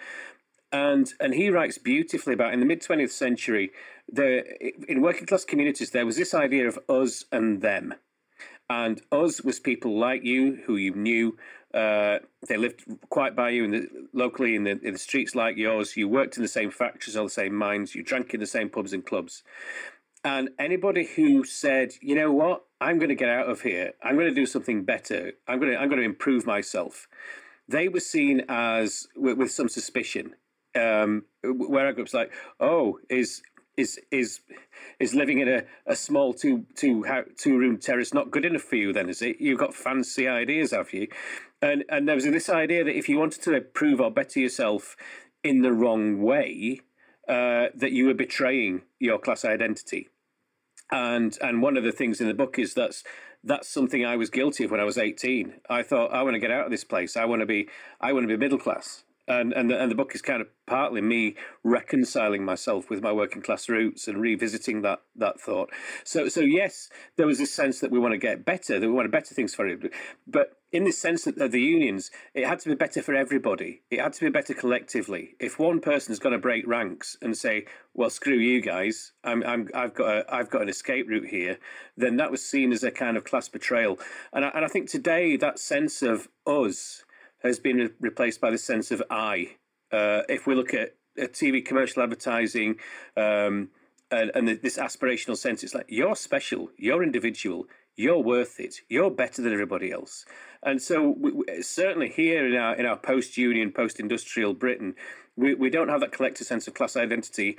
And 0.72 1.12
and 1.20 1.34
he 1.34 1.50
writes 1.50 1.76
beautifully 1.76 2.32
about 2.34 2.54
in 2.54 2.60
the 2.60 2.66
mid 2.66 2.82
20th 2.82 3.10
century, 3.10 3.72
the 4.10 4.42
in 4.90 5.02
working 5.02 5.26
class 5.26 5.44
communities 5.44 5.90
there 5.90 6.06
was 6.06 6.16
this 6.16 6.32
idea 6.32 6.66
of 6.66 6.78
us 6.88 7.24
and 7.30 7.60
them 7.60 7.94
and 8.72 9.02
us 9.12 9.42
was 9.42 9.60
people 9.60 9.98
like 9.98 10.24
you 10.24 10.62
who 10.64 10.76
you 10.76 10.94
knew. 10.94 11.36
Uh, 11.74 12.18
they 12.48 12.56
lived 12.56 12.84
quite 13.10 13.36
by 13.36 13.50
you 13.50 13.64
in 13.64 13.70
the, 13.70 13.88
locally 14.14 14.54
in 14.54 14.64
the, 14.64 14.80
in 14.82 14.94
the 14.94 14.98
streets 14.98 15.34
like 15.34 15.58
yours. 15.58 15.94
You 15.94 16.08
worked 16.08 16.38
in 16.38 16.42
the 16.42 16.48
same 16.48 16.70
factories 16.70 17.16
or 17.16 17.24
the 17.24 17.30
same 17.30 17.54
mines. 17.54 17.94
You 17.94 18.02
drank 18.02 18.32
in 18.32 18.40
the 18.40 18.46
same 18.46 18.70
pubs 18.70 18.94
and 18.94 19.04
clubs. 19.04 19.42
And 20.24 20.50
anybody 20.58 21.04
who 21.04 21.44
said, 21.44 21.92
you 22.00 22.14
know 22.14 22.32
what, 22.32 22.64
I'm 22.80 22.98
going 22.98 23.10
to 23.10 23.14
get 23.14 23.28
out 23.28 23.50
of 23.50 23.60
here. 23.60 23.92
I'm 24.02 24.14
going 24.14 24.28
to 24.28 24.34
do 24.34 24.46
something 24.46 24.84
better. 24.84 25.32
I'm 25.46 25.58
going 25.60 25.72
to 25.72 25.78
I'm 25.78 25.88
going 25.88 26.00
to 26.00 26.06
improve 26.06 26.46
myself. 26.46 27.08
They 27.68 27.88
were 27.88 28.00
seen 28.00 28.42
as 28.48 29.06
with, 29.16 29.36
with 29.36 29.50
some 29.50 29.68
suspicion. 29.68 30.34
Um, 30.74 31.24
where 31.44 31.86
I 31.86 31.92
grew 31.92 32.06
like, 32.14 32.32
oh, 32.58 32.98
is 33.10 33.42
is 33.76 33.98
is 34.10 34.40
is 34.98 35.14
living 35.14 35.38
in 35.38 35.48
a, 35.48 35.62
a 35.86 35.96
small 35.96 36.32
two 36.32 36.66
two 36.74 37.04
two 37.36 37.58
room 37.58 37.78
terrace 37.78 38.12
not 38.12 38.30
good 38.30 38.44
enough 38.44 38.62
for 38.62 38.76
you 38.76 38.92
then 38.92 39.08
is 39.08 39.22
it? 39.22 39.40
You've 39.40 39.58
got 39.58 39.74
fancy 39.74 40.28
ideas 40.28 40.72
have 40.72 40.92
you? 40.92 41.08
And 41.60 41.84
and 41.88 42.08
there 42.08 42.14
was 42.14 42.24
this 42.24 42.48
idea 42.48 42.84
that 42.84 42.96
if 42.96 43.08
you 43.08 43.18
wanted 43.18 43.42
to 43.42 43.54
improve 43.54 44.00
or 44.00 44.10
better 44.10 44.40
yourself 44.40 44.96
in 45.42 45.62
the 45.62 45.72
wrong 45.72 46.20
way 46.20 46.80
uh, 47.28 47.68
that 47.74 47.92
you 47.92 48.06
were 48.06 48.14
betraying 48.14 48.82
your 48.98 49.18
class 49.18 49.44
identity. 49.44 50.08
And 50.90 51.36
and 51.40 51.62
one 51.62 51.76
of 51.76 51.84
the 51.84 51.92
things 51.92 52.20
in 52.20 52.28
the 52.28 52.34
book 52.34 52.58
is 52.58 52.74
that's 52.74 53.02
that's 53.44 53.68
something 53.68 54.04
I 54.04 54.16
was 54.16 54.30
guilty 54.30 54.64
of 54.64 54.70
when 54.70 54.80
I 54.80 54.84
was 54.84 54.98
18 54.98 55.54
I 55.68 55.82
thought 55.82 56.12
I 56.12 56.22
want 56.22 56.34
to 56.34 56.40
get 56.40 56.50
out 56.50 56.66
of 56.66 56.70
this 56.70 56.84
place. 56.84 57.16
I 57.16 57.24
want 57.24 57.40
to 57.40 57.46
be 57.46 57.68
I 58.00 58.12
want 58.12 58.24
to 58.24 58.28
be 58.28 58.36
middle 58.36 58.58
class 58.58 59.04
and 59.28 59.52
and 59.52 59.70
the, 59.70 59.80
and 59.80 59.90
the 59.90 59.94
book 59.94 60.14
is 60.14 60.22
kind 60.22 60.40
of 60.40 60.48
partly 60.66 61.00
me 61.00 61.36
reconciling 61.62 62.44
myself 62.44 62.90
with 62.90 63.02
my 63.02 63.12
working 63.12 63.42
class 63.42 63.68
roots 63.68 64.08
and 64.08 64.20
revisiting 64.20 64.82
that 64.82 65.02
that 65.16 65.40
thought. 65.40 65.70
So 66.04 66.28
so 66.28 66.40
yes, 66.40 66.88
there 67.16 67.26
was 67.26 67.38
this 67.38 67.52
sense 67.52 67.80
that 67.80 67.90
we 67.90 67.98
want 67.98 68.12
to 68.12 68.18
get 68.18 68.44
better, 68.44 68.78
that 68.78 68.86
we 68.86 68.92
want 68.92 69.06
to 69.06 69.10
better 69.10 69.34
things 69.34 69.54
for 69.54 69.66
it, 69.66 69.92
but 70.26 70.58
in 70.72 70.84
the 70.84 70.92
sense 70.92 71.24
that 71.24 71.36
the 71.36 71.60
unions, 71.60 72.10
it 72.32 72.46
had 72.46 72.58
to 72.60 72.70
be 72.70 72.74
better 72.74 73.02
for 73.02 73.14
everybody. 73.14 73.82
It 73.90 74.00
had 74.00 74.14
to 74.14 74.20
be 74.24 74.30
better 74.30 74.54
collectively. 74.54 75.36
If 75.38 75.58
one 75.58 75.80
person 75.80 76.12
is 76.12 76.18
going 76.18 76.32
to 76.32 76.38
break 76.38 76.66
ranks 76.66 77.16
and 77.20 77.36
say, 77.36 77.66
"Well, 77.94 78.10
screw 78.10 78.36
you 78.36 78.62
guys, 78.62 79.12
I'm, 79.22 79.42
I'm, 79.44 79.68
I've 79.74 79.94
got 79.94 80.16
a, 80.16 80.34
I've 80.34 80.50
got 80.50 80.62
an 80.62 80.68
escape 80.68 81.08
route 81.08 81.28
here," 81.28 81.58
then 81.96 82.16
that 82.16 82.30
was 82.30 82.42
seen 82.42 82.72
as 82.72 82.82
a 82.82 82.90
kind 82.90 83.16
of 83.16 83.24
class 83.24 83.48
betrayal. 83.48 83.98
And 84.32 84.46
I, 84.46 84.48
and 84.48 84.64
I 84.64 84.68
think 84.68 84.88
today 84.88 85.36
that 85.36 85.58
sense 85.58 86.02
of 86.02 86.28
us 86.46 87.04
has 87.42 87.58
been 87.58 87.90
replaced 88.00 88.40
by 88.40 88.50
the 88.50 88.58
sense 88.58 88.90
of 88.90 89.02
I. 89.10 89.56
Uh, 89.92 90.22
if 90.28 90.46
we 90.46 90.54
look 90.54 90.74
at, 90.74 90.94
at 91.18 91.32
TV 91.32 91.64
commercial 91.64 92.02
advertising 92.02 92.76
um, 93.16 93.68
and, 94.10 94.30
and 94.34 94.48
the, 94.48 94.54
this 94.54 94.78
aspirational 94.78 95.36
sense, 95.36 95.62
it's 95.62 95.74
like 95.74 95.86
you're 95.88 96.16
special, 96.16 96.70
you're 96.76 97.02
individual, 97.02 97.66
you're 97.96 98.18
worth 98.18 98.58
it, 98.58 98.76
you're 98.88 99.10
better 99.10 99.42
than 99.42 99.52
everybody 99.52 99.92
else. 99.92 100.24
And 100.62 100.80
so, 100.80 101.14
we, 101.18 101.32
we, 101.32 101.62
certainly 101.62 102.08
here 102.08 102.46
in 102.46 102.56
our 102.56 102.74
in 102.76 102.86
our 102.86 102.96
post-union, 102.96 103.72
post-industrial 103.72 104.54
Britain, 104.54 104.94
we, 105.36 105.54
we 105.54 105.70
don't 105.70 105.88
have 105.88 106.00
that 106.00 106.12
collective 106.12 106.46
sense 106.46 106.66
of 106.68 106.74
class 106.74 106.96
identity 106.96 107.58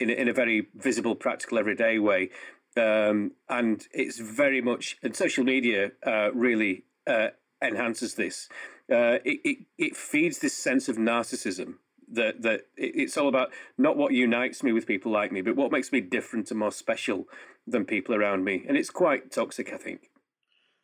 in 0.00 0.10
a, 0.10 0.12
in 0.12 0.28
a 0.28 0.32
very 0.32 0.68
visible, 0.74 1.14
practical, 1.14 1.58
everyday 1.58 1.98
way. 1.98 2.30
Um, 2.76 3.32
and 3.48 3.86
it's 3.92 4.18
very 4.18 4.60
much, 4.60 4.98
and 5.02 5.14
social 5.14 5.44
media 5.44 5.92
uh, 6.06 6.32
really 6.32 6.84
uh, 7.06 7.28
enhances 7.62 8.14
this. 8.14 8.48
Uh, 8.90 9.18
it, 9.24 9.40
it, 9.44 9.58
it 9.76 9.96
feeds 9.96 10.38
this 10.38 10.54
sense 10.54 10.88
of 10.88 10.96
narcissism 10.96 11.74
that 12.10 12.42
that 12.42 12.62
it's 12.76 13.16
all 13.16 13.28
about 13.28 13.50
not 13.76 13.96
what 13.96 14.12
unites 14.12 14.62
me 14.62 14.72
with 14.72 14.86
people 14.86 15.12
like 15.12 15.30
me, 15.32 15.42
but 15.42 15.56
what 15.56 15.72
makes 15.72 15.92
me 15.92 16.00
different 16.00 16.50
and 16.50 16.58
more 16.58 16.72
special 16.72 17.26
than 17.66 17.84
people 17.84 18.14
around 18.14 18.44
me, 18.44 18.64
and 18.66 18.76
it's 18.76 18.90
quite 18.90 19.30
toxic, 19.30 19.72
I 19.72 19.76
think. 19.76 20.10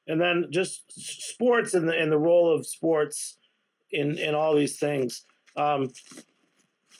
And 0.07 0.21
then 0.21 0.49
just 0.51 0.83
sports 1.31 1.73
and 1.73 1.89
the 1.89 1.99
and 1.99 2.13
the 2.13 2.19
role 2.19 2.55
of 2.55 2.67
sports 2.67 3.39
in 3.91 4.19
in 4.19 4.35
all 4.35 4.55
these 4.55 4.79
things, 4.79 5.25
um, 5.57 5.91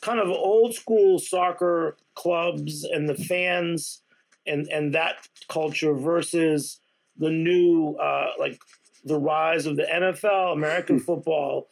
kind 0.01 0.19
of 0.19 0.29
old 0.29 0.73
school 0.73 1.19
soccer 1.19 1.97
clubs 2.15 2.83
and 2.83 3.07
the 3.07 3.15
fans 3.15 4.01
and 4.47 4.67
and 4.69 4.93
that 4.95 5.27
culture 5.49 5.93
versus 5.93 6.79
the 7.17 7.29
new 7.29 7.95
uh, 8.01 8.31
like 8.39 8.59
the 9.05 9.17
rise 9.17 9.65
of 9.65 9.77
the 9.77 9.83
NFL, 9.83 10.53
American 10.53 10.99
football. 11.07 11.67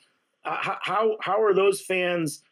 Uh, 0.45 0.57
how 0.81 1.17
how 1.21 1.41
are 1.41 1.53
those 1.53 1.81
fans 1.81 2.43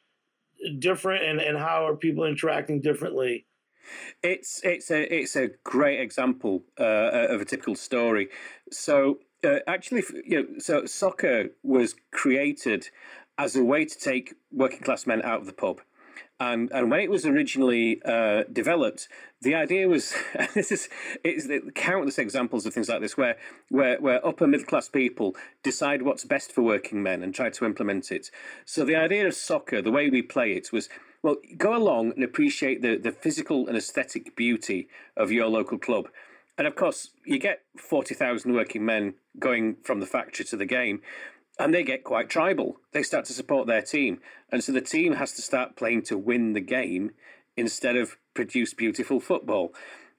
different, 0.79 1.23
and, 1.23 1.39
and 1.39 1.57
how 1.57 1.88
are 1.88 1.95
people 1.95 2.25
interacting 2.25 2.82
differently? 2.82 3.45
It's 4.23 4.61
it's 4.63 4.91
a 4.91 5.13
it's 5.13 5.36
a 5.36 5.49
great 5.63 5.99
example 5.99 6.63
uh, 6.79 7.27
of 7.29 7.41
a 7.41 7.45
typical 7.45 7.75
story. 7.75 8.29
So 8.71 9.19
uh, 9.43 9.59
actually, 9.67 10.03
you 10.25 10.41
know, 10.41 10.47
so 10.59 10.86
soccer 10.86 11.49
was 11.63 11.95
created 12.11 12.89
as 13.38 13.55
a 13.55 13.63
way 13.63 13.86
to 13.86 13.97
take 13.97 14.36
working 14.51 14.79
class 14.79 15.07
men 15.07 15.21
out 15.23 15.41
of 15.41 15.47
the 15.47 15.53
pub. 15.53 15.82
And, 16.42 16.72
and 16.72 16.89
when 16.89 17.02
it 17.02 17.12
was 17.12 17.24
originally 17.24 18.02
uh, 18.04 18.46
developed, 18.52 19.08
the 19.44 19.54
idea 19.54 19.88
was 19.88 20.16
this 20.56 20.72
is 20.72 20.89
it's 21.24 21.48
countless 21.76 22.18
examples 22.18 22.66
of 22.66 22.74
things 22.74 22.89
like 22.89 23.00
this 23.00 23.16
where 23.16 23.38
where 23.70 24.02
where 24.02 24.26
upper 24.26 24.48
middle 24.48 24.66
class 24.66 24.89
people 24.89 25.36
decide 25.62 26.02
what's 26.02 26.26
best 26.26 26.52
for 26.52 26.64
working 26.64 27.04
men 27.04 27.22
and 27.22 27.36
try 27.36 27.52
to 27.52 27.64
implement 27.64 28.12
it. 28.12 28.32
So 28.66 28.84
the 28.84 28.96
idea 28.96 29.28
of 29.28 29.36
soccer, 29.36 29.84
the 29.84 29.92
way 29.92 30.10
we 30.10 30.24
play 30.24 30.54
it, 30.54 30.72
was 30.72 30.89
well, 31.22 31.36
go 31.58 31.76
along 31.76 32.14
and 32.14 32.24
appreciate 32.24 32.82
the 32.82 32.98
the 32.98 33.12
physical 33.12 33.68
and 33.68 33.78
aesthetic 33.78 34.36
beauty 34.36 34.88
of 35.16 35.32
your 35.32 35.46
local 35.46 35.78
club. 35.78 36.08
And 36.58 36.66
of 36.66 36.76
course, 36.76 37.12
you 37.24 37.38
get 37.38 37.62
40,000 37.78 38.52
working 38.52 38.84
men 38.84 39.14
going 39.39 39.78
from 39.84 40.00
the 40.00 40.06
factory 40.08 40.46
to 40.46 40.58
the 40.58 40.66
game 40.66 41.02
and 41.60 41.74
they 41.74 41.84
get 41.84 42.04
quite 42.04 42.30
tribal. 42.30 42.78
They 42.91 43.04
start 43.04 43.26
to 43.26 43.34
support 43.34 43.68
their 43.68 43.82
team. 43.82 44.20
And 44.52 44.64
so 44.64 44.72
the 44.72 44.82
team 44.82 45.14
has 45.14 45.34
to 45.34 45.41
start 45.41 45.76
playing 45.76 46.04
to 46.04 46.18
win 46.18 46.54
the 46.54 46.62
game 46.62 47.12
instead 47.56 47.95
of 47.95 48.18
produce 48.34 48.74
beautiful 48.74 49.20
football. 49.20 49.74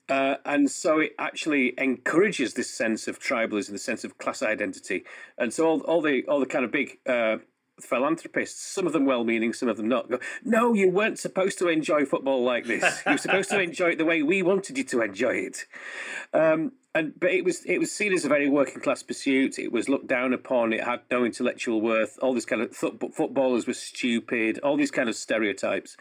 Uh, 0.09 0.37
and 0.45 0.71
so 0.71 0.99
it 0.99 1.13
actually 1.19 1.75
encourages 1.79 2.55
this 2.55 2.71
sense 2.71 3.09
of 3.09 3.19
tribalism, 3.19 3.71
the 3.71 3.79
sense 3.79 4.05
of 4.05 4.19
class 4.19 4.43
identity, 4.43 5.05
and 5.39 5.55
so 5.55 5.67
all, 5.67 5.81
all 5.83 6.03
the 6.03 6.25
all 6.27 6.41
the 6.41 6.45
kind 6.45 6.65
of 6.65 6.73
big 6.73 6.99
uh, 7.09 7.37
philanthropists, 7.81 8.61
some 8.61 8.87
of 8.87 8.93
them 8.93 9.07
well-meaning, 9.07 9.53
some 9.53 9.69
of 9.69 9.77
them 9.77 9.89
not, 9.89 10.11
go, 10.11 10.19
no, 10.45 10.75
you 10.75 10.91
weren't 10.91 11.19
supposed 11.19 11.59
to 11.59 11.69
enjoy 11.69 12.05
football 12.05 12.43
like 12.45 12.67
this. 12.67 13.03
You 13.07 13.13
were 13.13 13.19
supposed 13.19 13.51
to 13.51 13.61
enjoy 13.69 13.91
it 13.91 13.99
the 13.99 14.05
way 14.05 14.23
we 14.23 14.43
wanted 14.43 14.77
you 14.77 14.85
to 14.85 15.03
enjoy 15.03 15.35
it. 15.35 15.67
Um, 16.33 16.73
and 16.95 17.19
but 17.19 17.31
it 17.31 17.45
was 17.45 17.65
it 17.65 17.79
was 17.79 17.91
seen 17.91 18.13
as 18.13 18.25
a 18.25 18.29
very 18.29 18.49
working 18.49 18.81
class 18.81 19.03
pursuit. 19.03 19.59
It 19.59 19.73
was 19.73 19.89
looked 19.89 20.07
down 20.07 20.33
upon. 20.33 20.73
It 20.73 20.85
had 20.85 21.01
no 21.11 21.25
intellectual 21.25 21.81
worth. 21.81 22.19
All 22.21 22.35
this 22.35 22.45
kind 22.45 22.63
of 22.63 22.79
th- 22.79 23.13
footballers 23.15 23.67
were 23.67 23.73
stupid. 23.73 24.59
All 24.59 24.77
these 24.77 24.91
kind 24.91 25.09
of 25.09 25.17
stereotypes. 25.17 25.97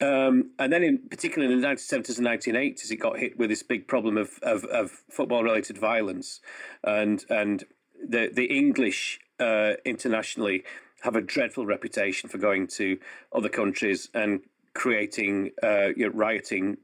Um, 0.00 0.50
and 0.58 0.72
then, 0.72 0.82
in 0.82 0.98
particular 1.08 1.50
in 1.50 1.60
the 1.60 1.66
1970s 1.66 2.18
and 2.18 2.26
1980s, 2.26 2.90
it 2.90 2.96
got 2.96 3.18
hit 3.18 3.36
with 3.38 3.50
this 3.50 3.62
big 3.62 3.86
problem 3.86 4.16
of 4.16 4.38
of, 4.42 4.64
of 4.64 4.90
football 5.10 5.42
related 5.44 5.78
violence, 5.78 6.40
and 6.82 7.24
and 7.28 7.64
the 8.04 8.30
the 8.32 8.46
English 8.46 9.20
uh, 9.38 9.74
internationally 9.84 10.64
have 11.02 11.14
a 11.14 11.20
dreadful 11.20 11.64
reputation 11.64 12.28
for 12.28 12.38
going 12.38 12.66
to 12.66 12.98
other 13.32 13.48
countries 13.48 14.08
and 14.14 14.40
creating 14.78 15.50
uh, 15.60 15.88
you 15.96 16.06
know, 16.06 16.12
rioting, 16.14 16.78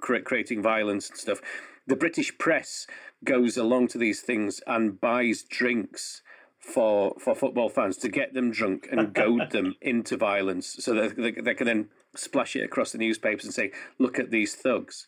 creating 0.00 0.62
violence 0.62 1.10
and 1.10 1.18
stuff. 1.18 1.40
The 1.86 1.96
British 1.96 2.38
press 2.38 2.86
goes 3.24 3.56
along 3.56 3.88
to 3.88 3.98
these 3.98 4.20
things 4.20 4.60
and 4.66 5.00
buys 5.00 5.42
drinks 5.42 6.22
for 6.60 7.16
for 7.18 7.34
football 7.34 7.68
fans 7.68 7.96
to 7.98 8.08
get 8.08 8.34
them 8.34 8.50
drunk 8.52 8.88
and 8.92 9.12
goad 9.12 9.50
them 9.50 9.74
into 9.80 10.16
violence, 10.16 10.76
so 10.78 10.94
that 10.94 11.16
they, 11.16 11.32
they, 11.32 11.54
can 11.54 11.66
then 11.66 11.88
splash 12.14 12.54
it 12.54 12.62
across 12.62 12.92
the 12.92 12.98
newspapers 12.98 13.44
and 13.44 13.54
say, 13.54 13.72
"Look 13.98 14.18
at 14.18 14.30
these 14.30 14.54
thugs." 14.54 15.06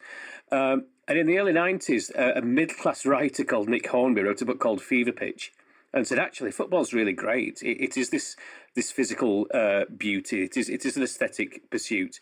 Um, 0.50 0.86
and 1.06 1.18
in 1.18 1.26
the 1.26 1.38
early 1.38 1.52
nineties, 1.52 2.10
a, 2.16 2.38
a 2.38 2.42
middle 2.42 2.74
class 2.74 3.06
writer 3.06 3.44
called 3.44 3.68
Nick 3.68 3.86
Hornby 3.88 4.22
wrote 4.22 4.42
a 4.42 4.46
book 4.46 4.58
called 4.58 4.82
Fever 4.82 5.12
Pitch, 5.12 5.52
and 5.94 6.06
said, 6.06 6.18
actually, 6.18 6.50
football's 6.50 6.92
really 6.92 7.12
great. 7.12 7.62
it, 7.62 7.82
it 7.82 7.96
is 7.96 8.10
this 8.10 8.36
this 8.74 8.90
physical 8.90 9.46
uh, 9.52 9.84
beauty. 9.96 10.44
It 10.44 10.56
is 10.56 10.68
it 10.68 10.84
is 10.84 10.96
an 10.96 11.02
aesthetic 11.02 11.70
pursuit. 11.70 12.18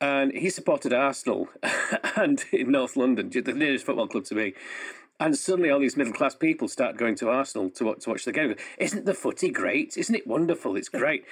And 0.00 0.32
he 0.32 0.50
supported 0.50 0.92
Arsenal 0.92 1.48
and 2.16 2.44
in 2.52 2.72
North 2.72 2.96
London, 2.96 3.30
the 3.30 3.52
nearest 3.52 3.86
football 3.86 4.08
club 4.08 4.24
to 4.26 4.34
me. 4.34 4.54
And 5.20 5.36
suddenly, 5.38 5.70
all 5.70 5.78
these 5.78 5.96
middle 5.96 6.12
class 6.12 6.34
people 6.34 6.68
start 6.68 6.96
going 6.96 7.14
to 7.16 7.30
Arsenal 7.30 7.70
to 7.70 7.84
watch, 7.84 8.00
to 8.00 8.10
watch 8.10 8.24
the 8.24 8.32
game. 8.32 8.56
Isn't 8.78 9.06
the 9.06 9.14
footy 9.14 9.50
great? 9.50 9.96
Isn't 9.96 10.14
it 10.14 10.26
wonderful? 10.26 10.76
It's 10.76 10.88
great. 10.88 11.24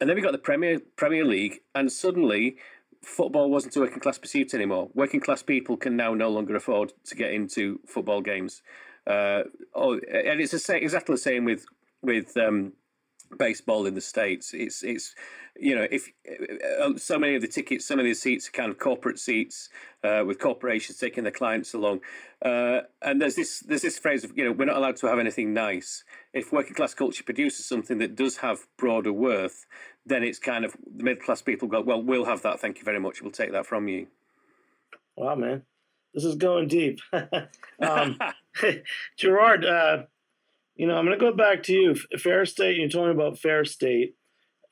And 0.00 0.08
then 0.08 0.16
we 0.16 0.22
got 0.22 0.32
the 0.32 0.38
Premier 0.38 0.80
Premier 0.96 1.24
League, 1.24 1.60
and 1.74 1.92
suddenly 1.92 2.56
football 3.02 3.50
wasn't 3.50 3.76
a 3.76 3.80
working 3.80 4.00
class 4.00 4.18
pursuit 4.18 4.54
anymore. 4.54 4.88
Working 4.94 5.20
class 5.20 5.42
people 5.42 5.76
can 5.76 5.96
now 5.96 6.14
no 6.14 6.30
longer 6.30 6.56
afford 6.56 6.92
to 7.04 7.14
get 7.14 7.32
into 7.32 7.80
football 7.86 8.22
games. 8.22 8.62
Uh, 9.06 9.44
oh, 9.74 9.94
and 9.94 10.40
it's 10.40 10.52
the 10.52 10.76
exactly 10.76 11.14
the 11.14 11.20
same 11.20 11.44
with 11.44 11.64
with 12.02 12.36
um, 12.36 12.72
baseball 13.38 13.86
in 13.86 13.94
the 13.94 14.00
states. 14.00 14.52
It's 14.54 14.82
it's 14.82 15.14
you 15.58 15.74
know 15.74 15.86
if 15.90 16.10
uh, 16.80 16.96
so 16.96 17.18
many 17.18 17.34
of 17.34 17.42
the 17.42 17.48
tickets, 17.48 17.86
some 17.86 17.98
of 17.98 18.04
the 18.04 18.14
seats 18.14 18.48
are 18.48 18.52
kind 18.52 18.70
of 18.70 18.78
corporate 18.78 19.18
seats 19.18 19.68
uh, 20.04 20.24
with 20.26 20.38
corporations 20.38 20.98
taking 20.98 21.24
their 21.24 21.32
clients 21.32 21.74
along, 21.74 22.00
uh, 22.44 22.80
and 23.02 23.20
there's 23.20 23.36
this 23.36 23.60
there's 23.60 23.82
this 23.82 23.98
phrase 23.98 24.24
of 24.24 24.36
you 24.36 24.44
know 24.44 24.52
we're 24.52 24.64
not 24.64 24.76
allowed 24.76 24.96
to 24.96 25.06
have 25.06 25.18
anything 25.18 25.54
nice. 25.54 26.04
If 26.32 26.52
working 26.52 26.74
class 26.74 26.94
culture 26.94 27.24
produces 27.24 27.64
something 27.66 27.98
that 27.98 28.16
does 28.16 28.38
have 28.38 28.66
broader 28.76 29.12
worth, 29.12 29.66
then 30.04 30.22
it's 30.22 30.38
kind 30.38 30.64
of 30.64 30.76
the 30.96 31.04
middle 31.04 31.22
class 31.22 31.42
people 31.42 31.68
go 31.68 31.80
well 31.80 32.02
we'll 32.02 32.26
have 32.26 32.42
that. 32.42 32.60
Thank 32.60 32.78
you 32.78 32.84
very 32.84 33.00
much. 33.00 33.22
We'll 33.22 33.32
take 33.32 33.52
that 33.52 33.66
from 33.66 33.88
you. 33.88 34.08
Wow, 35.16 35.34
man. 35.36 35.62
This 36.12 36.24
is 36.24 36.34
going 36.34 36.68
deep. 36.68 37.00
um, 37.12 38.18
Gerard, 39.18 39.64
uh, 39.64 40.04
you 40.74 40.86
know, 40.86 40.96
I'm 40.96 41.06
going 41.06 41.18
to 41.18 41.24
go 41.24 41.34
back 41.34 41.62
to 41.64 41.72
you. 41.72 41.94
Fair 42.18 42.44
State, 42.44 42.76
you 42.76 42.88
told 42.88 43.06
me 43.06 43.12
about 43.12 43.38
Fair 43.38 43.64
State. 43.64 44.14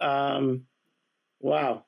Um, 0.00 0.62
wow. 1.40 1.84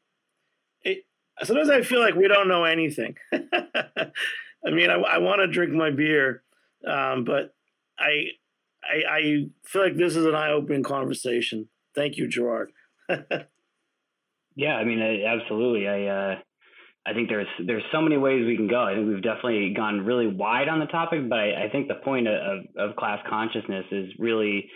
It, 0.82 1.05
sometimes 1.42 1.70
I 1.70 1.82
feel 1.82 2.01
like 2.01 2.14
we 2.14 2.28
don't 2.28 2.49
know 2.49 2.64
anything. 2.64 3.16
I 3.32 4.70
mean, 4.70 4.90
I, 4.90 4.94
I 4.94 5.18
want 5.18 5.40
to 5.40 5.47
drink 5.47 5.72
my 5.72 5.90
beer, 5.90 6.42
um, 6.86 7.24
but 7.24 7.55
I, 7.99 8.28
I, 8.82 9.03
I 9.11 9.47
feel 9.64 9.82
like 9.82 9.97
this 9.97 10.16
is 10.16 10.24
an 10.24 10.34
eye-opening 10.34 10.82
conversation. 10.82 11.68
Thank 11.94 12.16
you, 12.16 12.26
Gerard. 12.26 12.72
yeah, 14.57 14.76
I 14.76 14.84
mean, 14.84 15.01
absolutely. 15.01 15.88
I, 15.88 16.07
uh, 16.07 16.38
I 17.07 17.12
think 17.14 17.28
there's 17.28 17.46
there's 17.64 17.84
so 17.92 18.00
many 18.00 18.16
ways 18.16 18.44
we 18.44 18.57
can 18.57 18.68
go. 18.68 18.82
I 18.82 18.94
think 18.94 19.07
we've 19.07 19.22
definitely 19.22 19.72
gone 19.74 20.04
really 20.04 20.26
wide 20.26 20.68
on 20.68 20.80
the 20.80 20.86
topic, 20.86 21.28
but 21.28 21.38
I, 21.38 21.66
I 21.66 21.68
think 21.70 21.88
the 21.88 21.94
point 21.94 22.26
of, 22.26 22.64
of 22.76 22.96
class 22.96 23.20
consciousness 23.28 23.86
is 23.92 24.12
really 24.18 24.70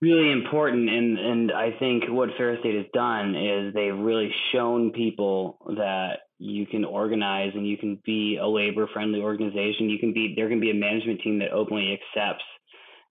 really 0.00 0.30
important 0.32 0.88
and 0.88 1.18
and 1.18 1.52
I 1.52 1.72
think 1.78 2.04
what 2.08 2.30
Fair 2.38 2.58
State 2.60 2.76
has 2.76 2.86
done 2.94 3.34
is 3.34 3.74
they've 3.74 3.96
really 3.96 4.32
shown 4.52 4.92
people 4.92 5.58
that 5.76 6.20
you 6.38 6.66
can 6.66 6.84
organize 6.84 7.52
and 7.54 7.66
you 7.66 7.76
can 7.76 8.00
be 8.04 8.38
a 8.40 8.46
labor 8.46 8.88
friendly 8.92 9.20
organization. 9.20 9.90
You 9.90 9.98
can 9.98 10.14
be 10.14 10.34
there 10.36 10.48
can 10.48 10.60
be 10.60 10.70
a 10.70 10.74
management 10.74 11.20
team 11.20 11.40
that 11.40 11.50
openly 11.50 11.98
accepts 11.98 12.44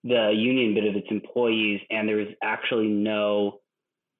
the 0.03 0.31
union 0.33 0.73
bit 0.73 0.85
of 0.85 0.95
its 0.95 1.07
employees 1.11 1.81
and 1.91 2.07
there 2.07 2.19
is 2.19 2.29
actually 2.41 2.87
no 2.87 3.59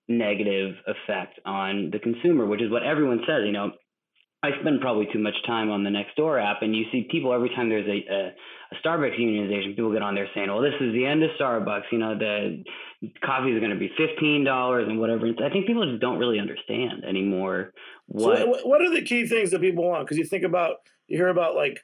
negative 0.07 0.76
effect 0.88 1.39
on 1.45 1.89
the 1.91 1.99
consumer, 1.99 2.45
which 2.45 2.61
is 2.61 2.70
what 2.70 2.84
everyone 2.84 3.22
says. 3.26 3.43
You 3.45 3.51
know, 3.51 3.72
I 4.41 4.51
spend 4.61 4.79
probably 4.79 5.07
too 5.11 5.19
much 5.19 5.35
time 5.45 5.69
on 5.69 5.83
the 5.83 5.89
Nextdoor 5.89 6.41
app, 6.41 6.61
and 6.61 6.73
you 6.73 6.85
see 6.91 7.07
people 7.11 7.33
every 7.33 7.49
time 7.49 7.67
there's 7.67 7.87
a, 7.87 8.13
a, 8.13 8.27
a 8.71 8.75
Starbucks 8.81 9.19
unionization, 9.19 9.75
people 9.75 9.91
get 9.91 10.01
on 10.01 10.15
there 10.15 10.29
saying, 10.33 10.47
"Well, 10.47 10.61
this 10.61 10.75
is 10.79 10.93
the 10.93 11.05
end 11.05 11.23
of 11.23 11.31
Starbucks." 11.39 11.91
You 11.91 11.97
know, 11.97 12.17
the 12.17 12.63
coffee 13.21 13.51
is 13.51 13.59
going 13.59 13.71
to 13.71 13.77
be 13.77 13.91
fifteen 13.97 14.45
dollars 14.45 14.87
and 14.87 14.97
whatever. 14.97 15.27
I 15.27 15.49
think 15.49 15.67
people 15.67 15.85
just 15.89 15.99
don't 15.99 16.19
really 16.19 16.39
understand 16.39 17.03
anymore. 17.03 17.73
What 18.07 18.37
so 18.37 18.59
what 18.63 18.81
are 18.81 18.89
the 18.89 19.01
key 19.01 19.27
things 19.27 19.51
that 19.51 19.59
people 19.59 19.83
want? 19.83 20.05
Because 20.05 20.17
you 20.17 20.23
think 20.23 20.45
about, 20.45 20.77
you 21.07 21.17
hear 21.17 21.27
about 21.27 21.55
like 21.55 21.79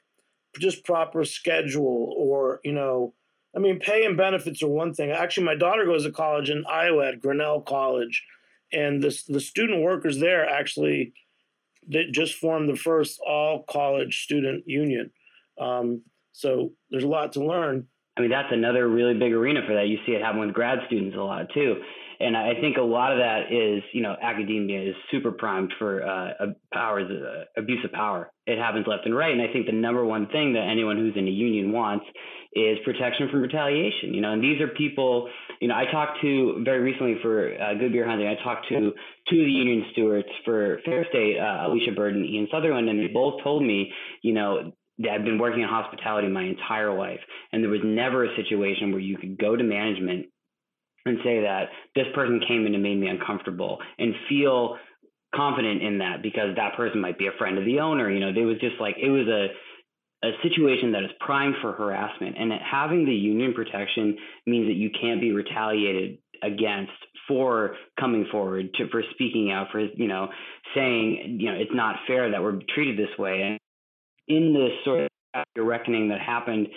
just 0.58 0.82
proper 0.82 1.26
schedule, 1.26 2.14
or 2.16 2.60
you 2.64 2.72
know, 2.72 3.12
I 3.54 3.58
mean, 3.58 3.80
pay 3.80 4.06
and 4.06 4.16
benefits 4.16 4.62
are 4.62 4.68
one 4.68 4.94
thing. 4.94 5.10
Actually, 5.10 5.44
my 5.44 5.56
daughter 5.56 5.84
goes 5.84 6.04
to 6.04 6.10
college 6.10 6.48
in 6.48 6.64
Iowa 6.66 7.08
at 7.08 7.20
Grinnell 7.20 7.60
College, 7.60 8.24
and 8.72 9.02
the 9.02 9.14
the 9.28 9.40
student 9.40 9.82
workers 9.82 10.20
there 10.20 10.48
actually 10.48 11.12
that 11.88 12.12
just 12.12 12.34
formed 12.34 12.68
the 12.68 12.76
first 12.76 13.20
all 13.26 13.64
college 13.68 14.22
student 14.24 14.64
union. 14.66 15.10
Um, 15.60 16.02
so 16.32 16.72
there's 16.90 17.04
a 17.04 17.08
lot 17.08 17.32
to 17.34 17.44
learn. 17.44 17.86
I 18.16 18.20
mean, 18.22 18.30
that's 18.30 18.52
another 18.52 18.88
really 18.88 19.14
big 19.14 19.32
arena 19.32 19.60
for 19.66 19.74
that. 19.74 19.88
You 19.88 19.98
see 20.06 20.12
it 20.12 20.22
happen 20.22 20.40
with 20.40 20.54
grad 20.54 20.78
students 20.86 21.16
a 21.16 21.20
lot 21.20 21.48
too. 21.52 21.82
And 22.18 22.36
I 22.36 22.54
think 22.60 22.76
a 22.76 22.82
lot 22.82 23.12
of 23.12 23.18
that 23.18 23.52
is, 23.52 23.82
you 23.92 24.02
know, 24.02 24.16
academia 24.20 24.90
is 24.90 24.94
super 25.10 25.32
primed 25.32 25.72
for 25.78 26.02
uh, 26.02 26.46
powers, 26.72 27.10
uh, 27.10 27.60
abuse 27.60 27.84
of 27.84 27.92
power. 27.92 28.30
It 28.46 28.58
happens 28.58 28.86
left 28.86 29.04
and 29.04 29.14
right. 29.14 29.32
And 29.32 29.42
I 29.42 29.52
think 29.52 29.66
the 29.66 29.72
number 29.72 30.04
one 30.04 30.28
thing 30.28 30.54
that 30.54 30.68
anyone 30.70 30.96
who's 30.96 31.14
in 31.16 31.26
a 31.26 31.30
union 31.30 31.72
wants 31.72 32.06
is 32.54 32.78
protection 32.84 33.28
from 33.30 33.42
retaliation. 33.42 34.14
You 34.14 34.20
know, 34.20 34.32
and 34.32 34.42
these 34.42 34.60
are 34.60 34.68
people. 34.68 35.28
You 35.60 35.68
know, 35.68 35.74
I 35.74 35.84
talked 35.90 36.20
to 36.22 36.62
very 36.64 36.80
recently 36.80 37.16
for 37.22 37.52
uh, 37.54 37.74
Good 37.74 37.92
Beer 37.92 38.08
Hunting. 38.08 38.28
I 38.28 38.42
talked 38.42 38.68
to 38.68 38.92
two 39.30 39.40
of 39.40 39.44
the 39.44 39.52
union 39.52 39.84
stewards 39.92 40.28
for 40.44 40.80
Fair 40.84 41.06
State, 41.10 41.38
uh, 41.38 41.68
Alicia 41.68 41.92
Bird 41.92 42.14
and 42.14 42.24
Ian 42.24 42.48
Sutherland, 42.50 42.88
and 42.88 42.98
they 42.98 43.08
both 43.08 43.42
told 43.42 43.62
me, 43.62 43.92
you 44.22 44.32
know, 44.32 44.72
that 44.98 45.10
I've 45.10 45.24
been 45.24 45.38
working 45.38 45.60
in 45.60 45.68
hospitality 45.68 46.28
my 46.28 46.44
entire 46.44 46.96
life, 46.96 47.20
and 47.52 47.62
there 47.62 47.70
was 47.70 47.82
never 47.84 48.24
a 48.24 48.36
situation 48.36 48.92
where 48.92 49.00
you 49.00 49.18
could 49.18 49.38
go 49.38 49.54
to 49.54 49.62
management 49.62 50.26
and 51.06 51.18
say 51.24 51.40
that 51.42 51.68
this 51.94 52.06
person 52.14 52.40
came 52.46 52.66
in 52.66 52.74
and 52.74 52.82
made 52.82 52.98
me 52.98 53.08
uncomfortable 53.08 53.78
and 53.98 54.14
feel 54.28 54.76
confident 55.34 55.82
in 55.82 55.98
that 55.98 56.22
because 56.22 56.56
that 56.56 56.76
person 56.76 57.00
might 57.00 57.18
be 57.18 57.26
a 57.26 57.38
friend 57.38 57.58
of 57.58 57.64
the 57.64 57.80
owner. 57.80 58.10
You 58.10 58.20
know, 58.20 58.28
it 58.28 58.44
was 58.44 58.58
just 58.60 58.80
like 58.80 58.96
it 59.00 59.10
was 59.10 59.28
a 59.28 59.48
a 60.24 60.30
situation 60.42 60.92
that 60.92 61.04
is 61.04 61.10
primed 61.20 61.56
for 61.60 61.72
harassment 61.72 62.36
and 62.38 62.50
having 62.52 63.04
the 63.04 63.12
union 63.12 63.52
protection 63.52 64.16
means 64.46 64.66
that 64.66 64.74
you 64.74 64.90
can't 64.98 65.20
be 65.20 65.30
retaliated 65.30 66.18
against 66.42 66.92
for 67.28 67.76
coming 68.00 68.26
forward 68.30 68.72
to 68.74 68.88
for 68.88 69.02
speaking 69.12 69.50
out 69.52 69.68
for 69.70 69.80
you 69.80 70.08
know 70.08 70.28
saying 70.74 71.38
you 71.40 71.50
know 71.50 71.56
it's 71.56 71.74
not 71.74 71.96
fair 72.06 72.30
that 72.30 72.42
we're 72.42 72.58
treated 72.74 72.98
this 72.98 73.16
way 73.18 73.42
and 73.42 73.58
in 74.28 74.54
this 74.54 74.72
sort 74.84 75.00
of 75.34 75.44
reckoning 75.56 76.08
that 76.08 76.20
happened 76.20 76.68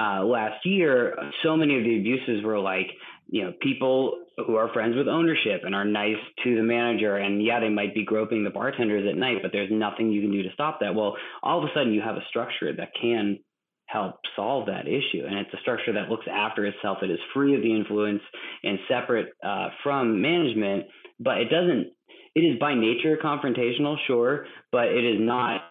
uh, 0.00 0.22
last 0.24 0.64
year 0.66 1.14
so 1.42 1.56
many 1.56 1.78
of 1.78 1.84
the 1.84 1.98
abuses 1.98 2.44
were 2.44 2.58
like 2.58 2.88
you 3.28 3.44
know 3.44 3.52
people 3.60 4.24
who 4.46 4.56
are 4.56 4.72
friends 4.72 4.96
with 4.96 5.08
ownership 5.08 5.62
and 5.64 5.74
are 5.74 5.84
nice 5.84 6.16
to 6.44 6.56
the 6.56 6.62
manager 6.62 7.16
and 7.16 7.44
yeah 7.44 7.60
they 7.60 7.68
might 7.68 7.94
be 7.94 8.04
groping 8.04 8.44
the 8.44 8.50
bartenders 8.50 9.06
at 9.08 9.16
night 9.16 9.38
but 9.42 9.52
there's 9.52 9.70
nothing 9.70 10.10
you 10.10 10.20
can 10.20 10.32
do 10.32 10.42
to 10.42 10.52
stop 10.52 10.80
that 10.80 10.94
well 10.94 11.16
all 11.42 11.58
of 11.58 11.64
a 11.64 11.72
sudden 11.74 11.92
you 11.92 12.00
have 12.00 12.16
a 12.16 12.24
structure 12.28 12.74
that 12.74 12.90
can 13.00 13.38
help 13.86 14.16
solve 14.36 14.66
that 14.66 14.86
issue 14.86 15.24
and 15.26 15.38
it's 15.38 15.54
a 15.54 15.60
structure 15.60 15.94
that 15.94 16.08
looks 16.10 16.26
after 16.30 16.66
itself 16.66 16.98
it 17.02 17.10
is 17.10 17.18
free 17.32 17.54
of 17.54 17.62
the 17.62 17.74
influence 17.74 18.22
and 18.62 18.78
separate 18.88 19.28
uh, 19.44 19.68
from 19.82 20.20
management 20.20 20.84
but 21.18 21.38
it 21.38 21.48
doesn't 21.48 21.92
it 22.34 22.40
is 22.40 22.58
by 22.58 22.74
nature 22.74 23.16
confrontational 23.22 23.96
sure 24.06 24.46
but 24.72 24.88
it 24.88 25.04
is 25.04 25.16
not 25.18 25.62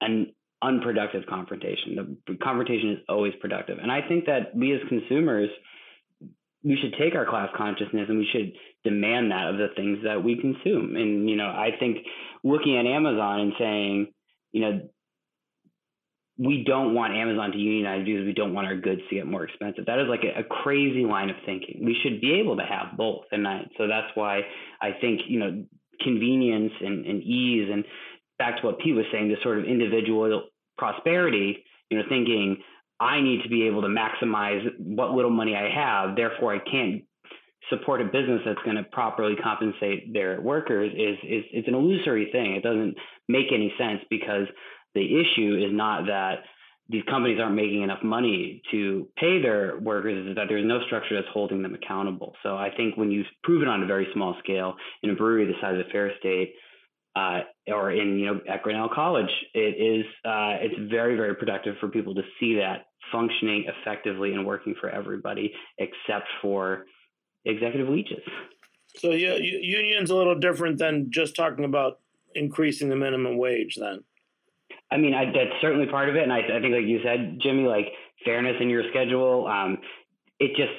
an 0.00 0.32
unproductive 0.62 1.24
confrontation. 1.28 2.18
The 2.26 2.36
confrontation 2.42 2.92
is 2.92 2.98
always 3.08 3.34
productive. 3.40 3.78
And 3.80 3.90
I 3.90 4.06
think 4.06 4.26
that 4.26 4.54
we 4.54 4.74
as 4.74 4.80
consumers, 4.88 5.50
we 6.66 6.76
should 6.82 6.94
take 6.98 7.14
our 7.14 7.24
class 7.24 7.48
consciousness 7.56 8.06
and 8.08 8.18
we 8.18 8.28
should 8.32 8.52
demand 8.82 9.30
that 9.30 9.50
of 9.50 9.56
the 9.56 9.68
things 9.76 9.98
that 10.02 10.24
we 10.24 10.36
consume. 10.40 10.96
And, 10.96 11.30
you 11.30 11.36
know, 11.36 11.46
I 11.46 11.70
think 11.78 11.98
looking 12.42 12.76
at 12.76 12.86
Amazon 12.86 13.40
and 13.40 13.52
saying, 13.56 14.12
you 14.50 14.60
know, 14.62 14.88
we 16.38 16.64
don't 16.66 16.92
want 16.92 17.14
Amazon 17.14 17.52
to 17.52 17.56
unionize 17.56 18.04
because 18.04 18.26
we 18.26 18.32
don't 18.32 18.52
want 18.52 18.66
our 18.66 18.76
goods 18.76 19.00
to 19.08 19.14
get 19.14 19.26
more 19.26 19.44
expensive. 19.44 19.86
That 19.86 20.00
is 20.00 20.08
like 20.08 20.24
a, 20.24 20.40
a 20.40 20.44
crazy 20.44 21.04
line 21.04 21.30
of 21.30 21.36
thinking. 21.46 21.82
We 21.84 21.96
should 22.02 22.20
be 22.20 22.40
able 22.40 22.56
to 22.56 22.64
have 22.64 22.96
both. 22.96 23.24
And 23.30 23.46
I, 23.46 23.62
so 23.78 23.86
that's 23.86 24.08
why 24.14 24.40
I 24.82 24.90
think, 25.00 25.20
you 25.28 25.38
know, 25.38 25.64
convenience 26.02 26.72
and, 26.80 27.06
and 27.06 27.22
ease 27.22 27.70
and 27.72 27.84
back 28.38 28.60
to 28.60 28.66
what 28.66 28.80
Pete 28.80 28.96
was 28.96 29.06
saying, 29.12 29.28
this 29.28 29.38
sort 29.42 29.60
of 29.60 29.64
individual 29.64 30.48
prosperity, 30.76 31.64
you 31.90 31.98
know, 31.98 32.04
thinking 32.08 32.58
I 32.98 33.20
need 33.20 33.42
to 33.42 33.48
be 33.48 33.66
able 33.66 33.82
to 33.82 33.88
maximize 33.88 34.64
what 34.78 35.12
little 35.12 35.30
money 35.30 35.54
I 35.54 35.68
have, 35.68 36.16
therefore 36.16 36.54
I 36.54 36.58
can't 36.58 37.02
support 37.70 38.00
a 38.00 38.04
business 38.04 38.42
that's 38.44 38.60
going 38.64 38.76
to 38.76 38.84
properly 38.84 39.34
compensate 39.36 40.12
their 40.12 40.40
workers 40.40 40.92
is 40.92 41.18
is 41.22 41.44
it's 41.52 41.68
an 41.68 41.74
illusory 41.74 42.30
thing. 42.32 42.54
It 42.54 42.62
doesn't 42.62 42.94
make 43.28 43.46
any 43.52 43.72
sense 43.78 44.00
because 44.08 44.46
the 44.94 45.04
issue 45.04 45.56
is 45.56 45.72
not 45.72 46.06
that 46.06 46.44
these 46.88 47.02
companies 47.10 47.40
aren't 47.40 47.56
making 47.56 47.82
enough 47.82 48.02
money 48.02 48.62
to 48.70 49.08
pay 49.16 49.42
their 49.42 49.78
workers 49.80 50.28
is 50.28 50.36
that 50.36 50.46
there's 50.48 50.64
no 50.64 50.80
structure 50.86 51.16
that's 51.16 51.32
holding 51.32 51.62
them 51.62 51.74
accountable. 51.74 52.34
So 52.44 52.56
I 52.56 52.70
think 52.76 52.96
when 52.96 53.10
you 53.10 53.24
prove 53.42 53.62
it 53.62 53.68
on 53.68 53.82
a 53.82 53.86
very 53.86 54.06
small 54.14 54.36
scale 54.38 54.74
in 55.02 55.10
a 55.10 55.14
brewery 55.14 55.46
the 55.46 55.54
size 55.60 55.80
of 55.80 55.90
Fair 55.90 56.12
State, 56.20 56.54
uh, 57.16 57.40
or 57.68 57.90
in 57.90 58.18
you 58.18 58.26
know 58.26 58.40
at 58.48 58.62
Grinnell 58.62 58.90
College, 58.94 59.30
it 59.54 59.80
is 59.80 60.04
uh, 60.24 60.60
it's 60.60 60.90
very 60.90 61.16
very 61.16 61.34
productive 61.34 61.76
for 61.80 61.88
people 61.88 62.14
to 62.14 62.22
see 62.38 62.56
that 62.56 62.86
functioning 63.10 63.64
effectively 63.66 64.32
and 64.34 64.46
working 64.46 64.74
for 64.80 64.90
everybody 64.90 65.52
except 65.78 66.26
for 66.42 66.84
executive 67.44 67.88
leeches. 67.88 68.22
So 68.98 69.10
yeah, 69.10 69.36
union's 69.36 70.10
a 70.10 70.14
little 70.14 70.38
different 70.38 70.78
than 70.78 71.10
just 71.10 71.34
talking 71.34 71.64
about 71.64 72.00
increasing 72.34 72.88
the 72.90 72.96
minimum 72.96 73.38
wage. 73.38 73.76
Then, 73.80 74.04
I 74.90 74.98
mean, 74.98 75.14
I, 75.14 75.26
that's 75.26 75.60
certainly 75.60 75.86
part 75.86 76.08
of 76.08 76.16
it, 76.16 76.22
and 76.22 76.32
I, 76.32 76.40
I 76.40 76.60
think, 76.60 76.74
like 76.74 76.86
you 76.86 77.00
said, 77.02 77.38
Jimmy, 77.42 77.64
like 77.64 77.86
fairness 78.24 78.56
in 78.60 78.68
your 78.68 78.84
schedule. 78.90 79.46
Um, 79.46 79.78
it 80.38 80.50
just 80.56 80.72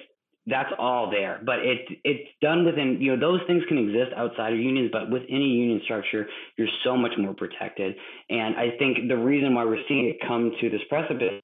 that's 0.48 0.70
all 0.80 1.12
there. 1.12 1.42
But 1.46 1.60
it 1.60 1.80
it's 2.04 2.30
done 2.42 2.66
within 2.66 2.98
you 3.02 3.16
know 3.16 3.20
those 3.20 3.42
things 3.48 3.64
can 3.68 3.78
exist 3.78 4.16
outside 4.16 4.54
of 4.54 4.60
unions, 4.60 4.90
but 4.92 5.12
within 5.12 5.42
a 5.42 5.46
union 5.46 5.82
structure, 5.84 6.28
you're 6.58 6.70
so 6.84 6.96
much 6.96 7.12
more 7.18 7.34
protected. 7.34 7.96
And 8.30 8.56
I 8.56 8.72
think 8.80 9.10
the 9.10 9.18
reason 9.18 9.54
why 9.54 9.66
we're 9.66 9.84
seeing 9.88 10.08
it 10.08 10.18
come 10.26 10.52
to 10.62 10.70
this 10.70 10.82
precipice, 10.90 11.42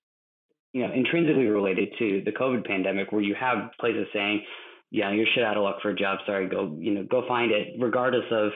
you 0.72 0.88
know, 0.88 0.94
intrinsically 0.94 1.48
related 1.48 1.90
to 2.00 2.22
the 2.26 2.32
COVID 2.32 2.66
pandemic, 2.66 3.12
where 3.12 3.22
you 3.22 3.36
have 3.40 3.72
places 3.80 4.08
saying, 4.14 4.44
yeah, 4.90 5.12
you're 5.12 5.28
shit 5.36 5.44
out 5.44 5.58
of 5.58 5.64
luck 5.64 5.78
for 5.82 5.90
a 5.90 5.96
job. 5.96 6.20
Sorry, 6.26 6.48
go 6.48 6.76
you 6.80 6.94
know 6.94 7.04
go 7.04 7.28
find 7.28 7.52
it, 7.52 7.76
regardless 7.80 8.26
of 8.32 8.52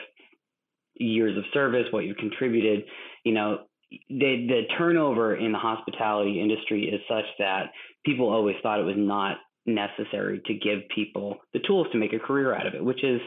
years 0.96 1.38
of 1.38 1.44
service, 1.54 1.86
what 1.92 2.06
you've 2.06 2.18
contributed. 2.18 2.86
You 3.26 3.34
know, 3.34 3.58
the 3.92 4.48
the 4.48 4.62
turnover 4.78 5.36
in 5.36 5.52
the 5.52 5.58
hospitality 5.58 6.40
industry 6.40 6.86
is 6.86 7.02
such 7.10 7.26
that 7.40 7.72
people 8.06 8.30
always 8.30 8.56
thought 8.64 8.80
it 8.80 8.86
was 8.86 8.96
not 8.98 9.38
necessary 9.68 10.42
to 10.46 10.54
give 10.54 10.80
people 10.94 11.38
the 11.54 11.60
tools 11.60 11.88
to 11.92 11.98
make 11.98 12.14
a 12.14 12.20
career 12.20 12.56
out 12.56 12.66
of 12.66 12.74
it, 12.74 12.84
which 12.84 13.04
is 13.04 13.22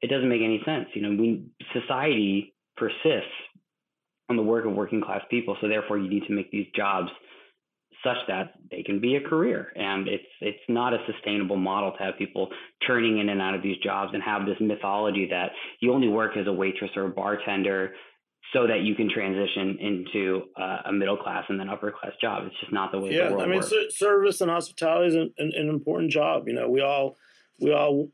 it 0.00 0.08
doesn't 0.08 0.28
make 0.28 0.42
any 0.42 0.60
sense. 0.64 0.86
You 0.94 1.02
know, 1.02 1.20
we 1.20 1.46
society 1.72 2.54
persists 2.76 3.32
on 4.28 4.36
the 4.36 4.42
work 4.42 4.66
of 4.66 4.72
working 4.72 5.00
class 5.00 5.22
people, 5.30 5.56
so 5.60 5.68
therefore 5.68 5.98
you 5.98 6.08
need 6.08 6.24
to 6.26 6.32
make 6.32 6.50
these 6.50 6.66
jobs 6.76 7.08
such 8.04 8.18
that 8.28 8.52
they 8.70 8.82
can 8.82 9.00
be 9.00 9.16
a 9.16 9.20
career. 9.20 9.72
And 9.74 10.06
it's 10.06 10.24
it's 10.40 10.58
not 10.68 10.94
a 10.94 10.98
sustainable 11.10 11.56
model 11.56 11.92
to 11.92 11.98
have 11.98 12.18
people 12.18 12.48
turning 12.86 13.18
in 13.18 13.28
and 13.28 13.40
out 13.40 13.54
of 13.54 13.62
these 13.62 13.78
jobs 13.78 14.12
and 14.14 14.22
have 14.22 14.46
this 14.46 14.56
mythology 14.60 15.26
that 15.30 15.50
you 15.80 15.92
only 15.92 16.08
work 16.08 16.36
as 16.36 16.46
a 16.46 16.52
waitress 16.52 16.90
or 16.96 17.06
a 17.06 17.10
bartender 17.10 17.94
so 18.52 18.66
that 18.66 18.80
you 18.80 18.94
can 18.94 19.10
transition 19.10 19.76
into 19.78 20.42
uh, 20.56 20.78
a 20.86 20.92
middle 20.92 21.16
class 21.16 21.44
and 21.48 21.60
then 21.60 21.68
upper 21.68 21.92
class 21.92 22.12
job. 22.20 22.44
It's 22.46 22.58
just 22.60 22.72
not 22.72 22.92
the 22.92 22.98
way. 22.98 23.14
Yeah, 23.14 23.28
the 23.28 23.38
I 23.38 23.46
mean, 23.46 23.60
works. 23.60 23.72
service 23.90 24.40
and 24.40 24.50
hospitality 24.50 25.08
is 25.08 25.14
an, 25.14 25.34
an, 25.38 25.52
an, 25.54 25.68
important 25.68 26.10
job. 26.10 26.48
You 26.48 26.54
know, 26.54 26.68
we 26.68 26.80
all 26.80 27.16
we 27.60 27.72
all 27.72 28.08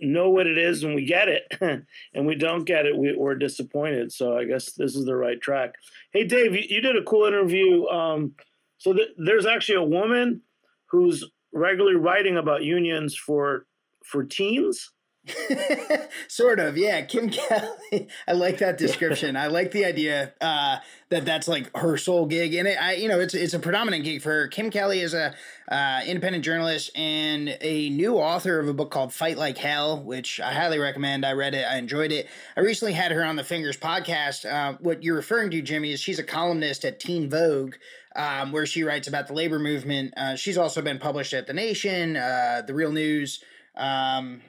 know 0.00 0.30
what 0.30 0.46
it 0.46 0.56
is 0.56 0.82
and 0.82 0.94
we 0.94 1.04
get 1.04 1.28
it, 1.28 1.44
and 2.14 2.26
we 2.26 2.34
don't 2.36 2.64
get 2.64 2.86
it, 2.86 2.96
we, 2.96 3.10
are 3.10 3.34
disappointed. 3.34 4.12
So 4.12 4.38
I 4.38 4.44
guess 4.44 4.72
this 4.72 4.96
is 4.96 5.04
the 5.04 5.16
right 5.16 5.40
track. 5.40 5.74
Hey, 6.12 6.24
Dave, 6.24 6.54
you, 6.54 6.62
you 6.68 6.80
did 6.80 6.96
a 6.96 7.02
cool 7.02 7.26
interview. 7.26 7.86
Um, 7.86 8.32
so 8.78 8.94
th- 8.94 9.08
there's 9.18 9.46
actually 9.46 9.76
a 9.76 9.82
woman 9.82 10.40
who's 10.86 11.24
regularly 11.52 11.96
writing 11.96 12.38
about 12.38 12.64
unions 12.64 13.14
for 13.14 13.66
for 14.04 14.24
teens 14.24 14.92
sort 16.28 16.60
of, 16.60 16.76
yeah. 16.76 17.02
Kim 17.02 17.30
Kelly. 17.30 18.08
I 18.28 18.32
like 18.32 18.58
that 18.58 18.78
description. 18.78 19.36
I 19.36 19.48
like 19.48 19.72
the 19.72 19.84
idea 19.84 20.32
uh, 20.40 20.78
that 21.08 21.24
that's 21.24 21.48
like 21.48 21.76
her 21.76 21.96
sole 21.96 22.26
gig, 22.26 22.54
and 22.54 22.68
it, 22.68 22.80
I, 22.80 22.94
you 22.94 23.08
know, 23.08 23.20
it's 23.20 23.34
it's 23.34 23.54
a 23.54 23.58
predominant 23.58 24.04
gig 24.04 24.22
for 24.22 24.30
her. 24.30 24.48
Kim 24.48 24.70
Kelly 24.70 25.00
is 25.00 25.14
a 25.14 25.34
uh, 25.68 26.00
independent 26.06 26.44
journalist 26.44 26.96
and 26.96 27.56
a 27.60 27.90
new 27.90 28.16
author 28.16 28.60
of 28.60 28.68
a 28.68 28.74
book 28.74 28.90
called 28.90 29.12
Fight 29.12 29.36
Like 29.36 29.58
Hell, 29.58 30.02
which 30.02 30.40
I 30.40 30.52
highly 30.52 30.78
recommend. 30.78 31.24
I 31.26 31.32
read 31.32 31.54
it, 31.54 31.64
I 31.68 31.76
enjoyed 31.78 32.12
it. 32.12 32.28
I 32.56 32.60
recently 32.60 32.92
had 32.92 33.12
her 33.12 33.24
on 33.24 33.36
the 33.36 33.44
Fingers 33.44 33.76
podcast. 33.76 34.50
Uh, 34.50 34.76
what 34.80 35.02
you're 35.02 35.16
referring 35.16 35.50
to, 35.50 35.62
Jimmy, 35.62 35.92
is 35.92 36.00
she's 36.00 36.18
a 36.18 36.24
columnist 36.24 36.84
at 36.84 37.00
Teen 37.00 37.28
Vogue. 37.28 37.74
Um, 38.14 38.50
where 38.50 38.64
she 38.64 38.82
writes 38.82 39.08
about 39.08 39.26
the 39.26 39.34
labor 39.34 39.58
movement. 39.58 40.14
Uh, 40.16 40.36
she's 40.36 40.56
also 40.56 40.80
been 40.80 40.98
published 40.98 41.34
at 41.34 41.46
The 41.46 41.52
Nation, 41.52 42.16
uh, 42.16 42.62
The 42.66 42.72
Real 42.72 42.90
News, 42.90 43.44
um, 43.76 44.40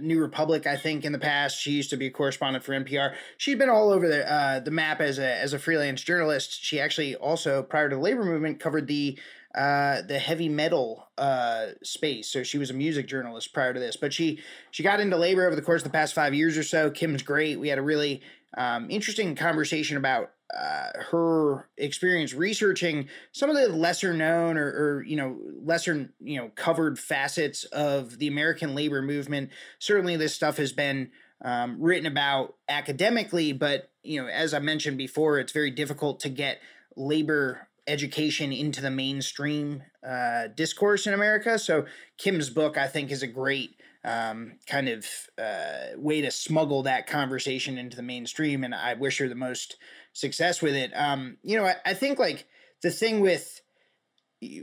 New 0.00 0.20
Republic, 0.20 0.66
I 0.66 0.76
think, 0.76 1.04
in 1.04 1.12
the 1.12 1.18
past. 1.18 1.60
She 1.60 1.72
used 1.72 1.90
to 1.90 1.96
be 1.96 2.06
a 2.06 2.10
correspondent 2.10 2.64
for 2.64 2.72
NPR. 2.72 3.14
She'd 3.36 3.58
been 3.58 3.68
all 3.68 3.90
over 3.90 4.08
the 4.08 4.30
uh, 4.30 4.60
the 4.60 4.70
map 4.70 5.00
as 5.00 5.18
a 5.18 5.36
as 5.36 5.52
a 5.52 5.58
freelance 5.58 6.02
journalist. 6.02 6.64
She 6.64 6.80
actually 6.80 7.14
also, 7.14 7.62
prior 7.62 7.88
to 7.88 7.96
the 7.96 8.02
labor 8.02 8.24
movement, 8.24 8.60
covered 8.60 8.86
the 8.86 9.18
uh, 9.54 10.02
the 10.02 10.18
heavy 10.18 10.48
metal 10.48 11.08
uh, 11.18 11.66
space. 11.82 12.28
So 12.28 12.42
she 12.42 12.58
was 12.58 12.70
a 12.70 12.74
music 12.74 13.06
journalist 13.06 13.52
prior 13.52 13.74
to 13.74 13.80
this. 13.80 13.96
But 13.96 14.12
she 14.12 14.40
she 14.70 14.82
got 14.82 15.00
into 15.00 15.16
labor 15.16 15.46
over 15.46 15.54
the 15.54 15.62
course 15.62 15.82
of 15.82 15.92
the 15.92 15.96
past 15.96 16.14
five 16.14 16.34
years 16.34 16.56
or 16.56 16.62
so. 16.62 16.90
Kim's 16.90 17.22
great. 17.22 17.60
We 17.60 17.68
had 17.68 17.78
a 17.78 17.82
really 17.82 18.22
um, 18.56 18.90
interesting 18.90 19.34
conversation 19.34 19.96
about 19.96 20.32
uh, 20.52 20.90
her 21.10 21.68
experience 21.76 22.34
researching 22.34 23.08
some 23.32 23.50
of 23.50 23.56
the 23.56 23.68
lesser 23.68 24.12
known 24.12 24.56
or, 24.58 24.66
or, 24.66 25.04
you 25.04 25.16
know 25.16 25.38
lesser 25.62 26.10
you 26.20 26.38
know 26.38 26.50
covered 26.54 26.98
facets 26.98 27.64
of 27.64 28.18
the 28.18 28.28
American 28.28 28.74
labor 28.74 29.02
movement. 29.02 29.50
Certainly, 29.78 30.16
this 30.16 30.34
stuff 30.34 30.58
has 30.58 30.72
been 30.72 31.10
um, 31.44 31.76
written 31.80 32.06
about 32.06 32.56
academically, 32.68 33.52
but 33.52 33.90
you 34.02 34.22
know, 34.22 34.28
as 34.28 34.54
I 34.54 34.58
mentioned 34.58 34.98
before, 34.98 35.38
it's 35.38 35.52
very 35.52 35.70
difficult 35.70 36.20
to 36.20 36.28
get 36.28 36.60
labor 36.96 37.68
education 37.86 38.52
into 38.52 38.80
the 38.80 38.90
mainstream 38.90 39.82
uh, 40.06 40.48
discourse 40.48 41.06
in 41.06 41.14
America. 41.14 41.58
So 41.58 41.86
Kim's 42.16 42.50
book, 42.50 42.78
I 42.78 42.86
think, 42.86 43.10
is 43.10 43.22
a 43.22 43.26
great 43.26 43.76
um, 44.04 44.58
kind 44.66 44.88
of 44.88 45.06
uh, 45.38 45.96
way 45.96 46.20
to 46.20 46.30
smuggle 46.30 46.82
that 46.82 47.06
conversation 47.06 47.78
into 47.78 47.96
the 47.96 48.02
mainstream. 48.02 48.64
And 48.64 48.74
I 48.74 48.94
wish 48.94 49.18
her 49.18 49.28
the 49.28 49.34
most 49.34 49.76
success 50.14 50.62
with 50.62 50.74
it. 50.74 50.92
Um, 50.94 51.36
you 51.42 51.58
know, 51.58 51.66
I, 51.66 51.74
I 51.84 51.94
think 51.94 52.18
like 52.18 52.46
the 52.82 52.90
thing 52.90 53.20
with 53.20 53.60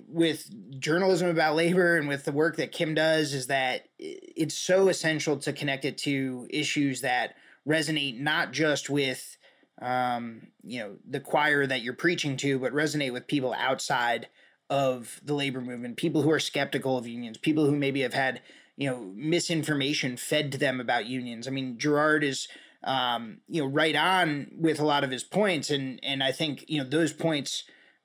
with 0.07 0.49
journalism 0.79 1.27
about 1.27 1.55
labor 1.55 1.97
and 1.97 2.07
with 2.07 2.23
the 2.23 2.31
work 2.31 2.57
that 2.57 2.71
Kim 2.71 2.93
does 2.93 3.33
is 3.33 3.47
that 3.47 3.85
it's 3.97 4.55
so 4.55 4.89
essential 4.89 5.37
to 5.37 5.53
connect 5.53 5.85
it 5.85 5.97
to 5.99 6.47
issues 6.49 7.01
that 7.01 7.35
resonate 7.67 8.19
not 8.19 8.51
just 8.51 8.89
with 8.89 9.37
um, 9.81 10.47
you 10.63 10.79
know 10.79 10.97
the 11.07 11.19
choir 11.19 11.65
that 11.65 11.81
you're 11.81 11.93
preaching 11.93 12.37
to, 12.37 12.59
but 12.59 12.73
resonate 12.73 13.13
with 13.13 13.27
people 13.27 13.53
outside 13.57 14.27
of 14.69 15.19
the 15.23 15.33
labor 15.33 15.61
movement, 15.61 15.97
people 15.97 16.21
who 16.21 16.31
are 16.31 16.39
skeptical 16.39 16.97
of 16.97 17.07
unions, 17.07 17.37
people 17.37 17.65
who 17.65 17.75
maybe 17.75 18.01
have 18.01 18.13
had 18.13 18.41
you 18.77 18.89
know 18.89 19.11
misinformation 19.15 20.15
fed 20.15 20.51
to 20.51 20.57
them 20.57 20.79
about 20.79 21.07
unions. 21.07 21.47
I 21.47 21.51
mean, 21.51 21.77
Gerard 21.77 22.23
is 22.23 22.47
um, 22.83 23.39
you 23.47 23.61
know 23.61 23.67
right 23.67 23.95
on 23.95 24.51
with 24.57 24.79
a 24.79 24.85
lot 24.85 25.03
of 25.03 25.11
his 25.11 25.23
points, 25.23 25.69
and 25.69 25.99
and 26.03 26.23
I 26.23 26.31
think 26.31 26.65
you 26.67 26.81
know 26.81 26.89
those 26.89 27.13
points 27.13 27.63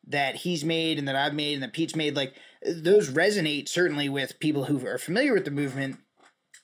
that 0.09 0.37
he's 0.37 0.65
made 0.65 0.99
and 0.99 1.09
that 1.09 1.17
I've 1.17 1.35
made 1.35 1.55
and 1.55 1.63
that 1.63 1.73
Pete's 1.73 1.97
made, 1.97 2.15
like 2.15 2.35
those 2.65 3.11
resonate 3.11 3.69
certainly 3.69 4.09
with 4.09 4.39
people 4.39 4.65
who 4.65 4.87
are 4.87 4.99
familiar 4.99 5.35
with 5.35 5.45
the 5.45 5.51
movement, 5.51 5.99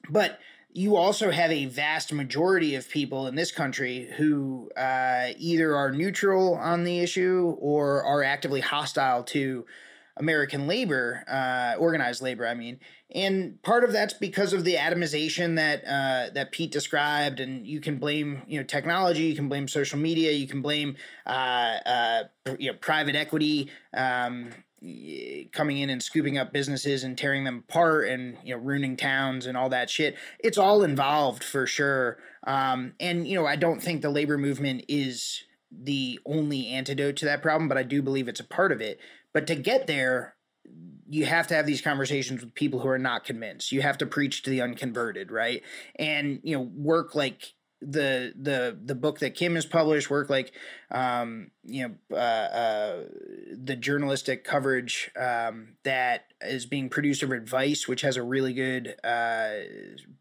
but 0.08 0.38
you 0.74 0.96
also 0.96 1.30
have 1.30 1.50
a 1.50 1.66
vast 1.66 2.12
majority 2.12 2.74
of 2.74 2.88
people 2.88 3.26
in 3.26 3.34
this 3.34 3.52
country 3.52 4.10
who 4.16 4.70
uh, 4.76 5.28
either 5.36 5.76
are 5.76 5.92
neutral 5.92 6.54
on 6.54 6.84
the 6.84 7.00
issue 7.00 7.56
or 7.58 8.02
are 8.04 8.22
actively 8.22 8.60
hostile 8.60 9.22
to 9.24 9.66
American 10.16 10.66
labor, 10.66 11.24
uh, 11.28 11.78
organized 11.78 12.22
labor. 12.22 12.46
I 12.46 12.54
mean, 12.54 12.80
and 13.14 13.62
part 13.62 13.84
of 13.84 13.92
that's 13.92 14.14
because 14.14 14.52
of 14.52 14.64
the 14.64 14.74
atomization 14.74 15.56
that 15.56 15.84
uh, 15.84 16.32
that 16.34 16.52
Pete 16.52 16.70
described. 16.70 17.40
And 17.40 17.66
you 17.66 17.80
can 17.80 17.98
blame 17.98 18.42
you 18.46 18.60
know 18.60 18.64
technology, 18.64 19.24
you 19.24 19.36
can 19.36 19.48
blame 19.48 19.68
social 19.68 19.98
media, 19.98 20.32
you 20.32 20.46
can 20.46 20.62
blame 20.62 20.96
uh, 21.26 21.30
uh, 21.86 22.22
you 22.58 22.72
know 22.72 22.78
private 22.78 23.16
equity. 23.16 23.70
Um, 23.94 24.50
coming 25.52 25.78
in 25.78 25.90
and 25.90 26.02
scooping 26.02 26.38
up 26.38 26.52
businesses 26.52 27.04
and 27.04 27.16
tearing 27.16 27.44
them 27.44 27.62
apart 27.68 28.08
and 28.08 28.36
you 28.42 28.52
know 28.52 28.60
ruining 28.60 28.96
towns 28.96 29.46
and 29.46 29.56
all 29.56 29.68
that 29.68 29.88
shit 29.88 30.16
it's 30.40 30.58
all 30.58 30.82
involved 30.82 31.44
for 31.44 31.68
sure 31.68 32.18
um, 32.48 32.92
and 32.98 33.28
you 33.28 33.36
know 33.36 33.46
i 33.46 33.54
don't 33.54 33.80
think 33.80 34.02
the 34.02 34.10
labor 34.10 34.36
movement 34.36 34.84
is 34.88 35.44
the 35.70 36.18
only 36.26 36.66
antidote 36.66 37.14
to 37.14 37.24
that 37.24 37.42
problem 37.42 37.68
but 37.68 37.78
i 37.78 37.84
do 37.84 38.02
believe 38.02 38.26
it's 38.26 38.40
a 38.40 38.44
part 38.44 38.72
of 38.72 38.80
it 38.80 38.98
but 39.32 39.46
to 39.46 39.54
get 39.54 39.86
there 39.86 40.36
you 41.12 41.26
have 41.26 41.46
to 41.48 41.54
have 41.54 41.66
these 41.66 41.82
conversations 41.82 42.40
with 42.40 42.54
people 42.54 42.80
who 42.80 42.88
are 42.88 42.98
not 42.98 43.24
convinced. 43.24 43.70
You 43.70 43.82
have 43.82 43.98
to 43.98 44.06
preach 44.06 44.42
to 44.44 44.50
the 44.50 44.62
unconverted 44.62 45.30
right? 45.30 45.62
And 45.96 46.40
you 46.42 46.56
know 46.56 46.62
work 46.62 47.14
like 47.14 47.52
the 47.82 48.32
the 48.40 48.78
the 48.84 48.94
book 48.94 49.18
that 49.18 49.34
Kim 49.34 49.54
has 49.56 49.66
published, 49.66 50.10
work 50.10 50.30
like 50.30 50.52
um, 50.90 51.50
you 51.64 51.88
know 51.88 52.16
uh, 52.16 52.20
uh, 52.20 53.02
the 53.52 53.76
journalistic 53.76 54.44
coverage 54.44 55.10
um, 55.16 55.74
that 55.82 56.26
is 56.40 56.66
being 56.66 56.88
produced 56.88 57.24
over 57.24 57.40
Vice, 57.40 57.88
which 57.88 58.02
has 58.02 58.16
a 58.16 58.22
really 58.22 58.52
good 58.52 58.94
uh, 59.02 59.50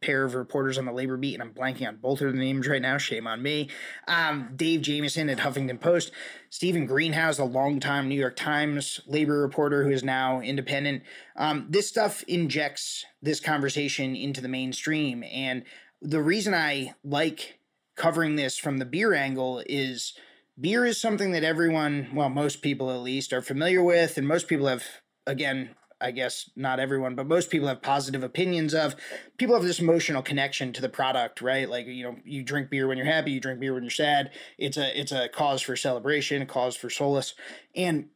pair 0.02 0.24
of 0.24 0.36
reporters 0.36 0.78
on 0.78 0.86
the 0.86 0.92
labor 0.92 1.18
beat, 1.18 1.36
and 1.36 1.44
I'm 1.44 1.54
blanking 1.54 1.88
on 1.88 1.98
both 1.98 2.22
of 2.22 2.32
the 2.32 2.40
names 2.40 2.68
right 2.68 2.82
now. 2.82 2.98
Shame 2.98 3.28
on 3.28 3.42
me. 3.42 3.70
Um, 4.08 4.50
Dave 4.56 4.82
Jamieson 4.82 5.30
at 5.30 5.40
Huffington 5.40 5.80
Post, 5.80 6.12
Steven 6.50 6.86
Greenhouse, 6.86 7.38
a 7.40 7.46
longtime 7.46 8.10
New 8.10 8.20
York 8.20 8.36
Times 8.36 9.02
labor 9.06 9.42
reporter 9.42 9.84
who 9.84 9.92
is 9.92 10.04
now 10.04 10.42
independent. 10.42 11.04
Um, 11.36 11.68
this 11.70 11.88
stuff 11.88 12.24
injects 12.28 13.06
this 13.22 13.40
conversation 13.40 14.16
into 14.16 14.42
the 14.42 14.48
mainstream 14.48 15.24
and 15.24 15.64
the 16.02 16.22
reason 16.22 16.54
I 16.54 16.96
like 17.04 17.60
covering 17.96 18.36
this 18.36 18.58
from 18.58 18.78
the 18.78 18.86
beer 18.86 19.14
angle 19.14 19.64
is 19.68 20.14
beer 20.60 20.86
is 20.86 21.00
something 21.00 21.32
that 21.32 21.44
everyone, 21.44 22.10
well, 22.14 22.30
most 22.30 22.62
people 22.62 22.92
at 22.92 23.02
least, 23.02 23.34
are 23.34 23.42
familiar 23.42 23.84
with, 23.84 24.18
and 24.18 24.28
most 24.28 24.48
people 24.48 24.68
have, 24.68 24.84
again, 25.26 25.76
I 26.02 26.12
guess 26.12 26.50
not 26.56 26.80
everyone, 26.80 27.16
but 27.16 27.28
most 27.28 27.52
people 27.52 27.68
have 27.68 27.82
positive 27.82 28.24
opinions 28.24 28.74
of. 28.74 28.96
People 29.38 29.56
have 29.56 29.64
this 29.64 29.80
emotional 29.80 30.24
connection 30.24 30.74
to 30.74 30.82
the 30.82 30.90
product, 30.90 31.42
right? 31.42 31.70
Like 31.70 31.86
you 31.86 32.04
know, 32.04 32.16
you 32.26 32.44
drink 32.44 32.72
beer 32.72 32.88
when 32.88 32.98
you're 32.98 33.06
happy, 33.06 33.32
you 33.32 33.40
drink 33.40 33.60
beer 33.60 33.74
when 33.74 33.84
you're 33.84 33.92
sad. 33.92 34.32
It's 34.58 34.78
a 34.78 35.00
it's 35.00 35.12
a 35.12 35.30
cause 35.30 35.62
for 35.62 35.76
celebration, 35.76 36.42
a 36.42 36.48
cause 36.48 36.76
for 36.76 36.90
solace, 36.90 37.36
and 37.76 38.08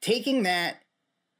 taking 0.00 0.42
that 0.42 0.82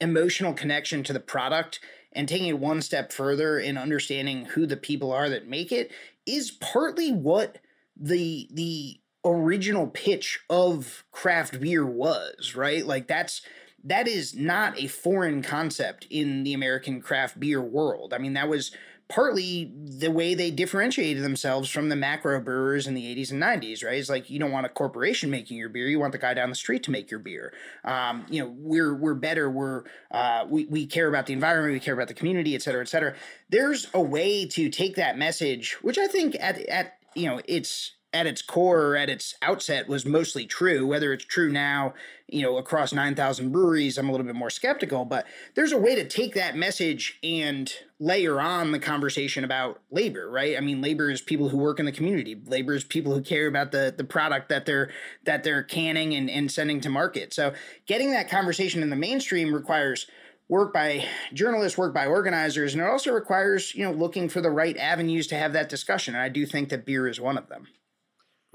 emotional 0.01 0.53
connection 0.53 1.03
to 1.03 1.13
the 1.13 1.21
product 1.21 1.81
and 2.17 2.29
taking 2.29 2.49
it 2.49 2.59
one 2.59 2.83
step 2.83 3.13
further 3.13 3.59
in 3.59 3.77
understanding 3.77 4.47
who 4.47 4.67
the 4.67 4.77
people 4.77 5.13
are 5.13 5.29
that 5.29 5.47
make 5.47 5.71
it 5.71 5.93
is 6.25 6.51
partly 6.51 7.13
what 7.13 7.59
the 7.97 8.49
the 8.53 8.99
original 9.25 9.89
pitch 9.89 10.41
of 10.49 11.05
craft 11.11 11.61
beer 11.61 11.85
was, 11.85 12.55
right? 12.57 12.87
Like 12.87 13.07
that's 13.07 13.43
that 13.85 14.09
is 14.09 14.35
not 14.35 14.81
a 14.81 14.89
foreign 14.89 15.43
concept 15.43 16.07
in 16.11 16.43
the 16.43 16.55
American 16.55 17.01
craft 17.01 17.39
beer 17.39 17.61
world. 17.61 18.13
I 18.13 18.19
mean, 18.19 18.33
that 18.33 18.49
was 18.49 18.73
partly 19.09 19.73
the 19.75 20.11
way 20.11 20.35
they 20.35 20.51
differentiated 20.51 21.23
themselves 21.23 21.71
from 21.71 21.89
the 21.89 21.97
macro 21.97 22.41
brewers 22.41 22.87
in 22.87 22.95
the 22.95 23.15
80s 23.15 23.31
and 23.31 23.41
90s, 23.41 23.85
right? 23.85 23.99
It's 23.99 24.11
like 24.11 24.29
you 24.29 24.39
don't 24.39 24.51
want 24.51 24.67
a 24.67 24.69
corporation 24.69 25.31
making 25.31 25.57
your 25.57 25.69
beer, 25.69 25.87
you 25.87 26.01
want 26.01 26.13
the 26.13 26.19
guy 26.19 26.35
down 26.35 26.49
the 26.49 26.57
street 26.57 26.83
to 26.85 26.91
make 26.91 27.11
your 27.11 27.21
beer. 27.21 27.53
Um, 27.85 28.27
you 28.29 28.43
know, 28.43 28.55
we're 28.59 28.95
we're 28.95 29.15
better, 29.15 29.51
we're 29.51 29.85
uh, 30.11 30.47
we 30.49 30.67
we 30.67 30.87
care 30.87 31.09
about 31.09 31.27
the 31.27 31.33
environment, 31.33 31.73
we 31.73 31.81
care 31.81 31.95
about 31.95 32.09
the 32.09 32.15
community, 32.15 32.55
et 32.55 32.63
cetera, 32.63 32.83
et 32.83 32.89
cetera. 32.89 33.15
There's 33.49 33.89
a 33.95 34.01
way 34.01 34.47
to 34.47 34.69
take 34.69 34.97
that 34.97 35.17
message, 35.17 35.77
which 35.83 35.99
I 35.99 36.07
think 36.07 36.37
at 36.41 36.59
at 36.67 36.99
you 37.15 37.27
know, 37.27 37.41
it's 37.47 37.96
at 38.17 38.27
its 38.27 38.41
core 38.41 38.81
or 38.81 38.97
at 38.97 39.11
its 39.11 39.35
outset 39.43 39.89
was 39.89 40.07
mostly 40.07 40.47
true. 40.47 40.87
Whether 40.87 41.13
it's 41.13 41.27
true 41.27 41.53
now, 41.53 41.93
you 42.29 42.41
know, 42.41 42.57
across 42.57 42.95
9,000 42.95 43.53
breweries, 43.53 43.99
I'm 43.99 44.09
a 44.09 44.11
little 44.11 44.25
bit 44.25 44.35
more 44.35 44.49
skeptical, 44.49 45.05
but 45.05 45.27
there's 45.55 45.73
a 45.73 45.79
way 45.79 45.95
to 45.95 46.09
take 46.09 46.35
that 46.35 46.57
message 46.57 47.19
and 47.23 47.71
layer 48.01 48.41
on 48.41 48.73
the 48.73 48.79
conversation 48.79 49.45
about 49.45 49.83
labor, 49.91 50.31
right? 50.31 50.57
I 50.57 50.61
mean, 50.61 50.81
labor 50.81 51.11
is 51.11 51.21
people 51.21 51.51
who 51.51 51.59
work 51.59 51.79
in 51.79 51.85
the 51.85 51.93
community. 51.93 52.41
Labor 52.47 52.73
is 52.73 52.85
people 52.85 53.13
who 53.13 53.21
care 53.21 53.47
about 53.47 53.71
the 53.71 53.95
the 53.95 54.05
product 54.05 54.49
that 54.49 54.65
they're 54.65 54.91
that 55.25 55.45
they're 55.45 55.63
canning 55.63 56.15
and, 56.15 56.31
and 56.31 56.51
sending 56.51 56.81
to 56.81 56.89
market. 56.89 57.35
So 57.35 57.53
getting 57.87 58.13
that 58.13 58.31
conversation 58.31 58.83
in 58.83 58.89
the 58.89 58.97
mainstream 58.97 59.55
requires 59.55 60.07
work 60.49 60.73
by 60.73 61.05
journalists, 61.35 61.77
work 61.77 61.93
by 61.93 62.07
organizers, 62.07 62.73
and 62.73 62.83
it 62.83 62.89
also 62.89 63.13
requires, 63.13 63.75
you 63.75 63.85
know, 63.85 63.93
looking 63.93 64.29
for 64.29 64.41
the 64.41 64.51
right 64.51 64.77
avenues 64.79 65.27
to 65.27 65.37
have 65.37 65.53
that 65.53 65.69
discussion. 65.69 66.15
And 66.15 66.23
I 66.23 66.29
do 66.29 66.47
think 66.47 66.71
that 66.71 66.87
beer 66.87 67.07
is 67.09 67.21
one 67.21 67.37
of 67.37 67.49
them. 67.49 67.67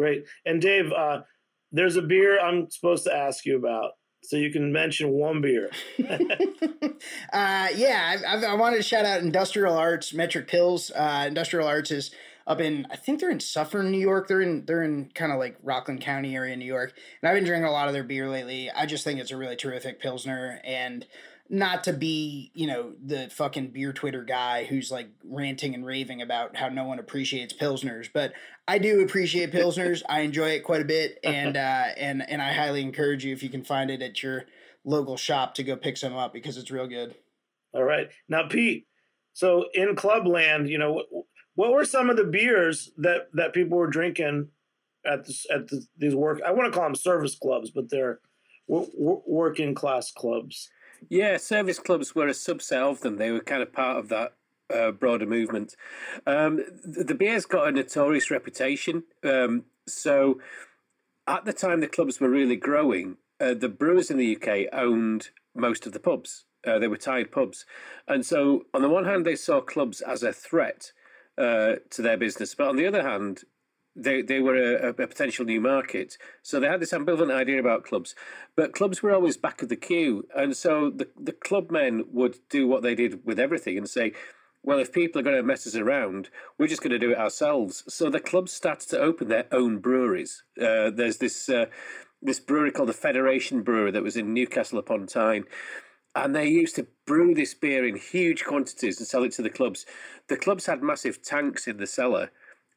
Great. 0.01 0.25
And 0.47 0.59
Dave, 0.59 0.91
uh, 0.91 1.21
there's 1.71 1.95
a 1.95 2.01
beer 2.01 2.39
I'm 2.39 2.71
supposed 2.71 3.03
to 3.03 3.15
ask 3.15 3.45
you 3.45 3.55
about. 3.55 3.91
So 4.23 4.35
you 4.35 4.51
can 4.51 4.71
mention 4.71 5.11
one 5.11 5.41
beer. 5.41 5.69
uh, 6.09 7.67
yeah, 7.75 8.17
I, 8.27 8.43
I, 8.47 8.53
wanted 8.55 8.77
to 8.77 8.83
shout 8.83 9.05
out 9.05 9.21
Industrial 9.21 9.77
Arts 9.77 10.11
Metric 10.11 10.47
Pills. 10.47 10.89
Uh, 10.89 11.25
Industrial 11.27 11.67
Arts 11.67 11.91
is 11.91 12.09
up 12.47 12.59
in 12.59 12.87
I 12.89 12.95
think 12.95 13.19
they're 13.19 13.29
in 13.29 13.39
Suffern, 13.39 13.91
New 13.91 13.99
York. 13.99 14.27
They're 14.27 14.41
in 14.41 14.65
they're 14.65 14.81
in 14.81 15.11
kind 15.13 15.31
of 15.31 15.37
like 15.37 15.57
Rockland 15.61 16.01
County 16.01 16.35
area, 16.35 16.55
New 16.55 16.65
York. 16.65 16.93
And 17.21 17.29
I've 17.29 17.35
been 17.35 17.45
drinking 17.45 17.67
a 17.67 17.71
lot 17.71 17.87
of 17.87 17.93
their 17.93 18.03
beer 18.03 18.27
lately. 18.27 18.71
I 18.71 18.87
just 18.87 19.03
think 19.03 19.19
it's 19.19 19.31
a 19.31 19.37
really 19.37 19.55
terrific 19.55 20.01
pilsner 20.01 20.61
and 20.63 21.05
not 21.51 21.83
to 21.83 21.91
be, 21.91 22.49
you 22.55 22.65
know, 22.65 22.93
the 23.05 23.29
fucking 23.29 23.71
beer 23.71 23.91
Twitter 23.91 24.23
guy 24.23 24.63
who's 24.63 24.89
like 24.89 25.09
ranting 25.25 25.75
and 25.75 25.85
raving 25.85 26.21
about 26.21 26.55
how 26.55 26.69
no 26.69 26.85
one 26.85 26.97
appreciates 26.97 27.53
pilsners, 27.53 28.07
but 28.11 28.31
I 28.69 28.77
do 28.77 29.01
appreciate 29.01 29.51
pilsners. 29.51 30.01
I 30.09 30.21
enjoy 30.21 30.51
it 30.51 30.63
quite 30.63 30.81
a 30.81 30.85
bit, 30.85 31.19
and 31.25 31.57
uh, 31.57 31.87
and 31.97 32.27
and 32.27 32.41
I 32.41 32.53
highly 32.53 32.81
encourage 32.81 33.25
you 33.25 33.33
if 33.33 33.43
you 33.43 33.49
can 33.49 33.65
find 33.65 33.91
it 33.91 34.01
at 34.01 34.23
your 34.23 34.45
local 34.85 35.17
shop 35.17 35.53
to 35.55 35.63
go 35.63 35.75
pick 35.75 35.97
some 35.97 36.15
up 36.15 36.31
because 36.31 36.55
it's 36.55 36.71
real 36.71 36.87
good. 36.87 37.15
All 37.73 37.83
right, 37.83 38.07
now 38.29 38.47
Pete. 38.47 38.87
So 39.33 39.65
in 39.73 39.93
Clubland, 39.97 40.69
you 40.69 40.77
know, 40.77 40.93
what 40.93 41.07
what 41.55 41.73
were 41.73 41.85
some 41.85 42.09
of 42.09 42.15
the 42.15 42.23
beers 42.23 42.91
that 42.97 43.27
that 43.33 43.53
people 43.53 43.77
were 43.77 43.87
drinking 43.87 44.47
at 45.05 45.25
this 45.25 45.45
at 45.53 45.67
the, 45.67 45.85
these 45.97 46.15
work? 46.15 46.39
I 46.47 46.53
want 46.53 46.71
to 46.71 46.79
call 46.79 46.87
them 46.87 46.95
service 46.95 47.35
clubs, 47.35 47.71
but 47.71 47.89
they're 47.89 48.21
working 48.69 49.75
class 49.75 50.13
clubs. 50.13 50.69
Yeah, 51.09 51.37
service 51.37 51.79
clubs 51.79 52.15
were 52.15 52.27
a 52.27 52.31
subset 52.31 52.81
of 52.81 53.01
them. 53.01 53.17
They 53.17 53.31
were 53.31 53.41
kind 53.41 53.61
of 53.61 53.73
part 53.73 53.97
of 53.97 54.09
that 54.09 54.33
uh, 54.73 54.91
broader 54.91 55.25
movement. 55.25 55.75
Um, 56.25 56.61
the, 56.83 57.03
the 57.03 57.15
beer's 57.15 57.45
got 57.45 57.67
a 57.67 57.71
notorious 57.71 58.31
reputation. 58.31 59.03
Um, 59.23 59.65
so 59.87 60.39
at 61.27 61.45
the 61.45 61.53
time 61.53 61.79
the 61.79 61.87
clubs 61.87 62.19
were 62.19 62.29
really 62.29 62.55
growing, 62.55 63.17
uh, 63.39 63.53
the 63.53 63.69
brewers 63.69 64.11
in 64.11 64.17
the 64.17 64.35
UK 64.35 64.67
owned 64.73 65.29
most 65.55 65.85
of 65.85 65.93
the 65.93 65.99
pubs. 65.99 66.45
Uh, 66.65 66.77
they 66.77 66.87
were 66.87 66.97
tied 66.97 67.31
pubs. 67.31 67.65
And 68.07 68.25
so, 68.25 68.65
on 68.73 68.83
the 68.83 68.89
one 68.89 69.05
hand, 69.05 69.25
they 69.25 69.35
saw 69.35 69.61
clubs 69.61 69.99
as 70.01 70.21
a 70.21 70.31
threat 70.31 70.91
uh, 71.37 71.77
to 71.89 72.01
their 72.03 72.17
business. 72.17 72.53
But 72.53 72.67
on 72.67 72.75
the 72.75 72.85
other 72.85 73.01
hand, 73.01 73.43
they 73.95 74.21
they 74.21 74.39
were 74.39 74.55
a, 74.55 74.89
a, 74.89 74.93
potential 74.93 75.45
new 75.45 75.61
market. 75.61 76.17
So 76.41 76.59
they 76.59 76.67
had 76.67 76.79
this 76.79 76.93
ambivalent 76.93 77.33
idea 77.33 77.59
about 77.59 77.83
clubs, 77.83 78.15
but 78.55 78.73
clubs 78.73 79.03
were 79.03 79.13
always 79.13 79.37
back 79.37 79.61
of 79.61 79.69
the 79.69 79.75
queue, 79.75 80.27
and 80.35 80.55
so 80.55 80.89
the 80.89 81.09
the 81.19 81.33
club 81.33 81.71
men 81.71 82.05
would 82.11 82.37
do 82.49 82.67
what 82.67 82.83
they 82.83 82.95
did 82.95 83.25
with 83.25 83.39
everything 83.39 83.77
and 83.77 83.89
say. 83.89 84.13
Well, 84.63 84.77
if 84.77 84.91
people 84.91 85.19
are 85.19 85.23
going 85.23 85.37
to 85.37 85.41
mess 85.41 85.65
us 85.65 85.73
around, 85.73 86.29
we're 86.59 86.67
just 86.67 86.83
going 86.83 86.91
to 86.91 86.99
do 86.99 87.13
it 87.13 87.17
ourselves. 87.17 87.83
So 87.87 88.11
the 88.11 88.19
clubs 88.19 88.53
started 88.53 88.87
to 88.89 88.99
open 88.99 89.27
their 89.27 89.47
own 89.51 89.79
breweries. 89.79 90.43
Uh, 90.55 90.91
there's 90.91 91.17
this 91.17 91.49
uh, 91.49 91.65
this 92.21 92.39
brewery 92.39 92.71
called 92.71 92.89
the 92.89 92.93
Federation 92.93 93.63
Brewery 93.63 93.89
that 93.89 94.03
was 94.03 94.15
in 94.15 94.35
Newcastle 94.35 94.77
upon 94.77 95.07
Tyne, 95.07 95.45
and 96.15 96.35
they 96.35 96.47
used 96.47 96.75
to 96.75 96.87
brew 97.05 97.33
this 97.33 97.53
beer 97.53 97.85
in 97.85 97.95
huge 97.95 98.43
quantities 98.45 98.99
and 98.99 99.07
sell 99.07 99.23
it 99.23 99.31
to 99.33 99.41
the 99.41 99.49
clubs. 99.49 99.85
The 100.27 100.37
clubs 100.37 100.65
had 100.65 100.83
massive 100.83 101.23
tanks 101.23 101.67
in 101.67 101.77
the 101.77 101.87
cellar, 101.87 102.31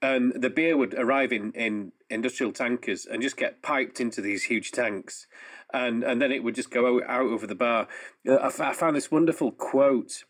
and 0.05 0.35
the 0.35 0.51
beer 0.51 0.77
would 0.77 0.93
arrive 0.95 1.33
in, 1.33 1.51
in 1.53 1.93
industrial 2.11 2.53
tankers 2.53 3.07
and 3.07 3.23
just 3.23 3.39
get 3.39 3.63
piped 3.63 4.01
into 4.01 4.21
these 4.21 4.45
huge 4.45 4.71
tanks, 4.71 5.27
and 5.73 6.05
and 6.05 6.21
then 6.21 6.31
it 6.31 6.45
would 6.45 6.55
just 6.55 6.71
go 6.71 6.99
out, 6.99 7.09
out 7.09 7.27
over 7.27 7.47
the 7.47 7.55
bar. 7.55 7.89
Uh, 8.29 8.37
I, 8.43 8.75
found 8.75 8.97
this 8.97 9.11
wonderful 9.11 9.51
quote. 9.51 10.25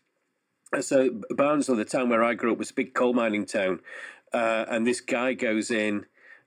So 0.79 1.21
Barnsley, 1.29 1.75
the 1.75 1.83
town 1.83 2.07
where 2.07 2.23
I 2.23 2.35
grew 2.35 2.53
up, 2.53 2.57
was 2.57 2.71
a 2.71 2.73
big 2.73 2.93
coal 2.93 3.13
mining 3.13 3.45
town, 3.45 3.81
uh, 4.33 4.63
and 4.69 4.87
this 4.87 5.01
guy 5.01 5.33
goes 5.33 5.69
in 5.69 6.05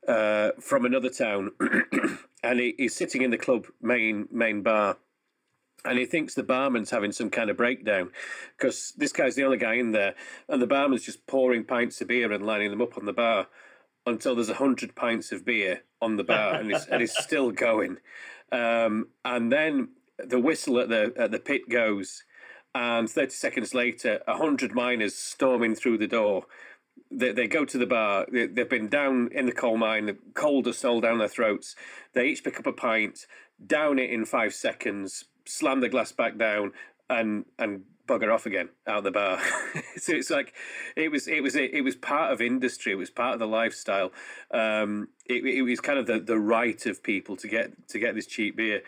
uh, 0.09 0.53
from 0.59 0.87
another 0.87 1.11
town, 1.11 1.51
and 2.43 2.61
he, 2.61 2.75
he's 2.79 2.97
sitting 2.97 3.21
in 3.21 3.31
the 3.31 3.37
club 3.37 3.67
main 3.83 4.27
main 4.33 4.63
bar 4.63 4.97
and 5.85 5.99
he 5.99 6.05
thinks 6.05 6.35
the 6.35 6.43
barman's 6.43 6.91
having 6.91 7.13
some 7.13 7.31
kind 7.31 7.51
of 7.51 7.57
breakdown 7.57 8.11
because 8.57 8.93
this 8.97 9.13
guy's 9.13 9.37
the 9.37 9.45
only 9.45 9.59
guy 9.59 9.75
in 9.75 9.93
there, 9.93 10.15
and 10.49 10.61
the 10.61 10.67
barman's 10.67 11.05
just 11.05 11.27
pouring 11.27 11.65
pints 11.65 12.01
of 12.01 12.09
beer 12.09 12.33
and 12.33 12.45
lining 12.45 12.71
them 12.71 12.83
up 12.83 12.97
on 12.99 13.07
the 13.07 13.13
bar 13.13 13.49
until 14.07 14.35
there's 14.35 14.49
a 14.49 14.55
hundred 14.55 14.95
pints 14.95 15.33
of 15.33 15.45
beer 15.45 15.83
on 16.01 16.17
the 16.17 16.25
bar, 16.25 16.55
and 16.55 16.71
it's 16.73 16.87
and 16.87 17.03
it's 17.03 17.19
still 17.23 17.51
going. 17.51 17.99
Um, 18.51 19.09
and 19.25 19.53
then 19.53 19.91
the 20.19 20.41
whistle 20.41 20.79
at 20.81 20.89
the 20.89 21.13
at 21.17 21.31
the 21.31 21.39
pit 21.39 21.69
goes, 21.69 22.25
and 22.75 23.09
thirty 23.09 23.31
seconds 23.31 23.75
later, 23.75 24.21
hundred 24.27 24.75
miners 24.75 25.15
storming 25.15 25.75
through 25.75 25.99
the 25.99 26.09
door. 26.09 26.47
They, 27.11 27.33
they 27.33 27.47
go 27.47 27.65
to 27.65 27.79
the 27.79 27.87
bar. 27.87 28.27
They, 28.31 28.47
they've 28.47 28.69
been 28.69 28.89
down 28.89 29.31
in 29.33 29.47
the 29.47 29.53
coal 29.53 29.77
mine. 29.77 30.07
The 30.07 30.19
coal 30.35 30.63
dust 30.63 30.85
all 30.85 31.01
down 31.01 31.19
their 31.19 31.29
throats. 31.29 31.77
They 32.13 32.27
each 32.27 32.45
pick 32.45 32.59
up 32.59 32.67
a 32.67 32.73
pint, 32.73 33.27
down 33.65 33.99
it 33.99 34.11
in 34.11 34.25
five 34.25 34.53
seconds, 34.53 35.25
slam 35.49 35.81
the 35.81 35.89
glass 35.89 36.13
back 36.13 36.39
down, 36.39 36.73
and 37.09 37.45
and 37.59 37.83
bugger 38.09 38.33
off 38.35 38.47
again 38.47 38.71
out 38.87 39.05
the 39.05 39.11
bar. 39.11 39.39
so 39.97 40.15
it's 40.15 40.31
like 40.31 40.55
it 40.97 41.13
was 41.13 41.29
it 41.29 41.43
was 41.43 41.55
it 41.55 41.85
was 41.85 41.95
part 41.95 42.33
of 42.33 42.41
industry. 42.41 42.93
It 42.93 42.97
was 42.97 43.11
part 43.11 43.35
of 43.35 43.39
the 43.39 43.47
lifestyle. 43.47 44.11
Um, 44.51 45.09
it, 45.27 45.45
it 45.45 45.63
was 45.63 45.81
kind 45.81 45.99
of 45.99 46.07
the, 46.07 46.19
the 46.19 46.39
right 46.39 46.85
of 46.87 47.03
people 47.03 47.37
to 47.37 47.47
get 47.47 47.89
to 47.89 47.99
get 47.99 48.15
this 48.15 48.27
cheap 48.27 48.57
beer. 48.57 48.83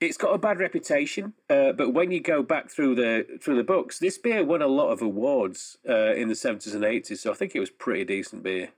It's 0.00 0.18
got 0.18 0.34
a 0.34 0.38
bad 0.38 0.60
reputation, 0.60 1.32
uh, 1.50 1.72
but 1.72 1.94
when 1.94 2.12
you 2.12 2.20
go 2.20 2.42
back 2.42 2.70
through 2.70 2.94
the 2.96 3.38
through 3.42 3.56
the 3.56 3.64
books, 3.64 3.98
this 3.98 4.18
beer 4.18 4.44
won 4.44 4.62
a 4.62 4.68
lot 4.68 4.90
of 4.90 5.02
awards 5.02 5.78
uh, 5.88 6.14
in 6.14 6.28
the 6.28 6.36
seventies 6.36 6.74
and 6.74 6.84
eighties. 6.84 7.22
So 7.22 7.32
I 7.32 7.34
think 7.34 7.56
it 7.56 7.60
was 7.60 7.70
pretty 7.70 8.04
decent 8.04 8.42
beer. 8.42 8.70